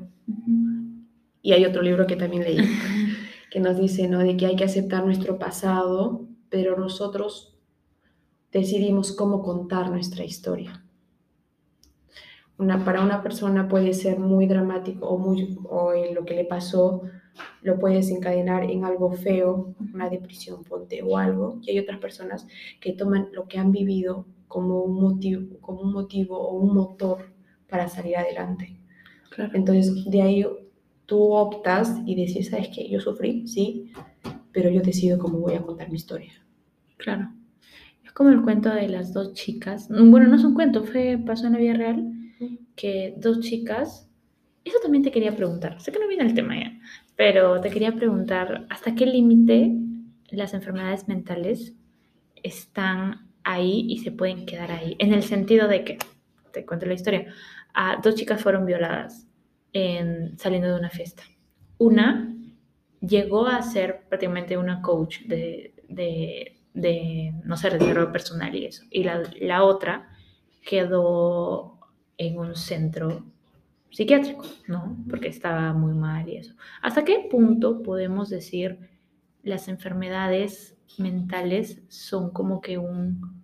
Y 1.42 1.52
hay 1.52 1.66
otro 1.66 1.82
libro 1.82 2.08
que 2.08 2.16
también 2.16 2.44
leí 2.44 2.58
que 3.52 3.60
nos 3.60 3.78
dice, 3.78 4.08
¿no? 4.08 4.20
De 4.20 4.38
que 4.38 4.46
hay 4.46 4.56
que 4.56 4.64
aceptar 4.64 5.06
nuestro 5.06 5.38
pasado, 5.40 6.26
pero 6.50 6.78
nosotros 6.78 7.60
decidimos 8.54 9.12
cómo 9.12 9.44
contar 9.44 9.92
nuestra 9.92 10.24
historia. 10.24 10.86
Una, 12.58 12.86
para 12.86 13.02
una 13.02 13.22
persona 13.22 13.68
puede 13.68 13.94
ser 13.94 14.20
muy 14.20 14.48
dramático 14.48 15.06
o, 15.06 15.18
muy, 15.18 15.58
o 15.66 15.92
en 15.92 16.16
lo 16.16 16.24
que 16.24 16.36
le 16.36 16.46
pasó 16.46 17.02
lo 17.62 17.80
puede 17.80 17.96
desencadenar 17.96 18.64
en 18.64 18.86
algo 18.86 19.12
feo, 19.12 19.76
una 19.94 20.10
depresión, 20.10 20.64
ponte 20.64 21.02
o 21.04 21.18
algo. 21.18 21.60
Y 21.62 21.72
hay 21.72 21.80
otras 21.80 22.00
personas 22.00 22.48
que 22.80 22.94
toman 22.94 23.30
lo 23.34 23.48
que 23.48 23.60
han 23.60 23.72
vivido 23.72 24.26
como 24.48 24.82
un 24.82 25.02
motivo, 25.02 25.60
como 25.60 25.82
un 25.82 25.94
motivo 25.94 26.38
o 26.38 26.58
un 26.58 26.74
motor 26.74 27.34
para 27.70 27.88
salir 27.88 28.18
adelante. 28.18 28.80
Entonces, 29.54 30.06
de 30.06 30.22
ahí 30.22 30.46
tú 31.06 31.34
optas 31.34 32.02
y 32.06 32.16
decís, 32.16 32.50
¿sabes 32.50 32.70
qué? 32.74 32.90
Yo 32.90 33.00
sufrí, 33.00 33.48
sí, 33.48 33.92
pero 34.52 34.70
yo 34.70 34.82
decido 34.82 35.20
cómo 35.20 35.40
voy 35.40 35.56
a 35.56 35.62
contar 35.62 35.90
mi 35.90 35.98
historia. 35.98 36.34
Claro. 36.98 37.32
Es 38.04 38.12
como 38.12 38.30
el 38.30 38.42
cuento 38.42 38.70
de 38.70 38.88
las 38.88 39.14
dos 39.14 39.34
chicas. 39.34 39.90
Bueno, 39.90 40.28
no 40.28 40.36
es 40.36 40.44
un 40.44 40.54
cuento, 40.54 40.84
fue, 40.84 41.22
pasó 41.24 41.48
en 41.48 41.54
la 41.54 41.60
vida 41.60 41.74
real, 41.74 42.12
que 42.76 43.14
dos 43.18 43.42
chicas, 43.42 44.10
eso 44.64 44.78
también 44.82 45.04
te 45.04 45.12
quería 45.12 45.36
preguntar, 45.36 45.80
sé 45.82 45.92
que 45.92 46.00
no 46.00 46.08
viene 46.08 46.24
el 46.24 46.34
tema 46.34 46.56
ya, 46.60 46.80
pero 47.18 47.60
te 47.60 47.72
quería 47.72 47.94
preguntar, 47.94 48.68
¿hasta 48.70 48.94
qué 48.94 49.08
límite 49.08 49.74
las 50.30 50.54
enfermedades 50.54 51.08
mentales 51.08 51.74
están 52.44 53.32
ahí 53.44 53.88
y 53.90 53.98
se 53.98 54.12
pueden 54.12 54.46
quedar 54.46 54.72
ahí? 54.72 54.96
En 55.00 55.14
el 55.14 55.24
sentido 55.24 55.68
de 55.68 55.84
que, 55.84 55.98
te 56.54 56.64
cuento 56.64 56.86
la 56.86 56.94
historia, 56.94 57.26
dos 58.04 58.14
chicas 58.14 58.42
fueron 58.42 58.68
violadas 58.68 59.28
en, 59.74 60.38
saliendo 60.38 60.70
de 60.70 60.80
una 60.80 60.92
fiesta. 60.92 61.24
Una 61.80 62.36
llegó 63.02 63.48
a 63.48 63.64
ser 63.64 64.06
prácticamente 64.08 64.56
una 64.56 64.84
coach 64.84 65.22
de, 65.22 65.74
no 67.44 67.58
sé, 67.58 67.72
de 67.72 67.80
desarrollo 67.80 68.12
personal 68.12 68.56
y 68.56 68.68
eso. 68.68 68.84
Y 68.92 69.04
la, 69.04 69.24
la 69.42 69.64
otra 69.64 70.08
quedó 70.62 71.80
en 72.20 72.38
un 72.38 72.56
centro 72.56 73.26
psiquiátrico, 73.92 74.46
¿no? 74.68 74.98
Porque 75.10 75.28
estaba 75.28 75.74
muy 75.74 75.94
mal 75.94 76.28
y 76.30 76.38
eso. 76.38 76.54
¿Hasta 76.82 77.04
qué 77.04 77.28
punto 77.30 77.84
podemos 77.84 78.30
decir 78.30 78.80
las 79.44 79.68
enfermedades 79.68 80.76
mentales 80.98 81.82
son 81.88 82.32
como 82.32 82.62
que 82.62 82.78
un, 82.78 83.44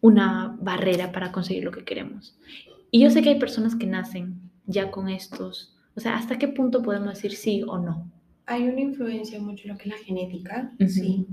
una 0.00 0.56
barrera 0.60 1.12
para 1.12 1.32
conseguir 1.32 1.64
lo 1.64 1.70
que 1.70 1.84
queremos? 1.84 2.38
Y 2.90 3.00
yo 3.00 3.10
sé 3.10 3.22
que 3.22 3.30
hay 3.30 3.38
personas 3.38 3.74
que 3.74 3.86
nacen 3.86 4.50
ya 4.66 4.90
con 4.90 5.08
estos, 5.08 5.76
o 5.96 6.00
sea, 6.00 6.16
¿hasta 6.16 6.38
qué 6.38 6.48
punto 6.48 6.82
podemos 6.82 7.14
decir 7.14 7.32
sí 7.32 7.62
o 7.66 7.78
no? 7.78 8.10
Hay 8.46 8.68
una 8.68 8.80
influencia 8.80 9.40
mucho 9.40 9.64
en 9.64 9.72
lo 9.72 9.78
que 9.78 9.88
es 9.88 9.96
la 9.96 10.04
genética, 10.04 10.72
sí, 10.86 11.26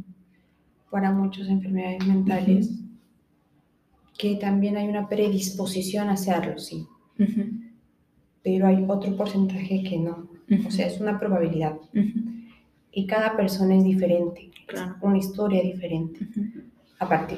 para 0.90 1.12
muchas 1.12 1.48
enfermedades 1.48 2.06
mentales, 2.06 2.72
que 4.18 4.36
también 4.36 4.78
hay 4.78 4.88
una 4.88 5.08
predisposición 5.08 6.10
a 6.10 6.14
hacerlo, 6.14 6.58
sí. 6.58 6.86
Pero 8.44 8.68
hay 8.68 8.84
otro 8.88 9.16
porcentaje 9.16 9.84
que 9.84 9.98
no, 10.00 10.30
o 10.66 10.72
sea, 10.72 10.88
es 10.88 11.00
una 11.00 11.20
probabilidad. 11.20 11.78
Y 12.92 13.06
cada 13.06 13.38
persona 13.38 13.76
es 13.76 13.84
diferente, 13.84 14.52
claro. 14.68 14.96
una 15.02 15.18
historia 15.18 15.62
diferente. 15.62 16.20
Aparte, 17.00 17.38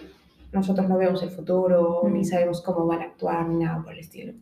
nosotros 0.52 0.88
no 0.88 0.98
vemos 0.98 1.22
el 1.24 1.30
futuro, 1.30 2.04
ni 2.10 2.24
sabemos 2.24 2.62
cómo 2.62 2.86
van 2.86 3.02
a 3.02 3.06
actuar, 3.06 3.48
ni 3.50 3.64
nada 3.64 3.84
por 3.84 3.94
el 3.94 4.00
estilo. 4.00 4.34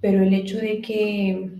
Pero 0.00 0.22
el 0.22 0.34
hecho 0.34 0.58
de 0.58 0.80
que 0.80 1.50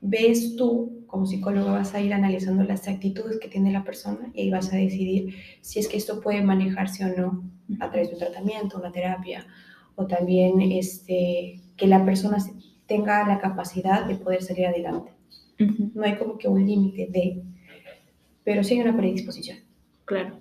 ves 0.00 0.56
tú, 0.56 1.04
como 1.06 1.26
psicólogo, 1.26 1.72
vas 1.72 1.94
a 1.94 2.00
ir 2.00 2.12
analizando 2.12 2.64
las 2.64 2.88
actitudes 2.88 3.38
que 3.38 3.48
tiene 3.48 3.72
la 3.72 3.84
persona 3.84 4.30
y 4.34 4.42
ahí 4.42 4.50
vas 4.50 4.72
a 4.72 4.76
decidir 4.76 5.34
si 5.60 5.78
es 5.78 5.88
que 5.88 5.96
esto 5.96 6.20
puede 6.20 6.42
manejarse 6.42 7.04
o 7.04 7.16
no 7.16 7.44
a 7.80 7.90
través 7.90 8.08
de 8.08 8.14
un 8.14 8.20
tratamiento, 8.20 8.78
una 8.78 8.92
terapia, 8.92 9.46
o 9.94 10.06
también 10.06 10.60
este, 10.60 11.60
que 11.76 11.86
la 11.86 12.04
persona 12.04 12.38
tenga 12.88 13.26
la 13.28 13.38
capacidad 13.38 14.06
de 14.06 14.16
poder 14.16 14.42
salir 14.42 14.66
adelante. 14.66 15.12
No 15.94 16.02
hay 16.02 16.16
como 16.16 16.38
que 16.38 16.48
un 16.48 16.66
límite 16.66 17.08
de, 17.10 17.42
pero 18.42 18.64
sí 18.64 18.74
hay 18.74 18.80
una 18.80 18.96
predisposición. 18.96 19.58
Claro. 20.04 20.40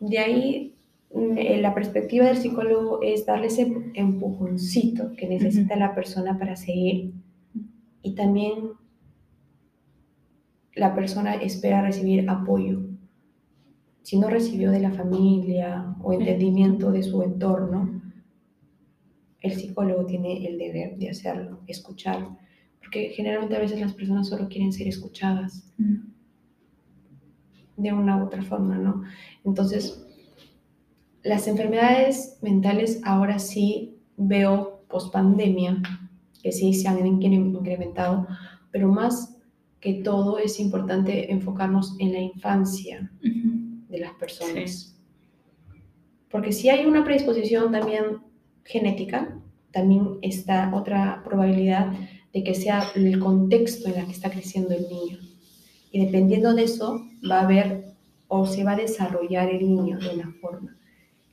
De 0.00 0.18
ahí 0.18 0.76
Mm, 1.16 1.60
la 1.60 1.74
perspectiva 1.74 2.26
del 2.26 2.36
psicólogo 2.36 3.00
es 3.02 3.24
darle 3.24 3.46
ese 3.46 3.72
empujoncito 3.94 5.12
que 5.16 5.28
necesita 5.28 5.76
la 5.76 5.94
persona 5.94 6.38
para 6.38 6.56
seguir 6.56 7.14
y 8.02 8.14
también 8.14 8.72
la 10.74 10.94
persona 10.94 11.34
espera 11.36 11.80
recibir 11.80 12.28
apoyo. 12.28 12.80
Si 14.02 14.18
no 14.18 14.28
recibió 14.28 14.70
de 14.70 14.80
la 14.80 14.92
familia 14.92 15.96
o 16.02 16.12
entendimiento 16.12 16.92
de 16.92 17.02
su 17.02 17.22
entorno, 17.22 18.02
el 19.40 19.52
psicólogo 19.52 20.06
tiene 20.06 20.46
el 20.46 20.58
deber 20.58 20.96
de 20.96 21.10
hacerlo, 21.10 21.60
escuchar, 21.66 22.28
porque 22.78 23.10
generalmente 23.10 23.56
a 23.56 23.60
veces 23.60 23.80
las 23.80 23.94
personas 23.94 24.28
solo 24.28 24.48
quieren 24.48 24.72
ser 24.72 24.88
escuchadas 24.88 25.72
de 27.76 27.92
una 27.92 28.16
u 28.16 28.26
otra 28.26 28.42
forma, 28.42 28.78
¿no? 28.78 29.02
Entonces, 29.44 30.06
las 31.22 31.46
enfermedades 31.48 32.38
mentales 32.42 33.00
ahora 33.04 33.38
sí 33.38 33.98
veo 34.16 34.84
post 34.88 35.12
pandemia 35.12 35.82
que 36.42 36.52
sí 36.52 36.72
se 36.72 36.88
han 36.88 37.04
incrementado, 37.04 38.26
pero 38.70 38.88
más 38.88 39.36
que 39.80 39.94
todo 39.94 40.38
es 40.38 40.58
importante 40.60 41.32
enfocarnos 41.32 41.96
en 41.98 42.12
la 42.12 42.20
infancia 42.20 43.10
de 43.20 43.98
las 43.98 44.12
personas. 44.14 44.96
Porque 46.30 46.52
si 46.52 46.68
hay 46.68 46.86
una 46.86 47.04
predisposición 47.04 47.72
también 47.72 48.18
genética, 48.66 49.38
también 49.72 50.18
está 50.22 50.74
otra 50.74 51.22
probabilidad 51.24 51.92
de 52.32 52.44
que 52.44 52.54
sea 52.54 52.84
el 52.94 53.18
contexto 53.18 53.88
en 53.88 54.00
el 54.00 54.06
que 54.06 54.12
está 54.12 54.30
creciendo 54.30 54.74
el 54.74 54.88
niño. 54.88 55.18
Y 55.90 56.04
dependiendo 56.04 56.54
de 56.54 56.64
eso, 56.64 57.00
va 57.28 57.40
a 57.40 57.44
haber 57.44 57.84
o 58.28 58.44
se 58.46 58.64
va 58.64 58.72
a 58.72 58.76
desarrollar 58.76 59.48
el 59.48 59.60
niño 59.60 59.98
de 59.98 60.14
una 60.14 60.32
forma 60.40 60.76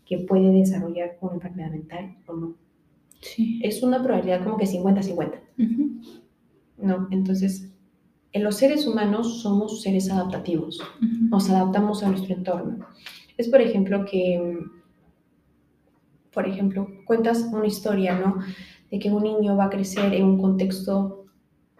que 0.06 0.20
puede 0.20 0.52
desarrollar 0.52 1.18
una 1.22 1.36
enfermedad 1.36 1.72
mental 1.72 2.18
o 2.28 2.34
no. 2.34 2.56
Sí. 3.22 3.60
Es 3.64 3.82
una 3.84 4.04
probabilidad 4.04 4.44
como 4.44 4.58
que 4.58 4.66
50-50. 4.66 5.40
¿No? 6.78 7.08
Entonces, 7.12 7.70
en 8.34 8.44
los 8.44 8.56
seres 8.56 8.86
humanos 8.86 9.42
somos 9.42 9.82
seres 9.82 10.10
adaptativos. 10.12 10.82
Nos 11.30 11.50
adaptamos 11.50 12.04
a 12.04 12.10
nuestro 12.10 12.36
entorno. 12.36 12.86
Es, 13.38 13.48
por 13.48 13.62
ejemplo, 13.62 14.06
que, 14.06 14.60
por 16.34 16.48
ejemplo, 16.48 16.88
cuentas 17.06 17.48
una 17.52 17.68
historia, 17.68 18.18
¿no? 18.18 18.40
De 18.90 19.00
que 19.00 19.12
un 19.12 19.24
niño 19.24 19.56
va 19.56 19.66
a 19.66 19.70
crecer 19.70 20.14
en 20.14 20.26
un 20.26 20.42
contexto 20.42 21.26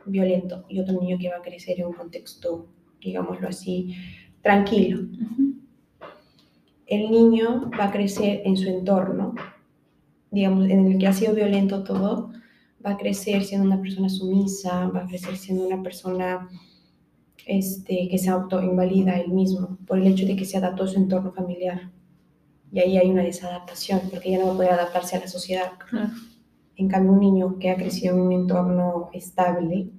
violento 0.06 0.66
y 0.68 0.80
otro 0.80 1.00
niño 1.00 1.18
que 1.20 1.30
va 1.30 1.38
a 1.38 1.42
crecer 1.42 1.80
en 1.80 1.88
un 1.88 1.94
contexto, 1.94 2.68
digámoslo 3.00 3.48
así, 3.48 3.96
tranquilo 4.42 5.08
el 6.88 7.10
niño 7.10 7.72
va 7.80 7.86
a 7.86 7.92
crecer 7.92 8.42
en 8.46 8.58
su 8.58 8.68
entorno, 8.70 9.34
digamos, 10.32 10.70
en 10.70 10.92
el 10.92 10.98
que 10.98 11.08
ha 11.08 11.14
sido 11.14 11.34
violento 11.34 11.84
todo, 11.84 12.32
va 12.86 12.92
a 12.92 12.98
crecer 12.98 13.44
siendo 13.44 13.66
una 13.66 13.82
persona 13.82 14.10
sumisa, 14.10 14.88
va 14.88 15.02
a 15.02 15.08
crecer 15.08 15.38
siendo 15.38 15.66
una 15.66 15.82
persona 15.82 16.50
este, 17.46 18.08
que 18.10 18.18
se 18.18 18.30
autoinvalida 18.30 19.20
él 19.20 19.32
mismo 19.32 19.78
por 19.88 19.98
el 19.98 20.08
hecho 20.08 20.26
de 20.26 20.36
que 20.36 20.46
se 20.46 20.58
adaptó 20.58 20.84
a 20.84 20.88
su 20.88 20.98
entorno 20.98 21.32
familiar. 21.32 21.92
Y 22.74 22.80
ahí 22.80 22.98
hay 22.98 23.12
una 23.12 23.22
desadaptación, 23.22 24.02
porque 24.10 24.32
ya 24.32 24.40
no 24.40 24.48
va 24.48 24.54
a 24.54 24.56
poder 24.56 24.72
adaptarse 24.72 25.16
a 25.16 25.20
la 25.20 25.28
sociedad. 25.28 25.74
En 26.76 26.88
cambio, 26.88 27.12
un 27.12 27.20
niño 27.20 27.60
que 27.60 27.70
ha 27.70 27.76
crecido 27.76 28.16
en 28.16 28.22
un 28.22 28.32
entorno 28.32 29.12
estable 29.14 29.92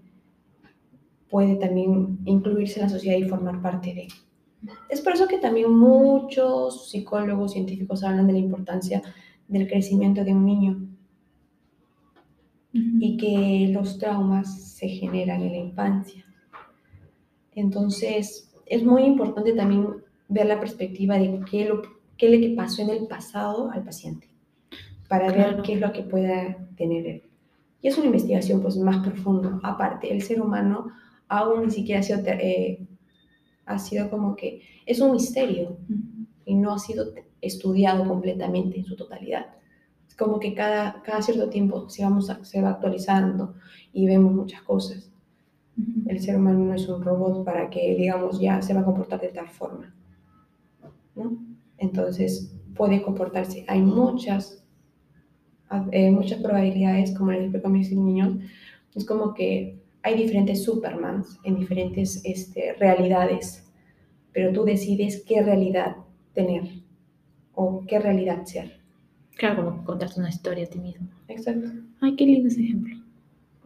puede 1.31 1.55
también 1.55 2.19
incluirse 2.25 2.81
en 2.81 2.87
la 2.87 2.93
sociedad 2.93 3.17
y 3.17 3.29
formar 3.29 3.63
parte 3.63 3.95
de. 3.95 4.09
Es 4.89 5.01
por 5.01 5.13
eso 5.13 5.29
que 5.29 5.39
también 5.39 5.71
muchos 5.71 6.91
psicólogos 6.91 7.53
científicos 7.53 8.03
hablan 8.03 8.27
de 8.27 8.33
la 8.33 8.39
importancia 8.41 9.03
del 9.47 9.69
crecimiento 9.69 10.25
de 10.25 10.35
un 10.35 10.45
niño. 10.45 10.89
y 12.77 13.17
que 13.17 13.73
los 13.73 13.99
traumas 13.99 14.53
se 14.61 14.89
generan 14.89 15.43
en 15.43 15.53
la 15.53 15.59
infancia. 15.59 16.25
Entonces, 17.55 18.53
es 18.67 18.85
muy 18.85 19.05
importante 19.05 19.53
también 19.53 19.87
ver 20.29 20.47
la 20.47 20.59
perspectiva 20.59 21.17
de 21.17 21.41
qué, 21.49 21.67
lo, 21.67 21.83
qué 22.17 22.29
le 22.29 22.55
pasó 22.55 22.83
en 22.83 22.91
el 22.91 23.07
pasado 23.07 23.71
al 23.71 23.85
paciente, 23.85 24.29
para 25.09 25.33
ver 25.33 25.63
qué 25.63 25.75
es 25.75 25.81
lo 25.81 25.93
que 25.93 26.03
pueda 26.03 26.57
tener 26.77 27.07
él. 27.07 27.23
Y 27.83 27.89
es 27.89 27.99
una 27.99 28.07
investigación 28.07 28.63
pues 28.63 28.77
más 28.77 29.07
profunda. 29.07 29.61
Aparte, 29.63 30.11
el 30.13 30.23
ser 30.23 30.41
humano 30.41 30.87
aún 31.29 31.67
ni 31.67 31.71
siquiera 31.71 32.01
ha 32.01 32.03
sido, 32.03 32.21
eh, 32.27 32.87
ha 33.67 33.79
sido 33.79 34.09
como 34.09 34.37
que 34.37 34.63
es 34.87 35.01
un 35.01 35.13
misterio 35.13 35.77
y 36.45 36.55
no 36.55 36.73
ha 36.73 36.79
sido 36.79 37.13
estudiado 37.41 38.09
completamente 38.09 38.79
en 38.79 38.85
su 38.85 38.97
totalidad. 38.97 39.47
Es 40.09 40.15
como 40.15 40.39
que 40.41 40.55
cada, 40.55 41.03
cada 41.03 41.21
cierto 41.23 41.51
tiempo 41.51 41.89
se, 41.89 42.05
vamos 42.05 42.33
se 42.43 42.63
va 42.63 42.71
actualizando 42.71 43.55
y 43.93 44.07
vemos 44.07 44.33
muchas 44.33 44.63
cosas. 44.63 45.11
El 46.07 46.21
ser 46.21 46.37
humano 46.37 46.61
no 46.61 46.75
es 46.75 46.89
un 46.89 47.03
robot 47.03 47.45
para 47.45 47.69
que, 47.69 47.95
digamos, 47.97 48.41
ya 48.41 48.63
se 48.63 48.75
va 48.75 48.81
a 48.81 48.85
comportar 48.85 49.21
de 49.21 49.29
tal 49.29 49.49
forma. 49.49 49.93
¿no? 51.17 51.54
Entonces, 51.79 52.55
puede 52.75 53.03
comportarse. 53.03 53.65
Hay 53.69 53.81
muchas, 53.81 54.65
eh, 55.93 56.11
muchas 56.11 56.41
probabilidades, 56.41 57.17
como 57.17 57.33
les 57.33 57.43
explico 57.43 57.69
a 57.69 57.71
mis 57.71 57.93
niños, 57.93 58.39
es 58.95 59.05
como 59.05 59.35
que 59.35 59.81
hay 60.03 60.17
diferentes 60.17 60.63
Supermans 60.63 61.39
en 61.45 61.57
diferentes 61.57 62.21
este, 62.25 62.75
realidades, 62.75 63.65
pero 64.33 64.53
tú 64.53 64.65
decides 64.65 65.25
qué 65.27 65.43
realidad 65.43 65.97
tener 66.35 66.65
o 67.55 67.85
qué 67.87 67.99
realidad 67.99 68.45
ser. 68.45 68.81
Claro, 69.37 69.65
como 69.65 69.85
contaste 69.85 70.21
una 70.21 70.29
historia 70.29 70.65
a 70.65 70.69
ti 70.69 70.79
mismo. 70.79 71.09
Exacto. 71.29 71.71
Ay, 72.01 72.15
qué 72.17 72.27
lindo 72.27 72.49
ese 72.49 72.63
ejemplo. 72.63 72.97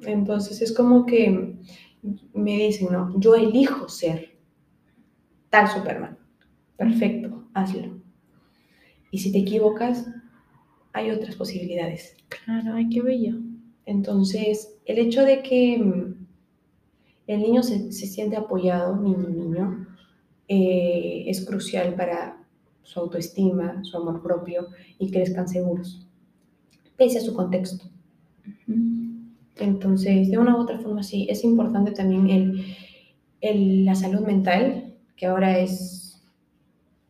Entonces 0.03 0.63
es 0.63 0.73
como 0.73 1.05
que 1.05 1.57
me 2.33 2.57
dicen, 2.57 2.89
no, 2.93 3.19
yo 3.19 3.35
elijo 3.35 3.89
ser 3.89 4.39
tal 5.51 5.69
Superman. 5.69 6.17
Perfecto, 6.77 7.49
hazlo. 7.53 7.98
Y 9.11 9.19
si 9.19 9.33
te 9.33 9.39
equivocas, 9.39 10.07
hay 10.93 11.11
otras 11.11 11.37
posibilidades. 11.37 12.17
Claro, 12.29 12.75
ay, 12.75 12.89
qué 12.89 13.01
bello. 13.03 13.37
Entonces, 13.87 14.77
el 14.85 14.99
hecho 14.99 15.25
de 15.25 15.43
que 15.43 15.79
mm, 15.79 16.27
el 17.27 17.41
niño 17.41 17.63
se, 17.63 17.93
siente 17.93 18.37
apoyado, 18.37 18.97
niño, 18.97 19.29
niño, 19.29 19.87
eh, 20.49 21.25
es 21.27 21.45
crucial 21.45 21.95
para 21.95 22.43
su 22.83 23.01
autoestima, 23.01 23.85
su 23.85 23.99
amor 23.99 24.23
propio 24.23 24.69
y 24.99 25.11
crezcan 25.11 25.47
seguros, 25.47 26.07
pese 26.97 27.19
a 27.19 27.21
su 27.21 27.35
contexto. 27.35 27.85
Entonces, 29.57 30.31
de 30.31 30.39
una 30.39 30.57
u 30.57 30.61
otra 30.61 30.79
forma, 30.79 31.03
sí, 31.03 31.27
es 31.29 31.45
importante 31.45 31.91
también 31.91 32.31
el, 32.31 32.65
el, 33.43 33.85
la 33.85 33.95
salud 33.95 34.21
mental, 34.21 34.95
que 35.17 35.27
ahora 35.27 35.59
es, 35.59 36.08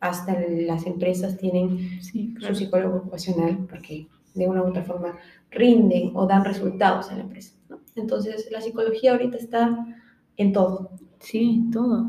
hasta 0.01 0.39
las 0.41 0.87
empresas 0.87 1.37
tienen 1.37 2.01
su 2.01 2.55
psicólogo 2.55 2.99
ocupacional, 2.99 3.67
porque 3.69 4.07
de 4.35 4.47
una 4.47 4.63
u 4.63 4.69
otra 4.69 4.85
forma 4.85 5.17
rinden 5.51 6.13
o 6.15 6.27
dan 6.27 6.45
resultados 6.45 7.11
en 7.11 7.19
la 7.19 7.25
empresa. 7.25 7.55
Entonces, 7.97 8.49
la 8.51 8.61
psicología 8.61 9.13
ahorita 9.13 9.37
está 9.37 9.87
en 10.37 10.53
todo. 10.53 10.91
Sí, 11.19 11.55
en 11.57 11.71
todo, 11.71 12.09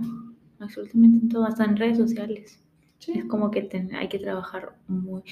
absolutamente 0.59 1.17
en 1.23 1.29
todo, 1.29 1.45
hasta 1.45 1.65
en 1.65 1.77
redes 1.77 1.97
sociales. 1.97 2.63
Es 3.07 3.25
como 3.25 3.49
que 3.49 3.67
hay 3.97 4.07
que 4.07 4.19
trabajar 4.19 4.75
muy... 4.87 5.23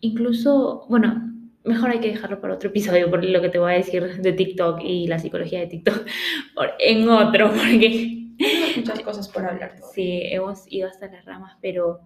Incluso, 0.00 0.84
bueno, 0.90 1.32
mejor 1.64 1.90
hay 1.90 2.00
que 2.00 2.08
dejarlo 2.08 2.40
para 2.40 2.54
otro 2.54 2.68
episodio, 2.68 3.08
por 3.08 3.24
lo 3.24 3.40
que 3.40 3.48
te 3.48 3.58
voy 3.58 3.72
a 3.72 3.76
decir 3.76 4.20
de 4.20 4.32
TikTok 4.32 4.80
y 4.84 5.06
la 5.06 5.18
psicología 5.18 5.60
de 5.60 5.68
TikTok, 5.68 6.06
en 6.78 7.08
otro, 7.08 7.50
porque... 7.50 8.23
Muchas 8.76 9.00
cosas 9.00 9.28
por 9.28 9.44
hablar. 9.44 9.76
Sí, 9.92 10.22
hemos 10.24 10.70
ido 10.70 10.88
hasta 10.88 11.06
las 11.08 11.24
ramas, 11.24 11.56
pero 11.60 12.00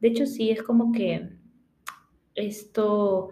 de 0.00 0.08
hecho 0.08 0.26
sí, 0.26 0.50
es 0.50 0.62
como 0.62 0.92
que 0.92 1.30
esto 2.34 3.30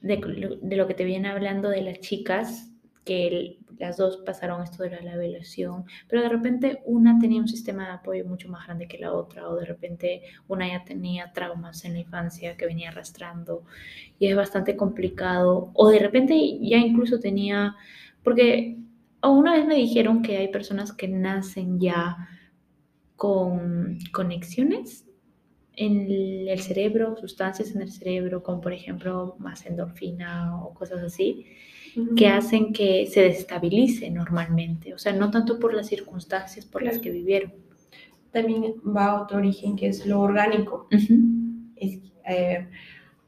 de, 0.00 0.58
de 0.62 0.76
lo 0.76 0.86
que 0.86 0.94
te 0.94 1.04
viene 1.04 1.28
hablando 1.28 1.68
de 1.68 1.82
las 1.82 2.00
chicas, 2.00 2.68
que 3.04 3.58
las 3.78 3.96
dos 3.96 4.18
pasaron 4.18 4.62
esto 4.62 4.84
de 4.84 4.90
la 4.90 5.14
evaluación, 5.14 5.84
pero 6.08 6.22
de 6.22 6.28
repente 6.28 6.82
una 6.84 7.18
tenía 7.18 7.40
un 7.40 7.48
sistema 7.48 7.86
de 7.86 7.92
apoyo 7.94 8.24
mucho 8.24 8.48
más 8.48 8.66
grande 8.66 8.86
que 8.86 8.98
la 8.98 9.12
otra, 9.12 9.48
o 9.48 9.56
de 9.56 9.64
repente 9.64 10.22
una 10.46 10.68
ya 10.68 10.84
tenía 10.84 11.32
traumas 11.32 11.84
en 11.84 11.94
la 11.94 12.00
infancia 12.00 12.56
que 12.56 12.66
venía 12.66 12.90
arrastrando 12.90 13.64
y 14.18 14.26
es 14.28 14.36
bastante 14.36 14.76
complicado, 14.76 15.70
o 15.74 15.88
de 15.88 15.98
repente 15.98 16.34
ya 16.60 16.78
incluso 16.78 17.18
tenía, 17.18 17.74
porque 18.22 18.78
una 19.30 19.54
vez 19.54 19.66
me 19.66 19.76
dijeron 19.76 20.22
que 20.22 20.36
hay 20.36 20.48
personas 20.48 20.92
que 20.92 21.08
nacen 21.08 21.78
ya 21.78 22.16
con 23.16 23.98
conexiones 24.12 25.06
en 25.74 26.48
el 26.48 26.60
cerebro, 26.60 27.16
sustancias 27.16 27.74
en 27.74 27.82
el 27.82 27.90
cerebro, 27.90 28.42
como 28.42 28.60
por 28.60 28.72
ejemplo 28.72 29.36
más 29.38 29.64
endorfina 29.64 30.60
o 30.62 30.74
cosas 30.74 31.02
así, 31.02 31.46
que 32.16 32.26
hacen 32.26 32.72
que 32.72 33.06
se 33.06 33.22
desestabilice 33.22 34.10
normalmente, 34.10 34.94
o 34.94 34.98
sea, 34.98 35.12
no 35.12 35.30
tanto 35.30 35.58
por 35.58 35.74
las 35.74 35.86
circunstancias 35.86 36.66
por 36.66 36.82
las 36.82 36.98
que 36.98 37.10
vivieron. 37.10 37.52
También 38.30 38.74
va 38.84 39.06
a 39.06 39.22
otro 39.22 39.38
origen 39.38 39.76
que 39.76 39.88
es 39.88 40.06
lo 40.06 40.20
orgánico. 40.20 40.88
es, 41.76 42.00
eh, 42.28 42.68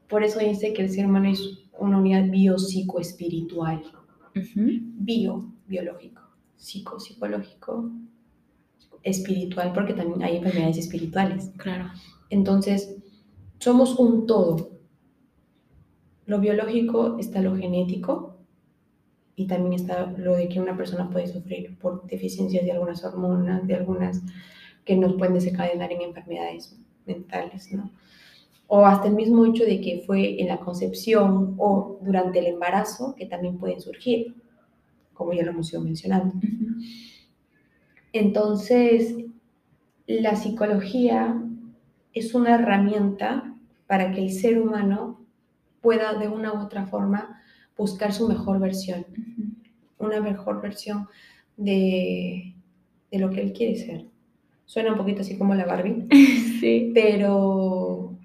por 0.07 0.23
eso 0.23 0.39
dice 0.39 0.73
que 0.73 0.83
el 0.83 0.89
ser 0.89 1.05
humano 1.05 1.29
es 1.29 1.41
una 1.77 1.99
unidad 1.99 2.25
biopsicoespiritual. 2.29 3.83
Bio, 4.55 5.54
biológico, 5.67 6.21
psico, 6.55 6.99
psicológico, 6.99 7.91
espiritual, 9.03 9.71
porque 9.73 9.93
también 9.93 10.23
hay 10.23 10.37
enfermedades 10.37 10.77
espirituales. 10.77 11.51
Claro. 11.57 11.91
Entonces, 12.29 12.95
somos 13.59 13.99
un 13.99 14.25
todo. 14.25 14.71
Lo 16.25 16.39
biológico 16.39 17.17
está 17.19 17.41
lo 17.41 17.55
genético, 17.55 18.35
y 19.35 19.47
también 19.47 19.73
está 19.73 20.13
lo 20.17 20.35
de 20.35 20.47
que 20.47 20.59
una 20.59 20.77
persona 20.77 21.09
puede 21.09 21.27
sufrir 21.27 21.77
por 21.77 22.05
deficiencias 22.07 22.63
de 22.63 22.71
algunas 22.71 23.03
hormonas, 23.03 23.67
de 23.67 23.75
algunas 23.75 24.21
que 24.85 24.95
nos 24.95 25.13
pueden 25.13 25.33
desencadenar 25.33 25.91
en 25.91 26.01
enfermedades 26.01 26.77
mentales, 27.05 27.71
¿no? 27.73 27.91
O 28.67 28.85
hasta 28.85 29.07
el 29.07 29.15
mismo 29.15 29.45
hecho 29.45 29.63
de 29.63 29.79
que 29.81 30.03
fue 30.05 30.41
en 30.41 30.47
la 30.47 30.59
concepción 30.59 31.55
o 31.57 31.99
durante 32.01 32.39
el 32.39 32.47
embarazo 32.47 33.13
que 33.15 33.25
también 33.25 33.57
pueden 33.57 33.79
surgir, 33.79 34.35
como 35.15 35.33
ya 35.33 35.43
lo 35.43 35.51
hemos 35.51 35.73
ido 35.73 35.81
mencionando. 35.81 36.35
Entonces, 38.13 39.15
la 40.05 40.35
psicología 40.35 41.41
es 42.13 42.35
una 42.35 42.55
herramienta 42.55 43.55
para 43.87 44.11
que 44.11 44.21
el 44.21 44.31
ser 44.31 44.61
humano 44.61 45.25
pueda 45.81 46.13
de 46.13 46.27
una 46.27 46.53
u 46.53 46.59
otra 46.59 46.85
forma 46.85 47.41
buscar 47.77 48.13
su 48.13 48.27
mejor 48.27 48.59
versión, 48.59 49.05
una 49.97 50.21
mejor 50.21 50.61
versión 50.61 51.07
de, 51.57 52.55
de, 53.11 53.19
lo 53.19 53.29
que 53.31 53.41
él 53.41 53.53
quiere 53.53 53.75
ser. 53.75 54.05
Suena 54.65 54.91
un 54.91 54.97
poquito 54.97 55.21
así 55.21 55.37
como 55.37 55.53
la 55.53 55.65
Barbie, 55.65 56.07
sí. 56.59 56.91
pero 56.93 58.17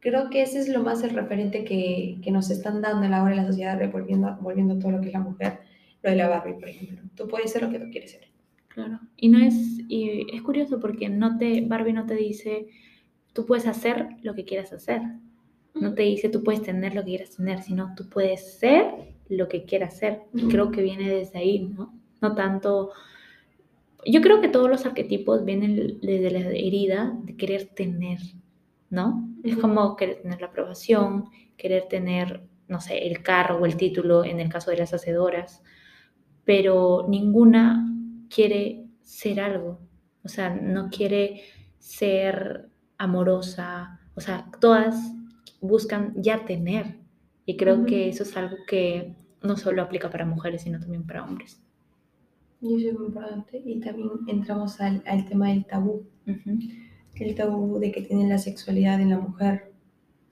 creo 0.00 0.30
que 0.30 0.42
ese 0.42 0.60
es 0.60 0.68
lo 0.68 0.82
más 0.82 1.02
el 1.02 1.10
referente 1.10 1.64
que, 1.64 2.18
que 2.22 2.30
nos 2.30 2.50
están 2.50 2.82
dando 2.82 3.04
en 3.04 3.10
la 3.10 3.22
hora 3.22 3.34
de 3.34 3.42
la 3.42 3.48
sociedad, 3.48 3.80
volviendo, 3.90 4.36
volviendo 4.40 4.78
todo 4.78 4.92
lo 4.92 5.00
que 5.00 5.08
es 5.08 5.14
la 5.14 5.20
mujer, 5.20 5.60
lo 6.06 6.10
de 6.12 6.16
la 6.16 6.28
Barbie, 6.28 6.54
por 6.54 6.68
ejemplo. 6.68 7.02
Tú 7.14 7.28
puedes 7.28 7.50
ser 7.52 7.62
lo 7.62 7.70
que 7.70 7.78
tú 7.78 7.90
quieres 7.90 8.12
ser. 8.12 8.28
Claro. 8.68 9.00
Y 9.16 9.28
no 9.28 9.38
es, 9.38 9.54
y 9.88 10.26
es 10.32 10.42
curioso 10.42 10.78
porque 10.80 11.08
no 11.08 11.38
te, 11.38 11.62
Barbie 11.62 11.92
no 11.92 12.06
te 12.06 12.14
dice, 12.14 12.68
tú 13.32 13.46
puedes 13.46 13.66
hacer 13.66 14.08
lo 14.22 14.34
que 14.34 14.44
quieras 14.44 14.72
hacer. 14.72 15.02
No 15.74 15.94
te 15.94 16.02
dice 16.02 16.30
tú 16.30 16.42
puedes 16.42 16.62
tener 16.62 16.94
lo 16.94 17.02
que 17.02 17.10
quieras 17.10 17.36
tener, 17.36 17.62
sino 17.62 17.94
tú 17.94 18.08
puedes 18.08 18.58
ser 18.58 18.86
lo 19.28 19.48
que 19.48 19.64
quieras 19.64 19.98
ser. 19.98 20.22
Y 20.34 20.48
creo 20.48 20.70
que 20.70 20.82
viene 20.82 21.08
desde 21.08 21.38
ahí, 21.38 21.60
¿no? 21.60 21.94
No 22.20 22.34
tanto... 22.34 22.92
Yo 24.04 24.22
creo 24.22 24.40
que 24.40 24.48
todos 24.48 24.70
los 24.70 24.86
arquetipos 24.86 25.44
vienen 25.44 25.98
desde 26.00 26.30
la 26.30 26.38
herida 26.38 27.18
de 27.24 27.36
querer 27.36 27.66
tener, 27.66 28.20
¿no? 28.88 29.28
Es 29.42 29.56
como 29.56 29.96
querer 29.96 30.22
tener 30.22 30.40
la 30.40 30.46
aprobación, 30.46 31.24
querer 31.56 31.88
tener, 31.88 32.42
no 32.68 32.80
sé, 32.80 33.06
el 33.06 33.22
carro 33.22 33.58
o 33.58 33.66
el 33.66 33.76
título 33.76 34.24
en 34.24 34.38
el 34.38 34.48
caso 34.48 34.70
de 34.70 34.76
las 34.76 34.94
hacedoras, 34.94 35.62
pero 36.46 37.04
ninguna 37.08 37.92
quiere 38.34 38.86
ser 39.02 39.40
algo, 39.40 39.80
o 40.22 40.28
sea, 40.28 40.48
no 40.48 40.88
quiere 40.90 41.42
ser 41.78 42.70
amorosa, 42.96 44.00
o 44.14 44.20
sea, 44.20 44.48
todas 44.60 45.12
buscan 45.60 46.14
ya 46.16 46.44
tener. 46.46 46.98
Y 47.44 47.56
creo 47.56 47.84
que 47.84 48.08
eso 48.08 48.22
es 48.22 48.36
algo 48.36 48.56
que 48.66 49.14
no 49.42 49.56
solo 49.56 49.82
aplica 49.82 50.08
para 50.08 50.24
mujeres, 50.24 50.62
sino 50.62 50.80
también 50.80 51.06
para 51.06 51.24
hombres. 51.24 51.62
Y 52.60 52.76
eso 52.76 52.88
es 52.88 52.98
muy 52.98 53.06
importante. 53.08 53.62
Y 53.64 53.80
también 53.80 54.10
entramos 54.26 54.80
al, 54.80 55.02
al 55.06 55.26
tema 55.26 55.48
del 55.48 55.64
tabú. 55.64 56.06
El 57.14 57.34
tabú 57.34 57.78
de 57.78 57.92
que 57.92 58.02
tiene 58.02 58.28
la 58.28 58.38
sexualidad 58.38 59.00
en 59.00 59.10
la 59.10 59.18
mujer. 59.18 59.72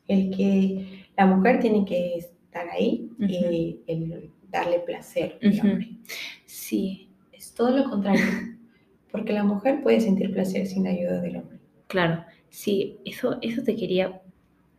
El 0.08 0.34
que 0.36 1.06
la 1.16 1.26
mujer 1.26 1.60
tiene 1.60 1.84
que 1.84 2.16
estar 2.16 2.68
ahí 2.68 3.10
y 3.18 3.80
el 3.86 4.30
darle 4.54 4.78
placer 4.80 5.38
al 5.42 5.60
hombre. 5.60 5.88
Sí. 6.46 7.08
Es 7.32 7.52
todo 7.52 7.76
lo 7.76 7.90
contrario, 7.90 8.24
porque 9.10 9.32
la 9.32 9.44
mujer 9.44 9.82
puede 9.82 10.00
sentir 10.00 10.32
placer 10.32 10.66
sin 10.66 10.84
la 10.84 10.90
ayuda 10.90 11.20
del 11.20 11.36
hombre. 11.36 11.58
Claro, 11.88 12.24
sí, 12.48 12.98
eso, 13.04 13.38
eso 13.42 13.62
te 13.62 13.76
quería, 13.76 14.22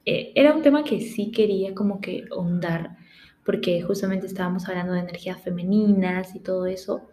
eh, 0.06 0.32
era 0.34 0.56
un 0.56 0.62
tema 0.62 0.84
que 0.84 1.02
sí 1.02 1.32
quería 1.32 1.76
como 1.76 2.00
que 2.00 2.26
ahondar, 2.32 2.98
porque 3.46 3.82
justamente 3.82 4.26
estábamos 4.26 4.68
hablando 4.68 4.94
de 4.94 5.02
energías 5.02 5.42
femeninas 5.42 6.36
y 6.36 6.40
todo 6.40 6.66
eso, 6.66 7.08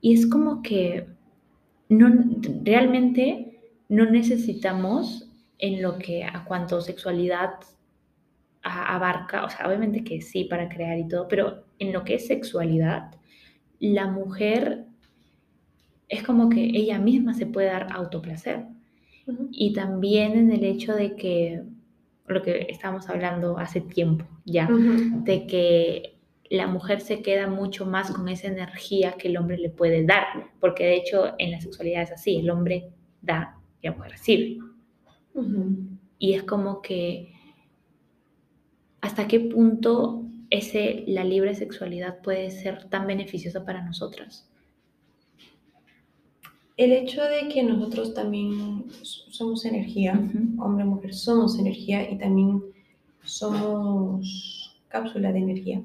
y 0.00 0.14
es 0.14 0.26
como 0.26 0.62
que 0.62 1.06
no, 1.88 2.10
realmente 2.64 3.60
no 3.88 4.06
necesitamos 4.10 5.28
en 5.58 5.82
lo 5.82 5.98
que 5.98 6.24
a 6.24 6.44
cuanto 6.44 6.80
sexualidad 6.80 7.50
abarca, 8.72 9.44
o 9.44 9.50
sea, 9.50 9.66
obviamente 9.66 10.04
que 10.04 10.20
sí 10.20 10.44
para 10.44 10.68
crear 10.68 10.98
y 10.98 11.08
todo, 11.08 11.28
pero 11.28 11.64
en 11.78 11.92
lo 11.92 12.04
que 12.04 12.14
es 12.14 12.26
sexualidad, 12.26 13.10
la 13.78 14.06
mujer 14.06 14.86
es 16.08 16.22
como 16.22 16.48
que 16.48 16.62
ella 16.62 16.98
misma 16.98 17.34
se 17.34 17.46
puede 17.46 17.68
dar 17.68 17.88
autoplacer. 17.92 18.66
Y 19.50 19.72
también 19.72 20.32
en 20.32 20.52
el 20.52 20.64
hecho 20.64 20.94
de 20.94 21.16
que, 21.16 21.62
lo 22.26 22.42
que 22.42 22.66
estábamos 22.68 23.08
hablando 23.08 23.58
hace 23.58 23.80
tiempo 23.80 24.26
ya, 24.44 24.68
de 24.68 25.46
que 25.46 26.18
la 26.50 26.66
mujer 26.66 27.00
se 27.00 27.22
queda 27.22 27.46
mucho 27.46 27.86
más 27.86 28.10
con 28.10 28.28
esa 28.28 28.48
energía 28.48 29.12
que 29.12 29.28
el 29.28 29.38
hombre 29.38 29.56
le 29.56 29.70
puede 29.70 30.04
dar, 30.04 30.26
porque 30.60 30.84
de 30.84 30.96
hecho 30.96 31.34
en 31.38 31.50
la 31.50 31.60
sexualidad 31.60 32.02
es 32.02 32.12
así, 32.12 32.36
el 32.36 32.50
hombre 32.50 32.90
da 33.22 33.58
y 33.80 33.86
la 33.86 33.94
mujer 33.94 34.12
recibe. 34.12 34.58
Y 36.18 36.34
es 36.34 36.42
como 36.42 36.82
que 36.82 37.32
hasta 39.02 39.28
qué 39.28 39.40
punto 39.40 40.22
ese, 40.48 41.04
la 41.08 41.24
libre 41.24 41.54
sexualidad 41.54 42.22
puede 42.22 42.50
ser 42.50 42.88
tan 42.88 43.06
beneficiosa 43.06 43.64
para 43.64 43.82
nosotras. 43.84 44.48
El 46.76 46.92
hecho 46.92 47.22
de 47.22 47.48
que 47.48 47.62
nosotros 47.62 48.14
también 48.14 48.86
somos 49.02 49.64
energía, 49.66 50.14
hombre, 50.58 50.84
mujer, 50.84 51.14
somos 51.14 51.58
energía 51.58 52.10
y 52.10 52.16
también 52.16 52.62
somos 53.24 54.80
cápsula 54.88 55.32
de 55.32 55.38
energía. 55.38 55.82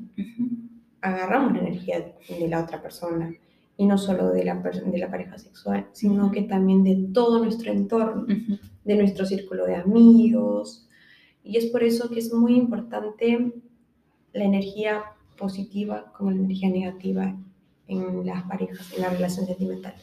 Agarramos 1.02 1.54
la 1.54 1.60
energía 1.60 2.14
de 2.30 2.48
la 2.48 2.64
otra 2.64 2.82
persona 2.82 3.34
y 3.78 3.86
no 3.86 3.98
solo 3.98 4.32
de 4.32 4.46
la, 4.46 4.56
de 4.56 4.98
la 4.98 5.10
pareja 5.10 5.38
sexual, 5.38 5.88
sino 5.92 6.32
que 6.32 6.44
también 6.44 6.84
de 6.84 7.10
todo 7.14 7.44
nuestro 7.44 7.72
entorno, 7.72 8.26
de 8.84 8.96
nuestro 8.96 9.26
círculo 9.26 9.66
de 9.66 9.76
amigos. 9.76 10.87
Y 11.48 11.58
es 11.58 11.68
por 11.68 11.84
eso 11.84 12.10
que 12.10 12.20
es 12.20 12.34
muy 12.34 12.56
importante 12.56 13.54
la 14.34 14.44
energía 14.44 15.04
positiva 15.38 16.12
como 16.18 16.32
la 16.32 16.38
energía 16.38 16.70
negativa 16.70 17.36
en 17.88 18.26
las 18.26 18.44
parejas, 18.44 18.92
en 18.94 19.02
la 19.02 19.10
relación 19.10 19.46
sentimental 19.46 19.96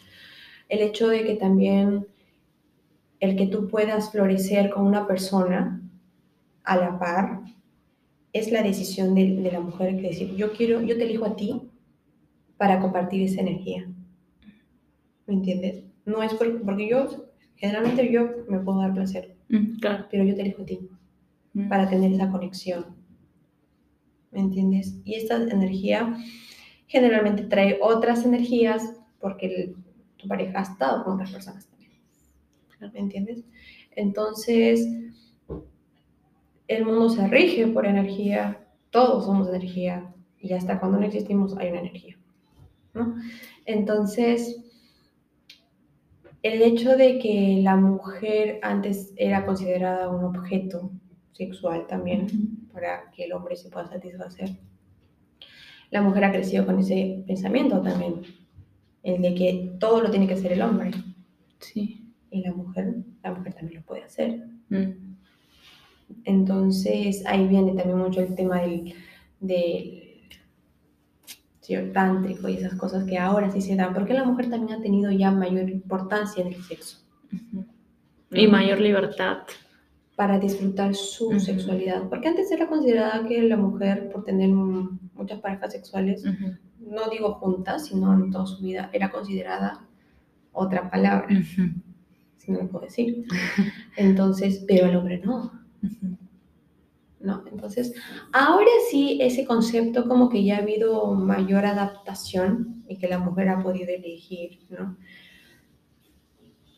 el 0.68 0.80
hecho 0.80 1.08
de 1.08 1.24
que 1.24 1.36
también 1.36 2.06
el 3.20 3.36
que 3.36 3.46
tú 3.46 3.68
puedas 3.68 4.10
florecer 4.10 4.70
con 4.70 4.86
una 4.86 5.06
persona 5.06 5.80
a 6.64 6.76
la 6.76 6.98
par 6.98 7.40
es 8.32 8.50
la 8.50 8.62
decisión 8.62 9.14
de, 9.14 9.28
la 9.52 9.60
mujer 9.60 9.96
que 9.96 10.08
decir, 10.08 10.34
yo 10.34 10.52
quiero, 10.52 10.80
yo 10.80 10.96
te 10.96 11.04
elijo 11.04 11.24
a 11.24 11.36
ti 11.36 11.62
para 12.56 12.80
compartir 12.80 13.22
esa 13.22 13.42
energía. 13.42 13.88
¿Me 15.26 15.34
entiendes? 15.34 15.84
No 16.04 16.22
es 16.22 16.34
porque 16.34 16.88
yo, 16.88 17.28
generalmente 17.56 18.10
yo 18.10 18.28
me 18.48 18.58
puedo 18.58 18.80
dar 18.80 18.92
placer, 18.92 19.36
mm, 19.48 19.78
pero 20.10 20.24
yo 20.24 20.34
te 20.34 20.42
elijo 20.42 20.62
a 20.62 20.66
ti 20.66 20.80
mm. 21.54 21.68
para 21.68 21.88
tener 21.88 22.12
esa 22.12 22.30
conexión. 22.30 22.84
¿Me 24.30 24.40
entiendes? 24.40 24.96
Y 25.04 25.14
esta 25.14 25.36
energía 25.36 26.16
generalmente 26.86 27.44
trae 27.44 27.78
otras 27.80 28.24
energías 28.24 28.94
porque 29.20 29.46
el, 29.46 29.76
pareja 30.28 30.60
ha 30.60 30.62
estado 30.62 31.04
con 31.04 31.14
otras 31.14 31.30
personas 31.30 31.66
también. 31.66 31.92
¿Me 32.92 32.98
entiendes? 32.98 33.44
Entonces, 33.90 34.88
el 36.66 36.84
mundo 36.84 37.10
se 37.10 37.26
rige 37.28 37.66
por 37.66 37.86
energía, 37.86 38.66
todos 38.90 39.26
somos 39.26 39.48
energía, 39.48 40.14
y 40.38 40.52
hasta 40.52 40.80
cuando 40.80 40.98
no 40.98 41.06
existimos 41.06 41.56
hay 41.56 41.70
una 41.70 41.80
energía. 41.80 42.18
¿no? 42.94 43.16
Entonces, 43.66 44.62
el 46.42 46.60
hecho 46.62 46.96
de 46.96 47.18
que 47.18 47.60
la 47.62 47.76
mujer 47.76 48.60
antes 48.62 49.12
era 49.16 49.46
considerada 49.46 50.08
un 50.10 50.24
objeto 50.24 50.90
sexual 51.34 51.86
también, 51.86 52.68
para 52.72 53.10
que 53.10 53.24
el 53.24 53.32
hombre 53.32 53.56
se 53.56 53.68
pueda 53.68 53.88
satisfacer, 53.88 54.50
la 55.90 56.00
mujer 56.00 56.24
ha 56.24 56.32
crecido 56.32 56.66
con 56.66 56.78
ese 56.78 57.22
pensamiento 57.26 57.80
también 57.80 58.22
el 59.04 59.20
de 59.20 59.34
que 59.34 59.76
todo 59.78 60.00
lo 60.00 60.10
tiene 60.10 60.26
que 60.26 60.34
hacer 60.34 60.52
el 60.52 60.62
hombre. 60.62 60.90
Sí. 61.60 62.10
Y 62.30 62.40
la 62.40 62.52
mujer, 62.52 62.96
la 63.22 63.32
mujer 63.32 63.54
también 63.54 63.80
lo 63.80 63.86
puede 63.86 64.02
hacer. 64.02 64.46
Mm. 64.70 65.14
Entonces 66.24 67.24
ahí 67.26 67.46
viene 67.46 67.74
también 67.74 67.98
mucho 67.98 68.22
el 68.22 68.34
tema 68.34 68.62
del, 68.62 68.94
del 69.40 70.22
tántrico 71.92 72.48
y 72.48 72.56
esas 72.56 72.74
cosas 72.74 73.04
que 73.04 73.18
ahora 73.18 73.50
sí 73.50 73.60
se 73.60 73.76
dan, 73.76 73.94
porque 73.94 74.14
la 74.14 74.24
mujer 74.24 74.50
también 74.50 74.78
ha 74.78 74.82
tenido 74.82 75.12
ya 75.12 75.30
mayor 75.30 75.70
importancia 75.70 76.42
en 76.42 76.54
el 76.54 76.62
sexo. 76.62 76.98
Y 78.30 78.46
mayor 78.46 78.80
libertad. 78.80 79.42
Para 80.16 80.38
disfrutar 80.38 80.94
su 80.94 81.40
sexualidad, 81.40 82.08
porque 82.08 82.28
antes 82.28 82.50
era 82.52 82.68
considerada 82.68 83.26
que 83.26 83.42
la 83.42 83.56
mujer, 83.56 84.10
por 84.12 84.24
tener 84.24 84.48
muchas 84.48 85.40
parejas 85.40 85.72
sexuales, 85.72 86.22
no 86.78 87.10
digo 87.10 87.34
juntas, 87.34 87.86
sino 87.86 88.14
en 88.14 88.30
toda 88.30 88.46
su 88.46 88.62
vida, 88.62 88.90
era 88.92 89.10
considerada 89.10 89.84
otra 90.52 90.88
palabra, 90.88 91.26
si 92.36 92.52
no 92.52 92.60
lo 92.60 92.68
puedo 92.68 92.84
decir. 92.84 93.24
Entonces, 93.96 94.64
pero 94.68 94.86
el 94.86 94.96
hombre 94.96 95.18
no. 95.18 95.50
No, 97.18 97.42
entonces, 97.50 97.92
ahora 98.32 98.70
sí 98.90 99.18
ese 99.20 99.44
concepto 99.44 100.06
como 100.06 100.28
que 100.28 100.44
ya 100.44 100.58
ha 100.58 100.62
habido 100.62 101.12
mayor 101.14 101.66
adaptación 101.66 102.84
y 102.86 102.98
que 102.98 103.08
la 103.08 103.18
mujer 103.18 103.48
ha 103.48 103.62
podido 103.62 103.92
elegir, 103.92 104.60
¿no? 104.68 104.96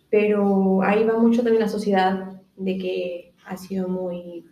Pero 0.08 0.82
ahí 0.82 1.04
va 1.04 1.18
mucho 1.18 1.42
también 1.42 1.62
la 1.62 1.68
sociedad 1.68 2.35
de 2.56 2.78
que 2.78 3.34
ha 3.44 3.56
sido 3.56 3.88
muy, 3.88 4.44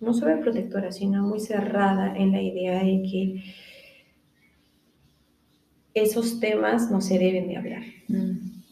no 0.00 0.12
protectora, 0.40 0.92
sino 0.92 1.22
muy 1.22 1.40
cerrada 1.40 2.16
en 2.16 2.32
la 2.32 2.42
idea 2.42 2.82
de 2.82 3.02
que 3.02 3.44
esos 5.94 6.40
temas 6.40 6.90
no 6.90 7.00
se 7.00 7.18
deben 7.18 7.48
de 7.48 7.56
hablar. 7.56 7.82
Mm. 8.08 8.62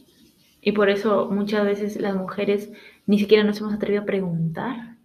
Y 0.63 0.73
por 0.73 0.91
eso 0.91 1.31
muchas 1.31 1.65
veces 1.65 2.01
las 2.01 2.15
mujeres 2.17 2.71
ni 3.07 3.19
siquiera 3.19 3.45
nos 3.45 3.61
hemos 3.61 3.75
atrevido 3.75 4.03
a 4.03 4.07
preguntar. 4.07 4.97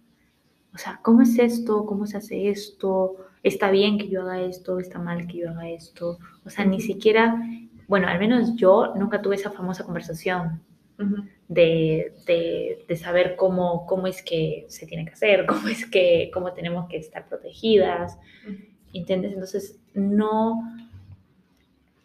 O 0.74 0.78
sea, 0.78 1.00
¿cómo 1.02 1.22
es 1.22 1.38
esto? 1.38 1.86
¿Cómo 1.86 2.06
se 2.06 2.18
hace 2.18 2.50
esto? 2.50 3.16
¿Está 3.42 3.70
bien 3.70 3.96
que 3.96 4.08
yo 4.08 4.22
haga 4.22 4.42
esto? 4.42 4.78
¿Está 4.78 4.98
mal 4.98 5.26
que 5.26 5.38
yo 5.38 5.50
haga 5.50 5.70
esto? 5.70 6.18
O 6.44 6.50
sea, 6.50 6.64
ni 6.66 6.80
siquiera, 6.80 7.40
bueno, 7.88 8.08
al 8.08 8.18
menos 8.18 8.54
yo 8.56 8.94
nunca 8.96 9.22
tuve 9.22 9.36
esa 9.36 9.50
famosa 9.50 9.84
conversación 9.84 10.60
de, 11.48 12.12
de, 12.88 12.96
saber 12.96 13.36
cómo, 13.36 13.86
cómo 13.86 14.06
es 14.06 14.22
que 14.22 14.66
se 14.68 14.86
tiene 14.86 15.04
que 15.04 15.12
hacer, 15.12 15.46
cómo 15.48 15.68
es 15.68 15.86
que, 15.86 16.30
cómo 16.32 16.52
tenemos 16.52 16.88
que 16.88 16.96
estar 16.96 17.28
protegidas. 17.28 18.18
¿Entiendes? 18.92 19.32
Entonces, 19.32 19.78
no, 19.94 20.62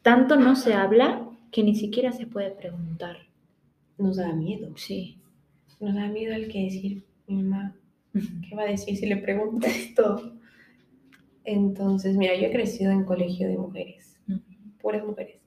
tanto 0.01 0.35
no 0.35 0.55
se 0.55 0.73
habla 0.73 1.27
que 1.51 1.63
ni 1.63 1.75
siquiera 1.75 2.11
se 2.11 2.27
puede 2.27 2.51
preguntar. 2.51 3.17
Nos 3.97 4.17
da 4.17 4.33
miedo. 4.33 4.75
Sí. 4.77 5.19
Nos 5.79 5.95
da 5.95 6.07
miedo 6.07 6.33
el 6.33 6.47
que 6.51 6.63
decir, 6.63 7.03
mi 7.27 7.43
mamá, 7.43 7.75
¿qué 8.13 8.55
va 8.55 8.63
a 8.63 8.67
decir 8.67 8.97
si 8.97 9.05
le 9.05 9.17
pregunta 9.17 9.67
esto? 9.67 10.33
Entonces, 11.43 12.15
mira, 12.15 12.35
yo 12.35 12.47
he 12.47 12.51
crecido 12.51 12.91
en 12.91 13.03
colegio 13.03 13.47
de 13.47 13.57
mujeres, 13.57 14.19
puras 14.79 15.03
mujeres, 15.05 15.37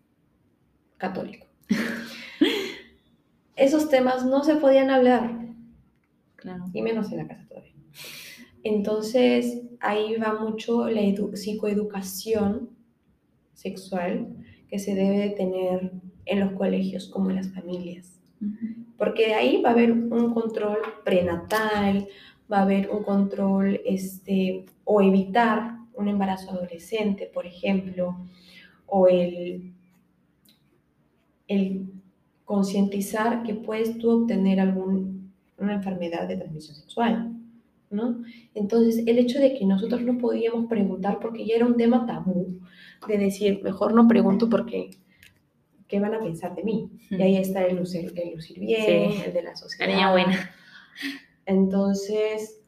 católico. 0.97 1.47
Esos 3.57 3.89
temas 3.89 4.25
no 4.25 4.43
se 4.43 4.57
podían 4.57 4.91
hablar, 4.91 5.49
claro. 6.37 6.65
y 6.73 6.83
menos 6.83 7.13
en 7.13 7.19
la 7.19 7.29
casa 7.29 7.47
todavía. 7.49 7.73
Entonces, 8.65 9.63
ahí 9.81 10.17
va 10.17 10.41
mucho 10.41 10.89
la 10.89 11.03
psicoeducación 11.35 12.71
sexual 13.53 14.35
que 14.69 14.79
se 14.79 14.95
debe 14.95 15.31
tener 15.31 15.93
en 16.27 16.41
los 16.41 16.53
colegios 16.53 17.09
como 17.09 17.31
en 17.31 17.37
las 17.37 17.53
familias. 17.53 18.21
Porque 18.99 19.27
de 19.27 19.35
ahí 19.35 19.63
va 19.63 19.71
a 19.71 19.73
haber 19.73 19.93
un 19.93 20.35
control 20.35 20.79
prenatal, 21.05 22.09
va 22.53 22.59
a 22.59 22.63
haber 22.63 22.91
un 22.91 23.03
control 23.03 23.81
este, 23.85 24.67
o 24.85 25.01
evitar 25.01 25.79
un 25.95 26.09
embarazo 26.09 26.51
adolescente, 26.51 27.31
por 27.33 27.47
ejemplo, 27.47 28.17
o 28.87 29.09
el, 29.09 29.73
el 31.49 31.87
concientizar 32.45 33.43
que 33.43 33.55
puedes 33.55 33.99
tú 33.99 34.11
obtener 34.11 34.61
alguna 34.61 35.11
enfermedad 35.59 36.29
de 36.29 36.37
transmisión 36.37 36.77
sexual, 36.77 37.33
¿no? 37.91 38.23
Entonces, 38.55 39.05
el 39.07 39.19
hecho 39.19 39.39
de 39.39 39.55
que 39.55 39.65
nosotros 39.65 40.03
no 40.03 40.19
podíamos 40.19 40.67
preguntar 40.67 41.19
porque 41.21 41.47
ya 41.47 41.57
era 41.57 41.67
un 41.67 41.77
tema 41.77 42.07
tabú, 42.07 42.61
de 43.09 43.19
decir, 43.19 43.63
mejor 43.63 43.95
no 43.95 44.09
pregunto 44.09 44.49
porque 44.49 44.91
¿qué 45.89 46.01
van 46.01 46.15
a 46.15 46.21
pensar 46.21 46.55
de 46.55 46.65
mí? 46.65 46.91
Y 47.11 47.23
ahí 47.23 47.37
está 47.37 47.65
el 47.65 47.77
lucir, 47.77 48.13
el 48.17 48.35
lucir 48.35 48.59
bien, 48.59 49.13
el 49.25 49.33
de 49.33 49.43
la 49.43 49.55
sociedad. 49.57 49.87
La 49.87 49.95
niña 49.95 50.13
buena. 50.13 50.51
Entonces, 51.47 52.61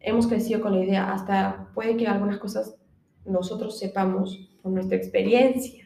hemos 0.00 0.26
crecido 0.26 0.60
con 0.60 0.76
la 0.76 0.84
idea, 0.84 1.12
hasta 1.12 1.70
puede 1.74 1.96
que 1.96 2.06
algunas 2.06 2.38
cosas 2.38 2.76
nosotros 3.24 3.78
sepamos 3.78 4.48
por 4.62 4.72
nuestra 4.72 4.96
experiencia 4.96 5.81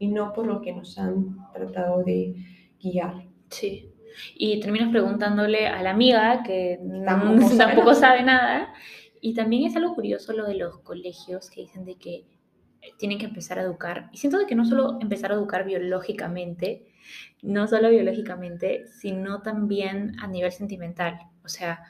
y 0.00 0.08
no 0.08 0.32
por 0.32 0.46
lo 0.46 0.62
que 0.62 0.72
nos 0.72 0.98
han 0.98 1.36
tratado 1.52 2.02
de 2.02 2.34
guiar. 2.82 3.22
Sí. 3.50 3.92
Y 4.34 4.58
terminas 4.58 4.90
preguntándole 4.90 5.68
a 5.68 5.82
la 5.82 5.90
amiga 5.90 6.42
que 6.42 6.80
tampoco, 7.04 7.94
sabe, 7.94 8.22
nada. 8.22 8.72
Y 9.20 9.34
también 9.34 9.64
es 9.64 9.76
algo 9.76 9.94
curioso 9.94 10.32
lo 10.32 10.46
de 10.46 10.54
los 10.54 10.78
colegios 10.78 11.50
que 11.50 11.60
dicen 11.60 11.84
de 11.84 11.96
que 11.96 12.24
tienen 12.98 13.18
que 13.18 13.26
empezar 13.26 13.58
a 13.58 13.62
educar. 13.62 14.08
Y 14.10 14.16
siento 14.16 14.38
de 14.38 14.46
que 14.46 14.54
no 14.54 14.64
solo 14.64 14.96
empezar 15.02 15.32
a 15.32 15.34
educar 15.34 15.66
biológicamente, 15.66 16.86
no 17.42 17.68
solo 17.68 17.90
biológicamente, 17.90 18.86
sino 18.88 19.42
también 19.42 20.18
a 20.18 20.26
nivel 20.26 20.50
sentimental. 20.50 21.18
O 21.44 21.48
sea, 21.48 21.84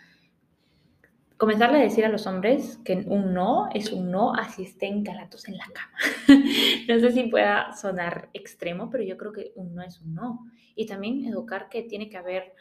comenzarle 1.40 1.78
a 1.78 1.82
decir 1.82 2.04
a 2.04 2.10
los 2.10 2.26
hombres 2.26 2.78
que 2.84 3.02
un 3.06 3.32
no 3.32 3.70
es 3.72 3.92
un 3.92 4.10
no, 4.10 4.34
así 4.34 4.62
estén 4.62 5.02
calatos 5.02 5.48
en 5.48 5.56
la 5.56 5.64
cama. 5.72 5.96
no 6.88 7.00
sé 7.00 7.12
si 7.12 7.22
pueda 7.28 7.72
sonar 7.72 8.28
extremo, 8.34 8.90
pero 8.90 9.04
yo 9.04 9.16
creo 9.16 9.32
que 9.32 9.52
un 9.56 9.74
no 9.74 9.82
es 9.82 10.02
un 10.02 10.14
no. 10.14 10.46
Y 10.76 10.84
también 10.84 11.24
educar 11.24 11.70
que 11.70 11.82
tiene 11.82 12.10
que 12.10 12.18
haber, 12.18 12.52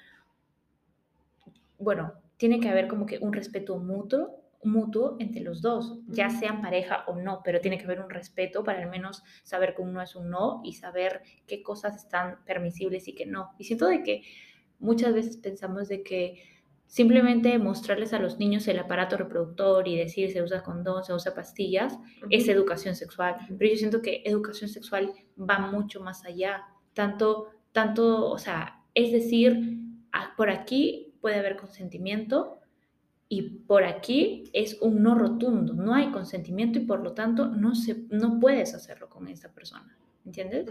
bueno, 1.77 2.13
tiene 2.38 2.61
que 2.61 2.69
haber 2.69 2.88
como 2.88 3.05
que 3.05 3.17
un 3.17 3.34
respeto 3.34 3.77
mutuo 3.77 4.39
mutuo 4.63 5.15
entre 5.19 5.41
los 5.41 5.61
dos, 5.61 5.99
ya 6.07 6.30
sean 6.30 6.61
pareja 6.61 7.03
o 7.07 7.15
no, 7.15 7.41
pero 7.43 7.61
tiene 7.61 7.77
que 7.77 7.86
haber 7.86 8.01
un 8.01 8.09
respeto 8.09 8.63
para 8.63 8.82
al 8.82 8.89
menos 8.89 9.23
saber 9.43 9.75
que 9.75 9.82
un 9.82 9.93
no 9.93 10.01
es 10.01 10.15
un 10.15 10.30
no 10.30 10.61
y 10.63 10.73
saber 10.73 11.21
qué 11.47 11.61
cosas 11.63 11.95
están 11.95 12.43
permisibles 12.45 13.07
y 13.07 13.15
qué 13.15 13.25
no. 13.25 13.51
Y 13.57 13.65
siento 13.65 13.88
de 13.88 14.03
que 14.03 14.21
muchas 14.80 15.13
veces 15.13 15.38
pensamos 15.38 15.88
de 15.88 16.03
que 16.03 16.41
simplemente 16.90 17.58
mostrarles 17.60 18.14
a 18.14 18.20
los 18.20 18.40
niños 18.40 18.68
el 18.68 18.80
aparato 18.80 19.16
reproductor 19.16 19.88
y 19.88 19.96
decir 19.96 20.32
se 20.32 20.42
usa 20.42 20.64
condón, 20.64 21.04
se 21.04 21.14
usa 21.14 21.36
pastillas, 21.36 21.98
es 22.30 22.48
educación 22.48 22.96
sexual. 22.96 23.38
Pero 23.58 23.72
yo 23.72 23.78
siento 23.78 24.02
que 24.02 24.24
educación 24.26 24.70
sexual 24.70 25.14
va 25.40 25.60
mucho 25.60 26.02
más 26.02 26.26
allá. 26.26 26.64
Tanto, 26.94 27.50
tanto, 27.72 28.30
o 28.30 28.38
sea, 28.40 28.84
es 28.96 29.12
decir, 29.12 29.78
por 30.36 30.50
aquí 30.50 31.14
puede 31.22 31.36
haber 31.36 31.58
consentimiento, 31.58 32.60
y 33.32 33.44
por 33.44 33.84
aquí 33.84 34.50
es 34.54 34.82
un 34.82 35.04
no 35.04 35.14
rotundo, 35.14 35.74
no 35.76 35.94
hay 35.94 36.10
consentimiento 36.12 36.80
y 36.80 36.86
por 36.86 37.02
lo 37.02 37.14
tanto 37.14 37.46
no, 37.46 37.76
se, 37.76 38.08
no 38.10 38.40
puedes 38.40 38.74
hacerlo 38.74 39.08
con 39.08 39.28
esta 39.28 39.50
persona, 39.50 39.96
¿entiendes? 40.26 40.66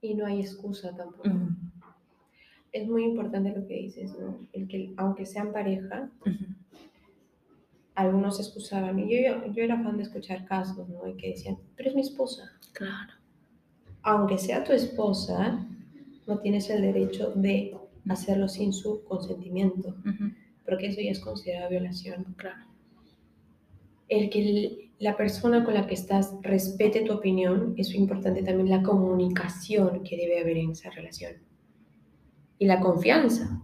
Y 0.00 0.14
no 0.14 0.24
hay 0.24 0.40
excusa 0.40 0.96
tampoco. 0.96 1.28
Es 2.72 2.88
muy 2.88 3.04
importante 3.04 3.50
lo 3.50 3.66
que 3.66 3.74
dices, 3.74 4.16
¿no? 4.18 4.46
El 4.52 4.68
que 4.68 4.94
aunque 4.96 5.26
sean 5.26 5.52
pareja, 5.52 6.10
algunos 7.94 8.36
se 8.36 8.42
excusaban, 8.42 8.98
y 8.98 9.10
yo, 9.10 9.52
yo, 9.52 9.62
era 9.62 9.82
fan 9.82 9.96
de 9.96 10.04
escuchar 10.04 10.44
casos, 10.44 10.88
¿no? 10.88 11.06
Y 11.06 11.16
que 11.16 11.30
decían, 11.30 11.58
pero 11.76 11.90
es 11.90 11.94
mi 11.94 12.02
esposa. 12.02 12.52
Claro. 12.72 13.14
Aunque 14.02 14.38
sea 14.38 14.64
tu 14.64 14.72
esposa, 14.72 15.66
no 16.26 16.38
tienes 16.38 16.70
el 16.70 16.82
derecho 16.82 17.32
de 17.34 17.76
hacerlo 18.08 18.48
sin 18.48 18.72
su 18.72 19.04
consentimiento 19.04 19.94
porque 20.70 20.86
eso 20.86 21.00
ya 21.00 21.10
es 21.10 21.18
considerada 21.18 21.68
violación. 21.68 22.24
Claro. 22.36 22.64
El 24.08 24.30
que 24.30 24.90
la 25.00 25.16
persona 25.16 25.64
con 25.64 25.74
la 25.74 25.86
que 25.88 25.94
estás 25.94 26.32
respete 26.42 27.02
tu 27.02 27.12
opinión, 27.12 27.74
es 27.76 27.92
importante 27.94 28.42
también 28.42 28.70
la 28.70 28.82
comunicación 28.82 30.04
que 30.04 30.16
debe 30.16 30.40
haber 30.40 30.58
en 30.58 30.70
esa 30.70 30.90
relación. 30.90 31.32
Y 32.60 32.66
la 32.66 32.78
confianza, 32.78 33.60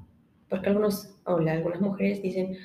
porque 0.49 0.71
algunos, 0.71 1.15
o 1.25 1.37
algunas 1.37 1.81
mujeres 1.81 2.21
dicen, 2.21 2.57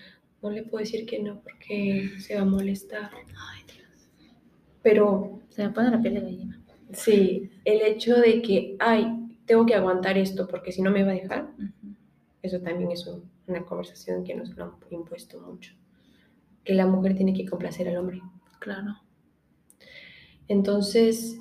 no 0.42 0.50
le 0.50 0.64
puedo 0.64 0.80
decir 0.80 1.06
que 1.06 1.22
no 1.22 1.42
porque 1.42 2.10
se 2.18 2.34
va 2.34 2.42
a 2.42 2.46
molestar. 2.46 3.12
Ay, 3.14 3.64
Dios. 3.68 4.10
Pero... 4.82 5.40
Se 5.50 5.62
me 5.68 5.74
pone 5.74 5.92
la 5.92 6.02
piel 6.02 6.16
de 6.16 6.22
gallina. 6.22 6.64
Sí, 6.94 7.52
el 7.66 7.82
hecho 7.82 8.16
de 8.16 8.42
que, 8.42 8.78
ay, 8.80 9.06
tengo 9.46 9.66
que 9.66 9.76
aguantar 9.76 10.18
esto 10.18 10.48
porque 10.48 10.72
si 10.72 10.82
no 10.82 10.90
me 10.90 11.04
va 11.04 11.12
a 11.12 11.16
dejar, 11.16 11.50
eso 12.42 12.62
también 12.62 12.90
es 12.92 13.06
un, 13.06 13.30
una 13.48 13.66
conversación 13.66 14.24
que 14.24 14.34
nos 14.34 14.56
lo 14.56 14.64
han 14.64 14.72
impuesto 14.90 15.40
mucho, 15.42 15.74
que 16.64 16.74
la 16.74 16.88
mujer 16.88 17.16
tiene 17.16 17.34
que 17.34 17.46
complacer 17.46 17.90
al 17.90 17.98
hombre. 17.98 18.22
Claro. 18.60 19.02
Entonces, 20.48 21.38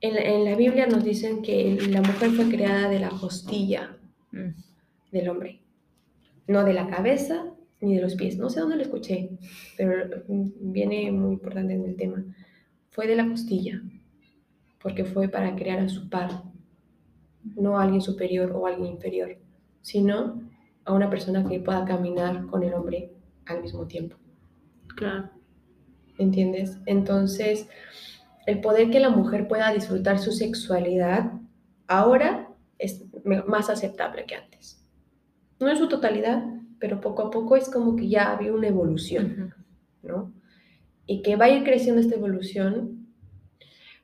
en 0.00 0.44
la, 0.44 0.54
Biblia 0.56 0.86
nos 0.86 1.04
dicen 1.04 1.42
que 1.42 1.78
la 1.90 2.00
mujer 2.00 2.30
fue 2.30 2.48
creada 2.48 2.88
de 2.88 3.00
la 3.00 3.10
costilla 3.10 3.96
mm. 4.32 4.50
del 5.12 5.28
hombre, 5.28 5.60
no 6.46 6.64
de 6.64 6.72
la 6.72 6.88
cabeza 6.88 7.52
ni 7.80 7.94
de 7.94 8.02
los 8.02 8.14
pies. 8.14 8.38
No 8.38 8.50
sé 8.50 8.60
dónde 8.60 8.76
lo 8.76 8.82
escuché, 8.82 9.30
pero 9.76 10.24
viene 10.60 11.10
muy 11.12 11.32
importante 11.34 11.74
en 11.74 11.84
el 11.84 11.96
tema. 11.96 12.24
Fue 12.90 13.06
de 13.06 13.16
la 13.16 13.28
costilla, 13.28 13.82
porque 14.82 15.04
fue 15.04 15.28
para 15.28 15.54
crear 15.56 15.80
a 15.80 15.88
su 15.88 16.08
par, 16.08 16.42
no 17.56 17.78
a 17.78 17.82
alguien 17.82 18.00
superior 18.00 18.52
o 18.52 18.66
alguien 18.66 18.92
inferior 18.92 19.38
sino 19.88 20.42
a 20.84 20.92
una 20.92 21.08
persona 21.08 21.48
que 21.48 21.60
pueda 21.60 21.84
caminar 21.86 22.46
con 22.46 22.62
el 22.62 22.74
hombre 22.74 23.10
al 23.46 23.62
mismo 23.62 23.86
tiempo. 23.86 24.16
Claro. 24.96 25.30
¿Entiendes? 26.18 26.78
Entonces, 26.84 27.68
el 28.48 28.60
poder 28.60 28.90
que 28.90 28.98
la 28.98 29.10
mujer 29.10 29.46
pueda 29.46 29.72
disfrutar 29.72 30.18
su 30.18 30.32
sexualidad 30.32 31.32
ahora 31.86 32.48
es 32.78 33.04
más 33.46 33.68
aceptable 33.68 34.24
que 34.24 34.36
antes. 34.36 34.82
No 35.60 35.68
en 35.68 35.76
su 35.76 35.86
totalidad, 35.86 36.44
pero 36.78 37.00
poco 37.00 37.22
a 37.22 37.30
poco 37.30 37.56
es 37.56 37.68
como 37.68 37.94
que 37.94 38.08
ya 38.08 38.32
había 38.32 38.54
una 38.54 38.68
evolución, 38.68 39.54
¿no? 40.02 40.32
Y 41.04 41.20
que 41.20 41.36
va 41.36 41.44
a 41.44 41.50
ir 41.50 41.62
creciendo 41.62 42.00
esta 42.00 42.14
evolución, 42.14 43.06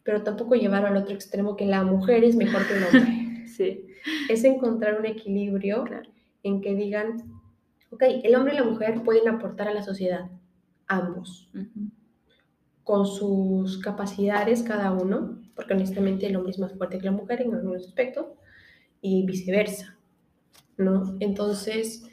pero 0.03 0.23
tampoco 0.23 0.57
llevar 0.57 0.85
al 0.85 0.97
otro 0.99 1.15
extremo 1.15 1.57
que 1.57 1.65
la 1.65 1.83
mujer 1.83 2.23
es 2.23 2.37
mejor 2.37 2.67
que 2.67 2.77
el 2.77 2.85
hombre. 2.85 3.47
sí 3.49 3.87
es 4.29 4.45
encontrar 4.45 5.01
un 5.01 5.07
equilibrio 5.07 5.87
en 6.43 6.61
que 6.61 6.75
digan, 6.75 7.23
ok, 7.91 8.03
el 8.23 8.35
hombre 8.35 8.53
y 8.53 8.59
la 8.59 8.65
mujer 8.65 9.03
pueden 9.03 9.27
aportar 9.29 9.69
a 9.69 9.75
la 9.75 9.83
sociedad, 9.83 10.31
ambos, 10.87 11.51
con 12.85 13.07
sus 13.07 13.79
capacidades 13.79 14.63
cada 14.63 14.93
uno, 14.93 15.39
porque 15.57 15.75
honestamente 15.75 16.27
el 16.27 16.37
hombre 16.37 16.53
es 16.53 16.59
más 16.59 16.73
fuerte 16.75 16.99
que 16.99 17.07
la 17.07 17.13
mujer 17.13 17.43
en 17.43 17.55
algunos 17.55 17.87
aspectos, 17.87 18.27
y 19.01 19.27
viceversa, 19.27 19.99
¿no? 20.79 21.17
Entonces, 21.21 22.05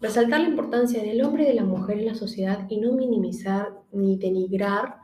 resaltar 0.00 0.40
la 0.40 0.48
importancia 0.48 1.02
del 1.02 1.22
hombre 1.24 1.44
y 1.44 1.46
de 1.48 1.54
la 1.54 1.64
mujer 1.64 1.98
en 1.98 2.06
la 2.06 2.14
sociedad 2.14 2.66
y 2.68 2.78
no 2.78 2.92
minimizar 2.92 3.72
ni 3.90 4.16
denigrar 4.16 4.98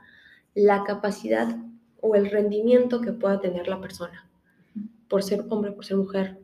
la 0.55 0.85
capacidad 0.85 1.57
o 2.01 2.15
el 2.15 2.31
rendimiento 2.31 3.01
que 3.01 3.13
pueda 3.13 3.41
tener 3.41 3.67
la 3.69 3.81
persona 3.81 4.29
por 5.09 5.23
ser 5.23 5.45
hombre, 5.49 5.73
por 5.73 5.85
ser 5.85 5.97
mujer. 5.97 6.39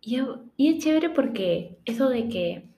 Y, 0.00 0.18
es 0.58 0.84
chévere 0.84 1.10
porque 1.10 1.78
eso 1.84 2.08
de 2.08 2.28
que 2.28 2.68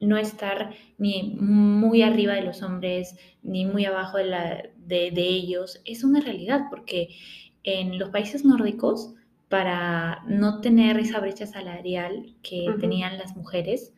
no 0.00 0.16
estar 0.16 0.74
ni 0.98 1.36
muy 1.40 2.02
arriba 2.02 2.34
de 2.34 2.42
los 2.42 2.62
hombres 2.62 3.16
ni 3.42 3.64
muy 3.64 3.84
abajo 3.84 4.18
de, 4.18 4.24
la, 4.24 4.62
de, 4.76 5.10
ellos 5.16 5.80
es 5.84 6.04
una 6.04 6.20
realidad 6.20 6.66
porque 6.70 7.16
en 7.62 7.98
los 7.98 8.10
países 8.10 8.44
nórdicos 8.44 9.14
para 9.48 10.22
no 10.26 10.60
tener 10.60 10.98
esa 10.98 11.20
brecha 11.20 11.46
salarial 11.46 12.34
que 12.42 12.66
tenían 12.80 13.16
las 13.16 13.36
mujeres, 13.36 13.92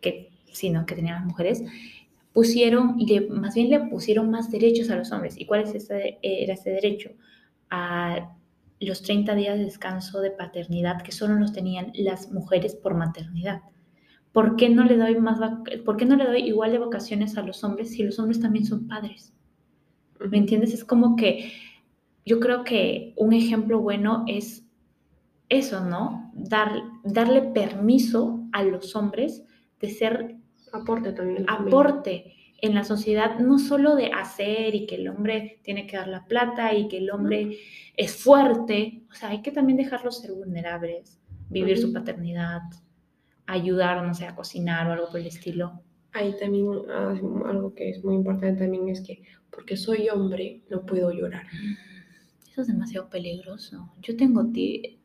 que 0.00 0.30
sino 0.52 0.86
que 0.86 0.94
tenían 0.94 1.16
las 1.16 1.26
mujeres, 1.26 1.62
pusieron, 2.32 2.96
y 2.98 3.20
más 3.28 3.54
bien 3.54 3.70
le 3.70 3.80
pusieron 3.80 4.30
más 4.30 4.50
derechos 4.50 4.90
a 4.90 4.96
los 4.96 5.12
hombres. 5.12 5.38
¿Y 5.38 5.46
cuál 5.46 5.62
es 5.62 5.74
ese, 5.74 6.18
era 6.22 6.54
ese 6.54 6.70
derecho? 6.70 7.10
A 7.70 8.34
los 8.80 9.02
30 9.02 9.34
días 9.34 9.58
de 9.58 9.64
descanso 9.64 10.20
de 10.20 10.30
paternidad 10.30 11.02
que 11.02 11.12
solo 11.12 11.34
los 11.34 11.52
tenían 11.52 11.92
las 11.94 12.30
mujeres 12.32 12.74
por 12.74 12.94
maternidad. 12.94 13.62
¿Por 14.36 14.56
qué 14.56 14.68
no 14.68 14.84
le 14.84 14.98
doy 14.98 15.18
más 15.18 15.40
por 15.86 15.96
qué 15.96 16.04
no 16.04 16.14
le 16.14 16.26
doy 16.26 16.42
igual 16.42 16.70
de 16.70 16.76
vacaciones 16.76 17.38
a 17.38 17.42
los 17.42 17.64
hombres 17.64 17.92
si 17.92 18.02
los 18.02 18.18
hombres 18.18 18.38
también 18.38 18.66
son 18.66 18.86
padres? 18.86 19.32
¿Me 20.20 20.36
entiendes? 20.36 20.74
Es 20.74 20.84
como 20.84 21.16
que 21.16 21.54
yo 22.26 22.38
creo 22.38 22.62
que 22.62 23.14
un 23.16 23.32
ejemplo 23.32 23.80
bueno 23.80 24.24
es 24.28 24.66
eso, 25.48 25.82
¿no? 25.86 26.30
Dar, 26.34 26.70
darle 27.02 27.40
permiso 27.40 28.46
a 28.52 28.62
los 28.62 28.94
hombres 28.94 29.42
de 29.80 29.88
ser 29.88 30.36
aporte 30.70 31.12
también. 31.12 31.46
Aporte 31.48 32.34
en 32.60 32.74
la 32.74 32.84
sociedad, 32.84 33.38
no 33.38 33.58
solo 33.58 33.96
de 33.96 34.12
hacer 34.12 34.74
y 34.74 34.84
que 34.84 34.96
el 34.96 35.08
hombre 35.08 35.60
tiene 35.62 35.86
que 35.86 35.96
dar 35.96 36.08
la 36.08 36.26
plata 36.26 36.74
y 36.74 36.88
que 36.88 36.98
el 36.98 37.10
hombre 37.10 37.56
es 37.96 38.14
fuerte, 38.14 39.02
o 39.10 39.14
sea, 39.14 39.30
hay 39.30 39.40
que 39.40 39.50
también 39.50 39.78
dejarlos 39.78 40.18
ser 40.18 40.32
vulnerables, 40.32 41.22
vivir 41.48 41.78
su 41.78 41.90
paternidad, 41.90 42.60
ayudar, 43.46 44.04
no 44.04 44.14
sé, 44.14 44.26
a 44.26 44.34
cocinar 44.34 44.88
o 44.88 44.92
algo 44.92 45.08
por 45.10 45.20
el 45.20 45.26
estilo. 45.26 45.80
Ahí 46.12 46.34
también 46.38 46.66
ah, 46.90 47.14
algo 47.46 47.74
que 47.74 47.90
es 47.90 48.04
muy 48.04 48.14
importante 48.14 48.62
también 48.62 48.88
es 48.88 49.00
que 49.00 49.22
porque 49.50 49.76
soy 49.76 50.08
hombre 50.08 50.62
no 50.70 50.84
puedo 50.84 51.10
llorar. 51.12 51.46
Eso 52.50 52.62
es 52.62 52.68
demasiado 52.68 53.08
peligroso. 53.08 53.92
Yo 54.00 54.16
tengo 54.16 54.50
ti, 54.50 55.00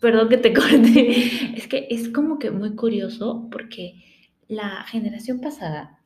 perdón 0.00 0.28
que 0.28 0.38
te 0.38 0.52
corte, 0.54 1.56
es 1.56 1.66
que 1.66 1.86
es 1.90 2.08
como 2.08 2.38
que 2.38 2.50
muy 2.50 2.74
curioso 2.76 3.48
porque 3.50 4.02
la 4.48 4.84
generación 4.84 5.40
pasada, 5.40 5.98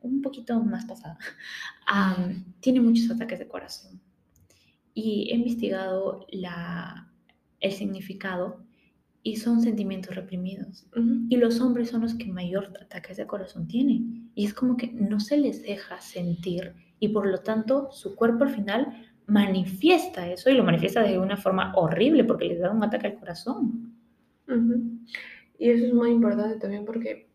un 0.00 0.22
poquito 0.22 0.58
más 0.62 0.84
pasada, 0.86 1.18
tiene 2.60 2.80
muchos 2.80 3.10
ataques 3.10 3.38
de 3.38 3.48
corazón. 3.48 4.00
Y 4.94 5.30
he 5.30 5.36
investigado 5.36 6.26
la, 6.30 7.10
el 7.60 7.72
significado 7.72 8.63
y 9.26 9.36
son 9.36 9.62
sentimientos 9.62 10.14
reprimidos. 10.14 10.86
Y 11.30 11.36
los 11.38 11.58
hombres 11.60 11.88
son 11.88 12.02
los 12.02 12.14
que 12.14 12.26
mayor 12.26 12.70
ataques 12.80 13.16
de 13.16 13.26
corazón 13.26 13.66
tienen. 13.66 14.30
Y 14.34 14.44
es 14.44 14.52
como 14.52 14.76
que 14.76 14.92
no 14.92 15.18
se 15.18 15.38
les 15.38 15.62
deja 15.62 15.98
sentir 16.00 16.74
y 17.00 17.08
por 17.08 17.26
lo 17.26 17.38
tanto 17.38 17.90
su 17.90 18.14
cuerpo 18.14 18.44
al 18.44 18.50
final 18.50 18.86
manifiesta 19.26 20.30
eso 20.30 20.50
y 20.50 20.54
lo 20.54 20.62
manifiesta 20.62 21.02
de 21.02 21.18
una 21.18 21.38
forma 21.38 21.72
horrible 21.74 22.24
porque 22.24 22.44
les 22.44 22.60
da 22.60 22.70
un 22.70 22.84
ataque 22.84 23.06
al 23.08 23.18
corazón. 23.18 23.94
Y 25.58 25.70
eso 25.70 25.86
es 25.86 25.94
muy 25.94 26.10
importante 26.10 26.58
también 26.58 26.84
porque, 26.84 27.26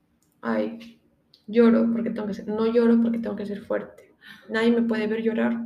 ay, 0.42 1.00
lloro 1.48 1.92
porque 1.92 2.12
tengo 2.12 2.28
que 2.28 2.36
ser, 2.36 2.48
no 2.48 2.72
lloro 2.72 3.02
porque 3.02 3.18
tengo 3.18 3.36
que 3.36 3.48
ser 3.48 3.62
fuerte. 3.62 4.14
Nadie 4.48 4.72
me 4.72 4.84
puede 4.84 5.08
ver 5.08 5.24
llorar 5.24 5.60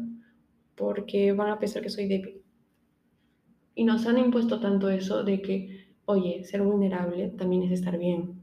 porque 0.76 1.34
van 1.34 1.52
a 1.52 1.60
pensar 1.60 1.84
que 1.84 1.90
soy 1.90 2.08
débil. 2.08 2.42
Y 3.76 3.84
nos 3.84 4.06
han 4.06 4.20
impuesto 4.20 4.62
tanto 4.62 4.90
eso 4.90 5.26
de 5.26 5.42
que, 5.42 5.83
oye, 6.06 6.44
ser 6.44 6.62
vulnerable 6.62 7.30
también 7.30 7.64
es 7.64 7.72
estar 7.72 7.98
bien. 7.98 8.42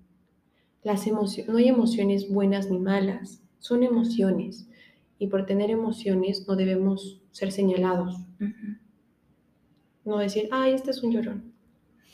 Las 0.83 1.07
emociones, 1.07 1.53
no 1.53 1.59
hay 1.59 1.69
emociones 1.69 2.31
buenas 2.31 2.71
ni 2.71 2.79
malas, 2.79 3.43
son 3.59 3.83
emociones. 3.83 4.69
Y 5.19 5.27
por 5.27 5.45
tener 5.45 5.71
emociones 5.71 6.47
no 6.49 6.57
debemos 6.57 7.21
ser 7.31 7.53
señalados. 7.53 8.17
No 10.05 10.19
decir, 10.19 10.49
ay, 10.51 10.73
este 10.73 10.91
es 10.91 11.03
un 11.03 11.13
llorón. 11.13 11.53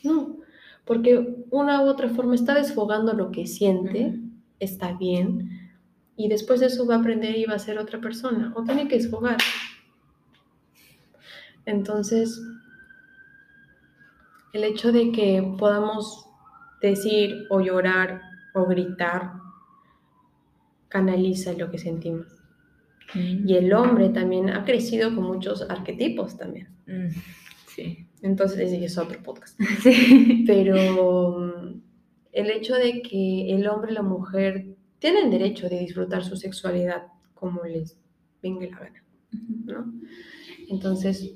No, 0.03 0.37
porque 0.85 1.45
una 1.49 1.83
u 1.83 1.87
otra 1.87 2.09
forma 2.09 2.35
está 2.35 2.53
desfogando 2.53 3.13
lo 3.13 3.31
que 3.31 3.47
siente, 3.47 4.19
está 4.59 4.93
bien, 4.93 5.71
y 6.15 6.29
después 6.29 6.59
de 6.59 6.65
eso 6.67 6.85
va 6.85 6.95
a 6.95 6.99
aprender 6.99 7.37
y 7.37 7.45
va 7.45 7.53
a 7.53 7.59
ser 7.59 7.77
otra 7.77 8.01
persona, 8.01 8.53
o 8.55 8.63
tiene 8.63 8.87
que 8.87 8.97
desfogar. 8.97 9.37
Entonces, 11.65 12.41
el 14.57 14.63
hecho 14.63 14.91
de 14.91 15.11
que 15.11 15.55
podamos 15.57 16.25
decir 16.81 17.45
o 17.49 17.61
llorar 17.61 18.21
o 18.53 18.65
gritar 18.65 19.33
canaliza 20.89 21.53
lo 21.53 21.69
que 21.69 21.77
sentimos. 21.77 22.27
Y 23.13 23.55
el 23.55 23.71
hombre 23.71 24.09
también 24.09 24.49
ha 24.49 24.65
crecido 24.65 25.15
con 25.15 25.23
muchos 25.23 25.61
arquetipos 25.69 26.37
también. 26.37 26.67
Mm, 26.87 27.07
sí. 27.67 28.05
Entonces, 28.21 28.59
ese 28.59 28.83
es 28.83 28.97
otro 28.97 29.21
podcast. 29.23 29.57
Sí. 29.81 30.43
Pero 30.45 31.39
mm, 31.39 31.81
el 32.33 32.49
hecho 32.51 32.75
de 32.75 33.01
que 33.01 33.53
el 33.53 33.67
hombre 33.67 33.91
y 33.91 33.95
la 33.95 34.01
mujer 34.01 34.75
tienen 34.99 35.31
derecho 35.31 35.69
de 35.69 35.79
disfrutar 35.79 36.23
su 36.25 36.35
sexualidad 36.35 37.03
como 37.33 37.63
les 37.63 37.97
venga 38.41 38.65
la 38.65 38.79
gana, 38.79 39.03
¿no? 39.65 39.93
Entonces, 40.67 41.35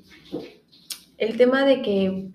el 1.16 1.36
tema 1.36 1.64
de 1.64 1.82
que, 1.82 2.32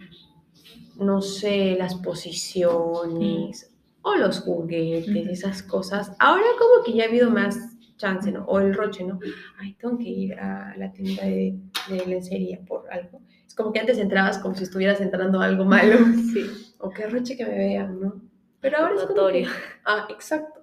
no 0.99 1.21
sé, 1.21 1.75
las 1.77 1.95
posiciones 1.95 3.71
o 4.01 4.15
los 4.15 4.39
juguetes, 4.39 5.27
esas 5.27 5.63
cosas, 5.63 6.11
ahora 6.19 6.45
como 6.57 6.83
que 6.83 6.93
ya 6.93 7.05
ha 7.05 7.07
habido 7.07 7.29
más 7.29 7.57
chance, 7.97 8.31
¿no? 8.31 8.45
O 8.45 8.59
el 8.59 8.73
roche, 8.73 9.03
¿no? 9.03 9.19
Ay, 9.57 9.73
tengo 9.79 9.97
que 9.97 10.09
ir 10.09 10.39
a 10.39 10.75
la 10.77 10.91
tienda 10.91 11.23
de, 11.23 11.59
de 11.89 12.05
lencería 12.05 12.59
por 12.65 12.91
algo. 12.91 13.21
Es 13.45 13.55
como 13.55 13.73
que 13.73 13.79
antes 13.79 13.97
entrabas 13.97 14.37
como 14.37 14.55
si 14.55 14.63
estuvieras 14.63 15.01
entrando 15.01 15.41
algo 15.41 15.65
malo. 15.65 15.97
Sí. 16.33 16.45
O 16.79 16.89
qué 16.91 17.07
roche 17.07 17.35
que 17.35 17.45
me 17.45 17.57
vean, 17.57 17.99
¿no? 17.99 18.21
Pero 18.61 18.77
ahora 18.77 18.95
es 18.95 19.01
como 19.03 19.27
que, 19.29 19.47
Ah, 19.83 20.07
exacto. 20.09 20.61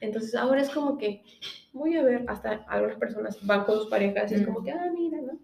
Entonces 0.00 0.34
ahora 0.34 0.62
es 0.62 0.70
como 0.70 0.96
que 0.96 1.22
voy 1.72 1.96
a 1.96 2.02
ver, 2.02 2.24
hasta 2.28 2.64
algunas 2.68 2.96
personas 2.96 3.38
van 3.46 3.64
con 3.64 3.76
sus 3.76 3.88
parejas 3.88 4.32
y 4.32 4.36
es 4.36 4.46
como 4.46 4.62
que, 4.62 4.72
ah, 4.72 4.90
mira, 4.94 5.18
¿no? 5.20 5.38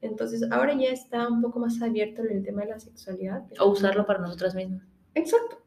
Entonces 0.00 0.42
ahora 0.50 0.74
ya 0.74 0.90
está 0.90 1.28
un 1.28 1.42
poco 1.42 1.58
más 1.58 1.80
abierto 1.82 2.22
en 2.22 2.36
el 2.36 2.42
tema 2.44 2.62
de 2.62 2.68
la 2.68 2.78
sexualidad. 2.78 3.44
O 3.60 3.70
usarlo 3.70 4.06
para 4.06 4.20
nosotras 4.20 4.54
mismas. 4.54 4.82
Exacto. 5.14 5.58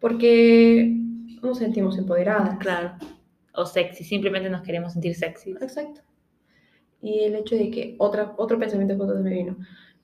Porque 0.00 0.96
nos 1.42 1.58
sentimos 1.58 1.96
empoderadas. 1.98 2.58
Claro 2.58 2.92
o 3.54 3.66
sexy, 3.66 4.04
simplemente 4.04 4.50
nos 4.50 4.62
queremos 4.62 4.92
sentir 4.92 5.14
sexy. 5.14 5.52
Exacto. 5.52 6.00
Y 7.02 7.20
el 7.20 7.34
hecho 7.34 7.56
de 7.56 7.70
que 7.70 7.94
otra, 7.98 8.34
otro 8.36 8.58
pensamiento 8.58 8.98
que 8.98 9.14
me 9.14 9.30
vino, 9.30 9.56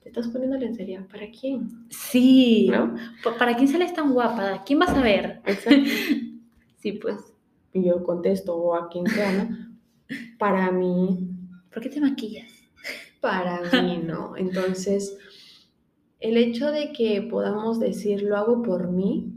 te 0.02 0.08
estás 0.08 0.28
poniendo 0.28 0.56
lencería, 0.56 1.06
¿para 1.10 1.30
quién? 1.30 1.86
Sí, 1.90 2.68
¿no? 2.70 2.94
¿Para 3.38 3.54
quién 3.56 3.68
sales 3.68 3.92
tan 3.92 4.12
guapa? 4.12 4.62
¿Quién 4.64 4.78
vas 4.78 4.90
a 4.90 5.02
ver? 5.02 5.40
Exacto. 5.44 5.90
sí, 6.78 6.92
pues. 6.92 7.16
Y 7.72 7.84
yo 7.84 8.02
contesto, 8.04 8.56
o 8.56 8.74
a 8.74 8.88
quien 8.88 9.06
sea, 9.06 9.32
¿no? 9.32 9.76
Para 10.38 10.70
mí. 10.70 11.28
¿Por 11.72 11.82
qué 11.82 11.90
te 11.90 12.00
maquillas? 12.00 12.55
Para 13.26 13.60
mí, 13.82 13.98
¿no? 13.98 14.36
Entonces, 14.36 15.18
el 16.20 16.36
hecho 16.36 16.70
de 16.70 16.92
que 16.92 17.22
podamos 17.22 17.80
decir, 17.80 18.22
lo 18.22 18.36
hago 18.36 18.62
por 18.62 18.88
mí, 18.88 19.36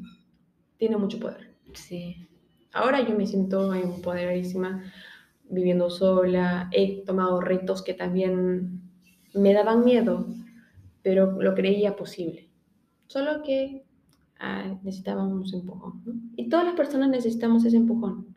tiene 0.78 0.96
mucho 0.98 1.20
poder. 1.20 1.56
Sí. 1.74 2.28
Ahora 2.72 3.02
yo 3.02 3.16
me 3.16 3.26
siento 3.26 3.74
empoderadísima 3.74 4.84
viviendo 5.50 5.90
sola, 5.90 6.70
he 6.72 7.04
tomado 7.04 7.42
retos 7.42 7.82
que 7.82 7.96
también 7.96 8.80
me 9.34 9.54
daban 9.54 9.84
miedo, 9.84 10.28
pero 11.02 11.42
lo 11.42 11.56
creía 11.56 11.96
posible. 11.96 12.48
Solo 13.08 13.42
que 13.42 13.88
ah, 14.40 14.78
necesitábamos 14.84 15.52
un 15.52 15.62
empujón. 15.62 16.32
Y 16.36 16.48
todas 16.48 16.68
las 16.68 16.76
personas 16.76 17.10
necesitamos 17.10 17.66
ese 17.66 17.78
empujón, 17.78 18.36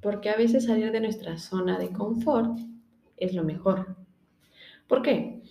porque 0.00 0.30
a 0.30 0.36
veces 0.36 0.66
salir 0.66 0.92
de 0.92 1.00
nuestra 1.00 1.38
zona 1.38 1.76
de 1.76 1.90
confort 1.90 2.56
es 3.16 3.34
lo 3.34 3.42
mejor. 3.42 4.03
¿Por 4.88 5.02
qué? 5.02 5.42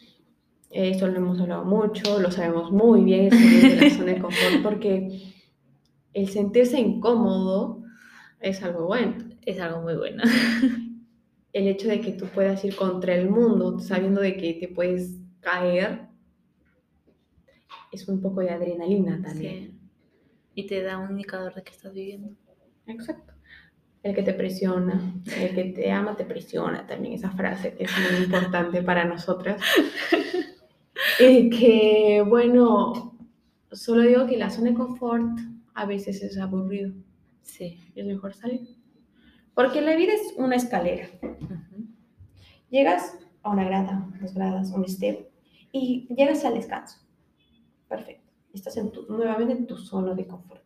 Esto 0.70 1.08
lo 1.08 1.18
hemos 1.18 1.40
hablado 1.40 1.66
mucho, 1.66 2.20
lo 2.20 2.32
sabemos 2.32 2.72
muy 2.72 3.04
bien, 3.04 3.30
salir 3.30 3.80
de 3.80 3.90
la 3.90 3.96
zona 3.96 4.14
de 4.14 4.22
confort, 4.22 4.64
porque 4.64 5.34
el 6.14 6.30
sentirse 6.30 6.80
incómodo 6.80 7.84
es 8.40 8.64
algo 8.64 8.88
bueno. 8.88 9.16
Es 9.46 9.60
algo 9.60 9.82
muy 9.82 9.96
bueno. 9.96 10.24
el 11.54 11.68
hecho 11.68 11.88
de 11.88 12.02
que 12.02 12.14
tú 12.14 12.26
puedas 12.26 12.64
ir 12.66 12.76
contra 12.76 13.16
el 13.16 13.30
mundo 13.30 13.80
sabiendo 13.80 14.22
de 14.22 14.36
que 14.38 14.54
te 14.56 14.68
puedes 14.68 15.20
caer 15.40 16.08
es 17.92 18.08
un 18.08 18.22
poco 18.22 18.42
de 18.42 18.50
adrenalina 18.50 19.22
también. 19.22 19.64
Sí. 19.64 19.80
Y 20.56 20.68
te 20.68 20.82
da 20.82 20.98
un 20.98 21.12
indicador 21.12 21.54
de 21.54 21.64
que 21.64 21.72
estás 21.72 21.94
viviendo. 21.94 22.36
Exacto. 22.88 23.33
El 24.04 24.14
que 24.14 24.22
te 24.22 24.34
presiona, 24.34 25.16
el 25.40 25.56
que 25.56 25.64
te 25.64 25.92
ama 25.92 26.16
te 26.16 26.26
presiona 26.26 26.86
también, 26.86 27.14
esa 27.14 27.32
frase 27.32 27.76
es 27.80 27.90
muy 27.98 28.26
importante 28.26 28.84
para 28.84 29.06
nosotras. 29.06 29.62
Y 31.20 31.50
que, 31.58 32.24
bueno, 32.28 33.18
solo 33.72 34.02
digo 34.02 34.28
que 34.28 34.38
la 34.38 34.50
zona 34.50 34.72
de 34.72 34.76
confort 34.76 35.40
a 35.74 35.86
veces 35.86 36.22
es 36.22 36.38
aburrido. 36.38 36.94
Sí. 37.42 37.80
Es 37.96 38.06
mejor 38.06 38.34
salir. 38.34 38.62
Porque 39.54 39.82
la 39.82 39.96
vida 39.96 40.14
es 40.14 40.34
una 40.38 40.56
escalera. 40.56 41.08
Llegas 42.70 43.18
a 43.44 43.52
una 43.52 43.66
grada, 43.66 44.08
dos 44.20 44.34
gradas, 44.34 44.72
un 44.72 44.88
step, 44.88 45.30
y 45.72 46.08
llegas 46.16 46.44
al 46.46 46.56
descanso. 46.56 47.00
Perfecto. 47.88 48.32
Estás 48.54 48.78
en 48.78 48.92
tu, 48.92 49.06
nuevamente 49.08 49.54
en 49.54 49.68
tu 49.68 49.78
zona 49.78 50.14
de 50.14 50.26
confort. 50.26 50.64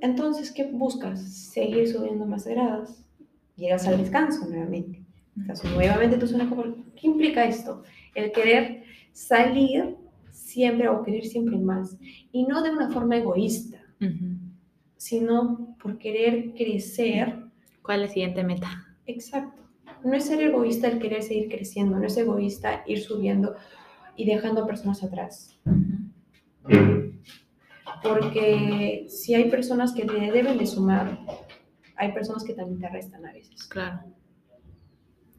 Entonces, 0.00 0.50
¿qué 0.50 0.64
buscas? 0.64 1.20
Seguir 1.20 1.88
subiendo 1.88 2.26
más 2.26 2.46
gradas. 2.46 3.04
Llegas 3.56 3.86
al 3.86 3.98
descanso 3.98 4.46
nuevamente. 4.46 5.02
Estás 5.38 5.64
nuevamente 5.64 6.14
en 6.14 6.20
tu 6.20 6.26
zona 6.26 6.44
de 6.44 6.50
confort. 6.50 6.78
¿Qué 6.96 7.06
implica 7.06 7.44
esto? 7.44 7.82
El 8.14 8.32
querer 8.32 8.84
salir 9.12 9.96
siempre 10.30 10.88
o 10.88 11.02
querer 11.02 11.26
siempre 11.26 11.58
más. 11.58 11.96
Y 12.32 12.44
no 12.44 12.62
de 12.62 12.70
una 12.70 12.90
forma 12.90 13.16
egoísta, 13.16 13.78
sino 14.96 15.76
por 15.82 15.98
querer 15.98 16.52
crecer. 16.54 17.44
¿Cuál 17.82 18.02
es 18.02 18.08
la 18.08 18.12
siguiente 18.14 18.44
meta? 18.44 18.96
Exacto. 19.06 19.62
No 20.04 20.14
es 20.14 20.24
ser 20.24 20.40
egoísta 20.40 20.88
el 20.88 20.98
querer 20.98 21.22
seguir 21.22 21.48
creciendo, 21.48 21.98
no 21.98 22.06
es 22.06 22.16
egoísta 22.16 22.82
ir 22.86 23.00
subiendo 23.00 23.54
y 24.16 24.24
dejando 24.24 24.62
a 24.62 24.66
personas 24.66 25.02
atrás. 25.02 25.58
Porque 28.02 29.06
si 29.08 29.34
hay 29.34 29.50
personas 29.50 29.92
que 29.92 30.04
te 30.04 30.14
deben 30.14 30.58
de 30.58 30.66
sumar, 30.66 31.18
hay 31.96 32.12
personas 32.12 32.44
que 32.44 32.54
también 32.54 32.80
te 32.80 32.88
restan 32.88 33.26
a 33.26 33.32
veces. 33.32 33.64
Claro. 33.64 34.00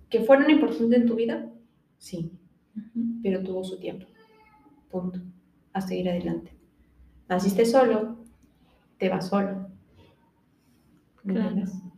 ¿Que 0.09 0.21
fueron 0.21 0.49
importantes 0.51 1.01
en 1.01 1.07
tu 1.07 1.15
vida? 1.15 1.49
Sí. 1.97 2.31
Pero 3.23 3.41
tuvo 3.41 3.63
su 3.63 3.79
tiempo. 3.79 4.05
Punto. 4.89 5.19
A 5.73 5.81
seguir 5.81 6.09
adelante. 6.09 6.53
Naciste 7.27 7.65
solo, 7.65 8.17
te 8.97 9.09
vas 9.09 9.29
solo. 9.29 9.67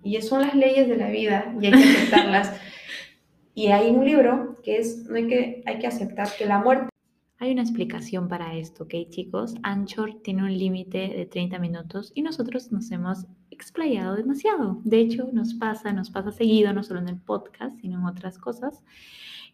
Y 0.04 0.22
son 0.22 0.42
las 0.42 0.56
leyes 0.56 0.88
de 0.88 0.98
la 0.98 1.10
vida 1.10 1.56
y 1.60 1.66
hay 1.66 1.72
que 1.72 1.90
aceptarlas. 1.90 2.56
y 3.56 3.68
hay 3.68 3.90
un 3.90 4.06
libro 4.06 4.56
que 4.64 4.78
es, 4.78 5.06
no 5.06 5.16
hay 5.16 5.28
que, 5.28 5.64
hay 5.66 5.80
que 5.80 5.88
aceptar 5.88 6.30
que 6.38 6.46
la 6.46 6.60
muerte 6.60 6.93
hay 7.40 7.52
una 7.52 7.62
explicación 7.62 8.28
para 8.28 8.56
esto, 8.56 8.84
¿ok 8.84 8.94
chicos? 9.10 9.56
Anchor 9.64 10.22
tiene 10.24 10.44
un 10.44 10.58
límite 10.58 11.10
de 11.10 11.26
30 11.26 11.60
minutos 11.60 12.12
y 12.16 12.22
nosotros 12.22 12.72
nos 12.72 12.90
hemos 12.92 13.26
explayado 13.50 14.16
demasiado. 14.16 14.82
De 14.84 15.00
hecho, 15.00 15.30
nos 15.34 15.54
pasa, 15.54 15.92
nos 15.94 16.10
pasa 16.10 16.32
seguido, 16.32 16.74
no 16.74 16.84
solo 16.84 17.00
en 17.00 17.10
el 17.10 17.18
podcast, 17.18 17.80
sino 17.82 18.00
en 18.00 18.06
otras 18.06 18.38
cosas. 18.38 18.82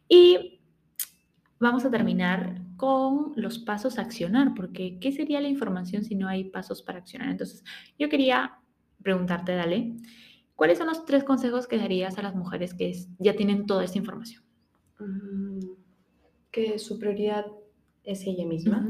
Y 0.07 0.59
vamos 1.59 1.86
a 1.86 1.91
terminar 1.91 2.61
con 2.77 3.34
los 3.36 3.59
pasos 3.59 3.97
a 3.97 4.01
accionar, 4.01 4.53
porque 4.55 4.99
¿qué 4.99 5.11
sería 5.11 5.41
la 5.41 5.49
información 5.49 6.03
si 6.03 6.15
no 6.15 6.27
hay 6.27 6.45
pasos 6.45 6.82
para 6.82 6.99
accionar? 6.99 7.30
Entonces, 7.30 7.63
yo 7.97 8.09
quería 8.09 8.59
preguntarte, 9.01 9.55
Dale, 9.55 9.95
¿cuáles 10.55 10.77
son 10.77 10.88
los 10.88 11.05
tres 11.05 11.23
consejos 11.23 11.67
que 11.67 11.77
darías 11.77 12.17
a 12.17 12.21
las 12.21 12.36
mujeres 12.36 12.73
que 12.73 12.93
ya 13.17 13.36
tienen 13.36 13.65
toda 13.65 13.84
esta 13.84 13.97
información? 13.97 14.43
Mm, 14.99 15.59
que 16.51 16.80
su 16.80 16.99
prioridad 16.99 17.45
es 18.12 18.26
ella 18.26 18.45
misma. 18.45 18.88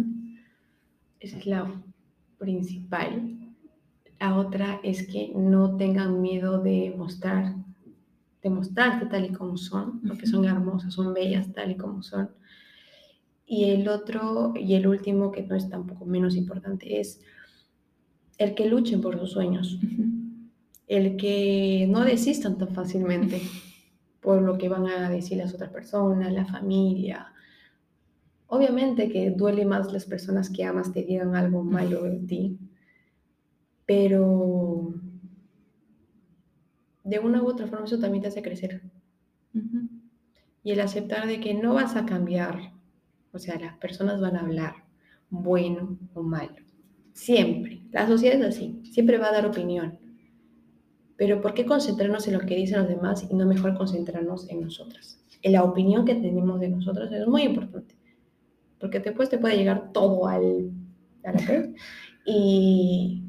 Esa 1.20 1.38
es 1.38 1.46
la 1.46 1.84
principal. 2.38 3.38
La 4.20 4.38
otra 4.38 4.80
es 4.84 5.08
que 5.08 5.32
no 5.36 5.76
tengan 5.78 6.22
miedo 6.22 6.62
de 6.62 6.94
mostrar, 6.98 7.56
de 8.42 8.50
mostrarse 8.50 9.06
tal 9.06 9.26
y 9.26 9.34
como 9.34 9.58
son, 9.58 10.02
porque 10.02 10.26
son 10.26 10.46
hermosas, 10.46 10.94
son 10.94 11.14
bellas 11.14 11.52
tal 11.54 11.72
y 11.72 11.78
como 11.78 12.02
son. 12.02 12.30
Y 13.46 13.66
el 13.72 13.88
otro, 13.88 14.54
y 14.56 14.76
el 14.76 14.88
último, 14.88 15.32
que 15.32 15.44
no 15.44 15.56
es 15.56 15.70
tampoco 15.70 16.06
menos 16.06 16.36
importante, 16.36 17.00
es 17.00 17.22
el 18.38 18.56
que 18.56 18.70
luchen 18.70 19.02
por 19.02 19.20
sus 19.20 19.32
sueños. 19.32 19.80
El 20.88 21.18
que 21.18 21.88
no 21.90 22.04
desistan 22.04 22.58
tan 22.58 22.70
fácilmente 22.70 23.42
por 24.22 24.42
lo 24.42 24.58
que 24.58 24.70
van 24.70 24.88
a 24.88 25.10
decir 25.10 25.38
las 25.38 25.54
otras 25.54 25.72
personas, 25.72 26.32
la 26.32 26.46
familia, 26.46 27.34
Obviamente 28.52 29.10
que 29.10 29.30
duele 29.30 29.64
más 29.64 29.94
las 29.94 30.06
personas 30.06 30.50
que 30.50 30.64
amas 30.64 30.92
te 30.92 31.04
digan 31.04 31.36
algo 31.36 31.64
malo 31.64 32.02
de 32.04 32.18
ti, 32.18 32.58
pero 33.86 34.92
de 37.04 37.20
una 37.20 37.44
u 37.44 37.48
otra 37.48 37.68
forma 37.68 37.86
eso 37.86 38.00
también 38.00 38.24
te 38.24 38.30
hace 38.30 38.42
crecer. 38.42 38.82
Y 40.64 40.72
el 40.72 40.80
aceptar 40.80 41.28
de 41.28 41.40
que 41.40 41.54
no 41.54 41.76
vas 41.76 41.96
a 41.96 42.08
cambiar, 42.08 42.74
o 43.32 43.38
sea, 43.38 43.60
las 43.60 43.78
personas 43.78 44.20
van 44.20 44.36
a 44.36 44.42
hablar, 44.42 44.74
bueno 45.30 46.00
o 46.16 46.24
malo, 46.24 46.56
siempre. 47.14 47.84
La 47.92 48.08
sociedad 48.08 48.40
es 48.40 48.56
así, 48.56 48.82
siempre 48.84 49.20
va 49.20 49.28
a 49.28 49.34
dar 49.34 49.46
opinión. 49.46 50.00
Pero 51.18 51.40
¿por 51.40 51.54
qué 51.54 51.68
concentrarnos 51.68 52.28
en 52.28 52.34
lo 52.34 52.40
que 52.40 52.56
dicen 52.56 52.80
los 52.80 52.88
demás 52.88 53.28
y 53.30 53.36
no 53.36 53.46
mejor 53.46 53.78
concentrarnos 53.78 54.50
en 54.50 54.62
nosotras? 54.62 55.24
En 55.44 55.52
la 55.52 55.64
opinión 55.64 56.04
que 56.04 56.16
tenemos 56.16 56.60
de 56.60 56.70
nosotras 56.70 57.12
es 57.12 57.28
muy 57.28 57.44
importante 57.44 57.99
porque 58.80 59.00
después 59.00 59.30
te 59.30 59.38
puede 59.38 59.58
llegar 59.58 59.92
todo 59.92 60.28
al, 60.28 60.72
a 61.24 61.32
la 61.32 61.70
y, 62.26 63.24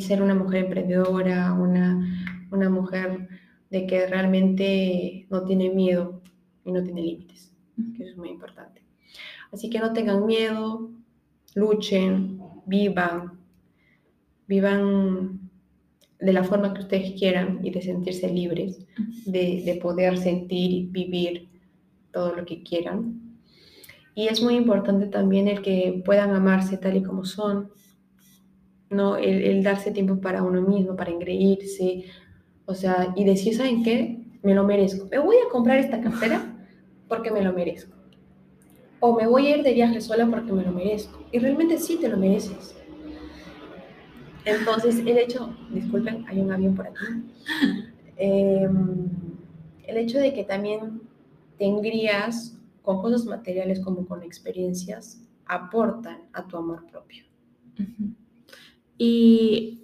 ser 0.00 0.22
una 0.22 0.34
mujer 0.34 0.64
emprendedora, 0.64 1.52
una, 1.54 2.46
una 2.50 2.68
mujer 2.68 3.28
de 3.70 3.86
que 3.86 4.06
realmente 4.06 5.26
no 5.30 5.44
tiene 5.44 5.70
miedo 5.70 6.22
y 6.64 6.72
no 6.72 6.82
tiene 6.82 7.02
límites, 7.02 7.52
que 7.96 8.04
es 8.04 8.16
muy 8.16 8.30
importante. 8.30 8.82
Así 9.52 9.70
que 9.70 9.78
no 9.78 9.92
tengan 9.92 10.26
miedo, 10.26 10.90
luchen, 11.54 12.40
vivan, 12.66 13.38
vivan 14.46 15.50
de 16.20 16.32
la 16.32 16.44
forma 16.44 16.74
que 16.74 16.82
ustedes 16.82 17.12
quieran 17.18 17.60
y 17.62 17.70
de 17.70 17.82
sentirse 17.82 18.28
libres, 18.28 18.86
de, 19.24 19.62
de 19.64 19.74
poder 19.80 20.18
sentir 20.18 20.90
vivir 20.90 21.48
todo 22.12 22.34
lo 22.34 22.44
que 22.44 22.62
quieran 22.62 23.27
y 24.18 24.26
es 24.26 24.42
muy 24.42 24.56
importante 24.56 25.06
también 25.06 25.46
el 25.46 25.62
que 25.62 26.02
puedan 26.04 26.34
amarse 26.34 26.76
tal 26.76 26.96
y 26.96 27.04
como 27.04 27.24
son, 27.24 27.70
¿no? 28.90 29.16
El, 29.16 29.62
darse 29.62 29.92
tiempo 29.92 30.20
para 30.20 30.42
uno 30.42 30.60
mismo, 30.60 30.96
para 30.96 31.12
engreírse, 31.12 32.06
o 32.66 32.74
sea, 32.74 33.12
y 33.14 33.22
decir, 33.22 33.54
¿saben 33.54 33.84
qué? 33.84 34.18
Me 34.42 34.56
lo 34.56 34.64
merezco. 34.64 35.06
Me 35.08 35.20
voy 35.20 35.36
a 35.36 35.48
comprar 35.52 35.78
esta 35.78 36.00
cartera 36.00 36.52
porque 37.06 37.30
me 37.30 37.42
lo 37.42 37.52
merezco. 37.52 37.94
O 38.98 39.14
me 39.14 39.28
voy 39.28 39.46
a 39.46 39.58
ir 39.58 39.62
de 39.62 39.72
viaje 39.72 40.00
sola 40.00 40.26
porque 40.26 40.52
me 40.52 40.64
lo 40.64 40.72
merezco. 40.72 41.24
Y 41.30 41.38
realmente 41.38 41.78
sí 41.78 41.96
te 42.00 42.08
lo 42.08 42.16
mereces. 42.16 42.74
Entonces, 44.44 44.98
el 44.98 45.16
hecho, 45.16 45.54
disculpen, 45.70 46.24
hay 46.26 46.40
un 46.40 46.50
avión 46.50 46.74
por 46.74 46.88
aquí. 46.88 47.04
Em, 48.20 49.10
el 49.86 49.96
hecho 49.96 50.18
de 50.18 50.34
que 50.34 50.42
también 50.42 51.02
tendrías 51.56 52.57
con 52.88 53.02
cosas 53.02 53.26
materiales 53.26 53.80
como 53.80 54.06
con 54.06 54.22
experiencias, 54.22 55.22
aportan 55.44 56.22
a 56.32 56.48
tu 56.48 56.56
amor 56.56 56.86
propio. 56.90 57.22
Y 58.96 59.82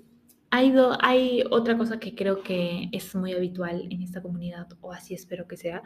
hay, 0.51 0.75
hay 1.01 1.45
otra 1.51 1.77
cosa 1.77 2.01
que 2.01 2.15
creo 2.15 2.43
que 2.43 2.89
es 2.93 3.15
muy 3.15 3.35
habitual 3.35 3.89
en 3.91 4.01
esta 4.01 4.23
comunidad, 4.23 4.69
o 4.81 4.91
así 4.91 5.13
espero 5.13 5.47
que 5.47 5.59
sea, 5.59 5.83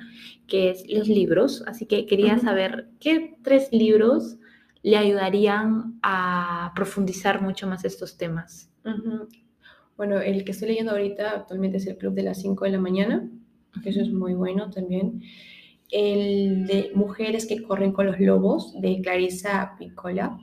que 0.46 0.70
es 0.70 0.84
los 0.88 1.08
libros. 1.08 1.64
Así 1.66 1.86
que 1.86 2.06
quería 2.06 2.38
saber 2.38 2.88
qué 3.00 3.36
tres 3.42 3.68
libros 3.72 4.38
le 4.84 4.96
ayudarían 4.96 5.98
a 6.04 6.70
profundizar 6.76 7.42
mucho 7.42 7.66
más 7.66 7.84
estos 7.84 8.16
temas. 8.16 8.70
Bueno, 9.96 10.20
el 10.20 10.44
que 10.44 10.52
estoy 10.52 10.68
leyendo 10.68 10.92
ahorita 10.92 11.32
actualmente 11.32 11.78
es 11.78 11.86
el 11.88 11.98
Club 11.98 12.14
de 12.14 12.22
las 12.22 12.40
5 12.42 12.64
de 12.64 12.70
la 12.70 12.78
mañana, 12.78 13.28
que 13.82 13.90
eso 13.90 14.02
es 14.02 14.12
muy 14.12 14.34
bueno 14.34 14.70
también 14.70 15.20
el 15.90 16.66
de 16.66 16.90
Mujeres 16.94 17.46
que 17.46 17.62
corren 17.62 17.92
con 17.92 18.06
los 18.06 18.20
lobos, 18.20 18.78
de 18.80 19.00
Clarissa 19.00 19.74
Piccola. 19.78 20.38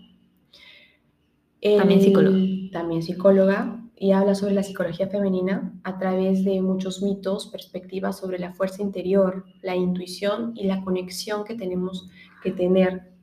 también 1.61 2.01
psicóloga. 2.01 2.37
También 2.71 3.03
psicóloga, 3.03 3.81
y 3.97 4.11
habla 4.11 4.35
sobre 4.35 4.53
la 4.53 4.63
psicología 4.63 5.07
femenina 5.07 5.73
a 5.83 5.97
través 5.97 6.43
de 6.43 6.61
muchos 6.61 7.01
mitos, 7.01 7.47
perspectivas 7.47 8.17
sobre 8.17 8.39
la 8.39 8.53
fuerza 8.53 8.81
interior, 8.81 9.45
la 9.61 9.75
intuición 9.75 10.53
y 10.55 10.65
la 10.65 10.83
conexión 10.83 11.45
que 11.45 11.55
tenemos 11.55 12.09
que 12.43 12.51
tener 12.51 13.13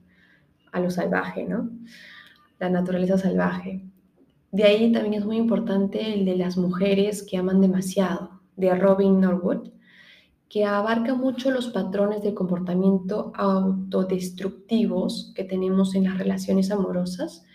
a 0.73 0.81
lo 0.81 0.91
salvaje, 0.91 1.45
¿no? 1.45 1.71
La 2.59 2.71
naturaleza 2.71 3.19
salvaje. 3.19 3.85
De 4.51 4.65
ahí 4.65 4.93
también 4.93 5.15
es 5.15 5.27
muy 5.27 5.37
importante 5.37 6.15
el 6.15 6.25
de 6.25 6.37
las 6.37 6.57
mujeres 6.57 7.23
que 7.23 7.37
aman 7.37 7.61
demasiado, 7.61 8.41
de 8.57 8.75
Robin 8.75 9.21
Norwood 9.21 9.72
que 10.53 10.67
abarca 10.67 11.15
mucho 11.15 11.51
los 11.51 11.69
patrones 11.69 12.23
de 12.23 12.35
comportamiento 12.35 13.33
autodestructivos 13.37 15.33
que 15.35 15.45
tenemos 15.45 15.95
en 15.95 16.05
las 16.05 16.19
relaciones 16.19 16.71
amorosas 16.71 17.47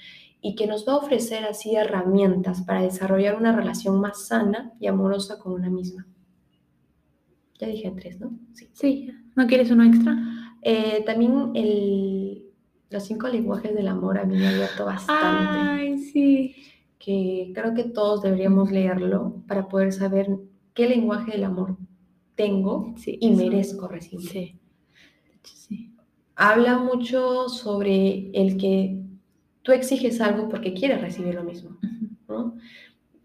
y 0.41 0.55
que 0.55 0.65
nos 0.65 0.87
va 0.87 0.93
a 0.93 0.97
ofrecer 0.97 1.45
así 1.45 1.75
herramientas 1.75 2.63
para 2.63 2.81
desarrollar 2.81 3.35
una 3.35 3.55
relación 3.55 4.01
más 4.01 4.25
sana 4.25 4.73
y 4.79 4.87
amorosa 4.87 5.37
con 5.37 5.53
una 5.53 5.69
misma. 5.69 6.07
Ya 7.59 7.67
dije 7.67 7.93
tres, 7.95 8.19
¿no? 8.19 8.31
Sí. 8.53 8.67
sí. 8.73 9.11
¿No 9.35 9.45
quieres 9.45 9.69
uno 9.69 9.83
extra? 9.83 10.17
Eh, 10.63 11.03
también 11.05 11.51
el, 11.53 12.47
los 12.89 13.03
cinco 13.03 13.27
lenguajes 13.27 13.75
del 13.75 13.89
amor 13.89 14.17
a 14.17 14.25
mí 14.25 14.35
me 14.35 14.47
ha 14.47 14.49
abierto 14.49 14.85
bastante. 14.85 15.13
Ay, 15.21 15.99
sí. 15.99 16.55
Que 16.97 17.51
creo 17.53 17.75
que 17.75 17.83
todos 17.83 18.23
deberíamos 18.23 18.71
leerlo 18.71 19.43
para 19.47 19.67
poder 19.67 19.93
saber 19.93 20.35
qué 20.73 20.89
lenguaje 20.89 21.33
del 21.33 21.43
amor 21.43 21.77
tengo 22.37 22.93
y 23.05 23.31
merezco 23.31 23.89
recibir. 23.89 24.29
Sí. 25.43 25.93
Habla 26.35 26.77
mucho 26.77 27.49
sobre 27.49 28.29
el 28.31 28.57
que 28.57 29.01
tú 29.63 29.71
exiges 29.73 30.21
algo 30.21 30.47
porque 30.47 30.73
quieres 30.73 31.01
recibir 31.01 31.35
lo 31.35 31.43
mismo. 31.43 31.77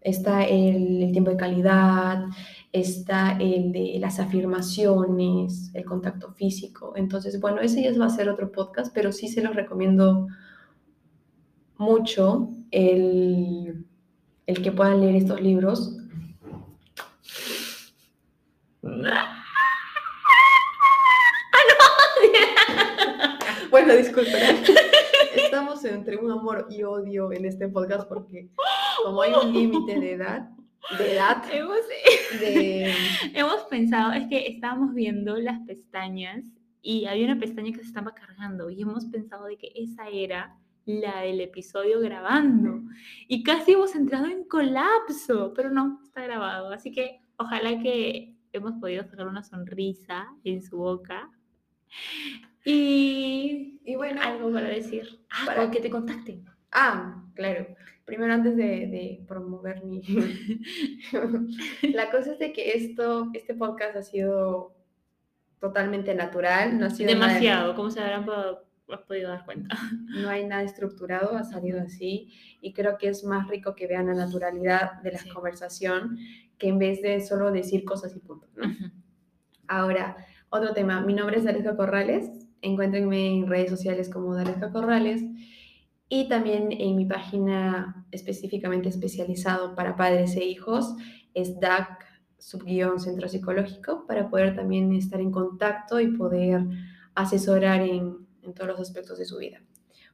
Está 0.01 0.43
el, 0.43 1.11
tiempo 1.13 1.29
de 1.29 1.37
calidad, 1.37 2.25
está 2.73 3.37
el 3.39 3.71
de 3.71 3.97
las 3.99 4.19
afirmaciones, 4.19 5.71
el 5.73 5.85
contacto 5.85 6.33
físico. 6.33 6.93
Entonces, 6.97 7.39
bueno, 7.39 7.61
ese 7.61 7.83
ya 7.83 7.97
va 7.97 8.07
a 8.07 8.09
ser 8.09 8.27
otro 8.27 8.51
podcast, 8.51 8.93
pero 8.93 9.11
sí 9.11 9.27
se 9.29 9.41
los 9.41 9.55
recomiendo 9.55 10.27
mucho 11.77 12.49
el, 12.71 13.85
el 14.47 14.61
que 14.61 14.71
puedan 14.71 15.01
leer 15.01 15.15
estos 15.15 15.39
libros 15.39 16.02
bueno, 23.69 23.95
disculpen. 23.95 24.33
Estamos 25.35 25.85
entre 25.85 26.17
un 26.17 26.29
amor 26.31 26.67
y 26.69 26.83
odio 26.83 27.31
en 27.31 27.45
este 27.45 27.69
podcast 27.69 28.09
porque 28.09 28.49
como 29.03 29.21
hay 29.21 29.31
un 29.33 29.53
límite 29.53 29.99
de 29.99 30.11
edad, 30.13 30.49
de 30.97 31.13
edad, 31.13 31.43
hemos, 31.51 31.77
hemos 33.33 33.61
pensado, 33.63 34.11
es 34.11 34.27
que 34.27 34.47
estábamos 34.47 34.93
viendo 34.93 35.37
las 35.37 35.61
pestañas 35.61 36.43
y 36.81 37.05
había 37.05 37.25
una 37.25 37.39
pestaña 37.39 37.71
que 37.71 37.79
se 37.79 37.87
estaba 37.87 38.13
cargando 38.13 38.69
y 38.69 38.81
hemos 38.81 39.05
pensado 39.05 39.45
de 39.45 39.57
que 39.57 39.71
esa 39.75 40.09
era 40.09 40.57
la 40.85 41.21
del 41.21 41.39
episodio 41.39 42.01
grabando 42.01 42.81
y 43.29 43.43
casi 43.43 43.71
hemos 43.71 43.95
entrado 43.95 44.25
en 44.25 44.43
colapso, 44.43 45.53
pero 45.55 45.69
no, 45.69 46.01
está 46.03 46.21
grabado. 46.23 46.73
Así 46.73 46.91
que 46.91 47.21
ojalá 47.37 47.79
que 47.81 48.32
hemos 48.53 48.73
podido 48.79 49.03
sacar 49.03 49.27
una 49.27 49.43
sonrisa 49.43 50.27
en 50.43 50.61
su 50.63 50.77
boca. 50.77 51.29
Y, 52.65 53.79
Y 53.83 53.95
bueno, 53.95 54.21
algo 54.21 54.51
para 54.51 54.67
decir. 54.69 55.19
Ah, 55.29 55.43
Para- 55.45 55.71
que 55.71 55.79
te 55.81 55.89
contacten. 55.89 56.45
Ah, 56.71 57.23
claro. 57.35 57.67
Primero 58.05 58.33
antes 58.33 58.55
de, 58.57 58.63
de 58.65 59.23
promover 59.27 59.83
mi... 59.85 60.01
la 61.93 62.09
cosa 62.11 62.33
es 62.33 62.39
de 62.39 62.51
que 62.51 62.71
esto, 62.73 63.29
este 63.33 63.53
podcast 63.53 63.95
ha 63.95 64.01
sido 64.03 64.75
totalmente 65.59 66.13
natural, 66.13 66.77
no 66.77 66.87
ha 66.87 66.89
sido 66.89 67.13
nada- 67.15 67.27
Demasiado, 67.27 67.75
como 67.75 67.89
se 67.89 68.01
habrán 68.01 68.25
po- 68.25 68.59
has 68.89 69.01
podido 69.01 69.29
dar 69.29 69.45
cuenta. 69.45 69.69
no 70.09 70.29
hay 70.29 70.45
nada 70.45 70.63
estructurado, 70.63 71.35
ha 71.37 71.43
salido 71.43 71.81
así 71.81 72.31
y 72.61 72.73
creo 72.73 72.97
que 72.97 73.09
es 73.09 73.23
más 73.23 73.47
rico 73.47 73.75
que 73.75 73.87
vean 73.87 74.07
la 74.07 74.13
naturalidad 74.13 75.01
de 75.01 75.11
la 75.13 75.19
Sí. 75.19 75.29
conversación 75.29 76.17
que 76.57 76.67
en 76.67 76.79
vez 76.79 77.01
de 77.01 77.21
solo 77.21 77.51
decir 77.51 77.83
cosas 77.85 78.15
y 78.15 78.19
punto. 78.19 78.47
¿no? 78.55 78.63
Ahora, 79.67 80.17
otro 80.49 80.73
tema. 80.73 81.01
Mi 81.01 81.13
nombre 81.13 81.37
es 81.37 81.43
Dalesca 81.45 81.75
Corrales. 81.75 82.29
Encuéntrenme 82.61 83.27
en 83.37 83.47
redes 83.47 83.69
sociales 83.69 84.09
como 84.09 84.35
Dalesca 84.35 84.71
Corrales 84.71 85.21
y 86.09 86.29
también 86.29 86.71
en 86.71 86.95
mi 86.95 87.05
página 87.05 88.05
específicamente 88.11 88.89
especializado 88.89 89.73
para 89.75 89.95
padres 89.95 90.35
e 90.35 90.45
hijos 90.45 90.95
es 91.33 91.59
DAC 91.59 92.05
subguión 92.37 92.99
centro 92.99 93.27
psicológico 93.27 94.05
para 94.05 94.29
poder 94.29 94.55
también 94.55 94.93
estar 94.93 95.19
en 95.19 95.31
contacto 95.31 95.99
y 95.99 96.15
poder 96.15 96.61
asesorar 97.15 97.81
en, 97.81 98.22
en 98.43 98.53
todos 98.53 98.67
los 98.67 98.79
aspectos 98.79 99.17
de 99.17 99.25
su 99.25 99.37
vida. 99.37 99.61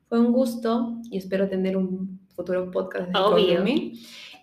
Fue 0.07 0.19
un 0.19 0.31
gusto 0.31 0.97
y 1.11 1.17
espero 1.17 1.47
tener 1.47 1.77
un 1.77 2.19
futuro 2.35 2.71
podcast 2.71 3.09
de 3.09 3.19
Obvio. 3.19 3.65
Psicólogo 3.65 3.91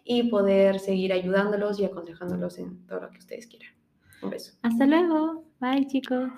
y 0.07 0.23
poder 0.31 0.79
seguir 0.79 1.13
ayudándolos 1.13 1.81
y 1.81 1.85
aconsejándolos 1.85 2.59
en 2.59 2.87
todo 2.87 3.01
lo 3.01 3.11
que 3.11 3.19
ustedes 3.19 3.49
quieran. 3.49 3.73
Un 4.23 4.31
beso. 4.31 4.53
Hasta 4.63 4.87
luego. 4.87 5.45
Bye, 5.61 5.87
chicos. 5.89 6.31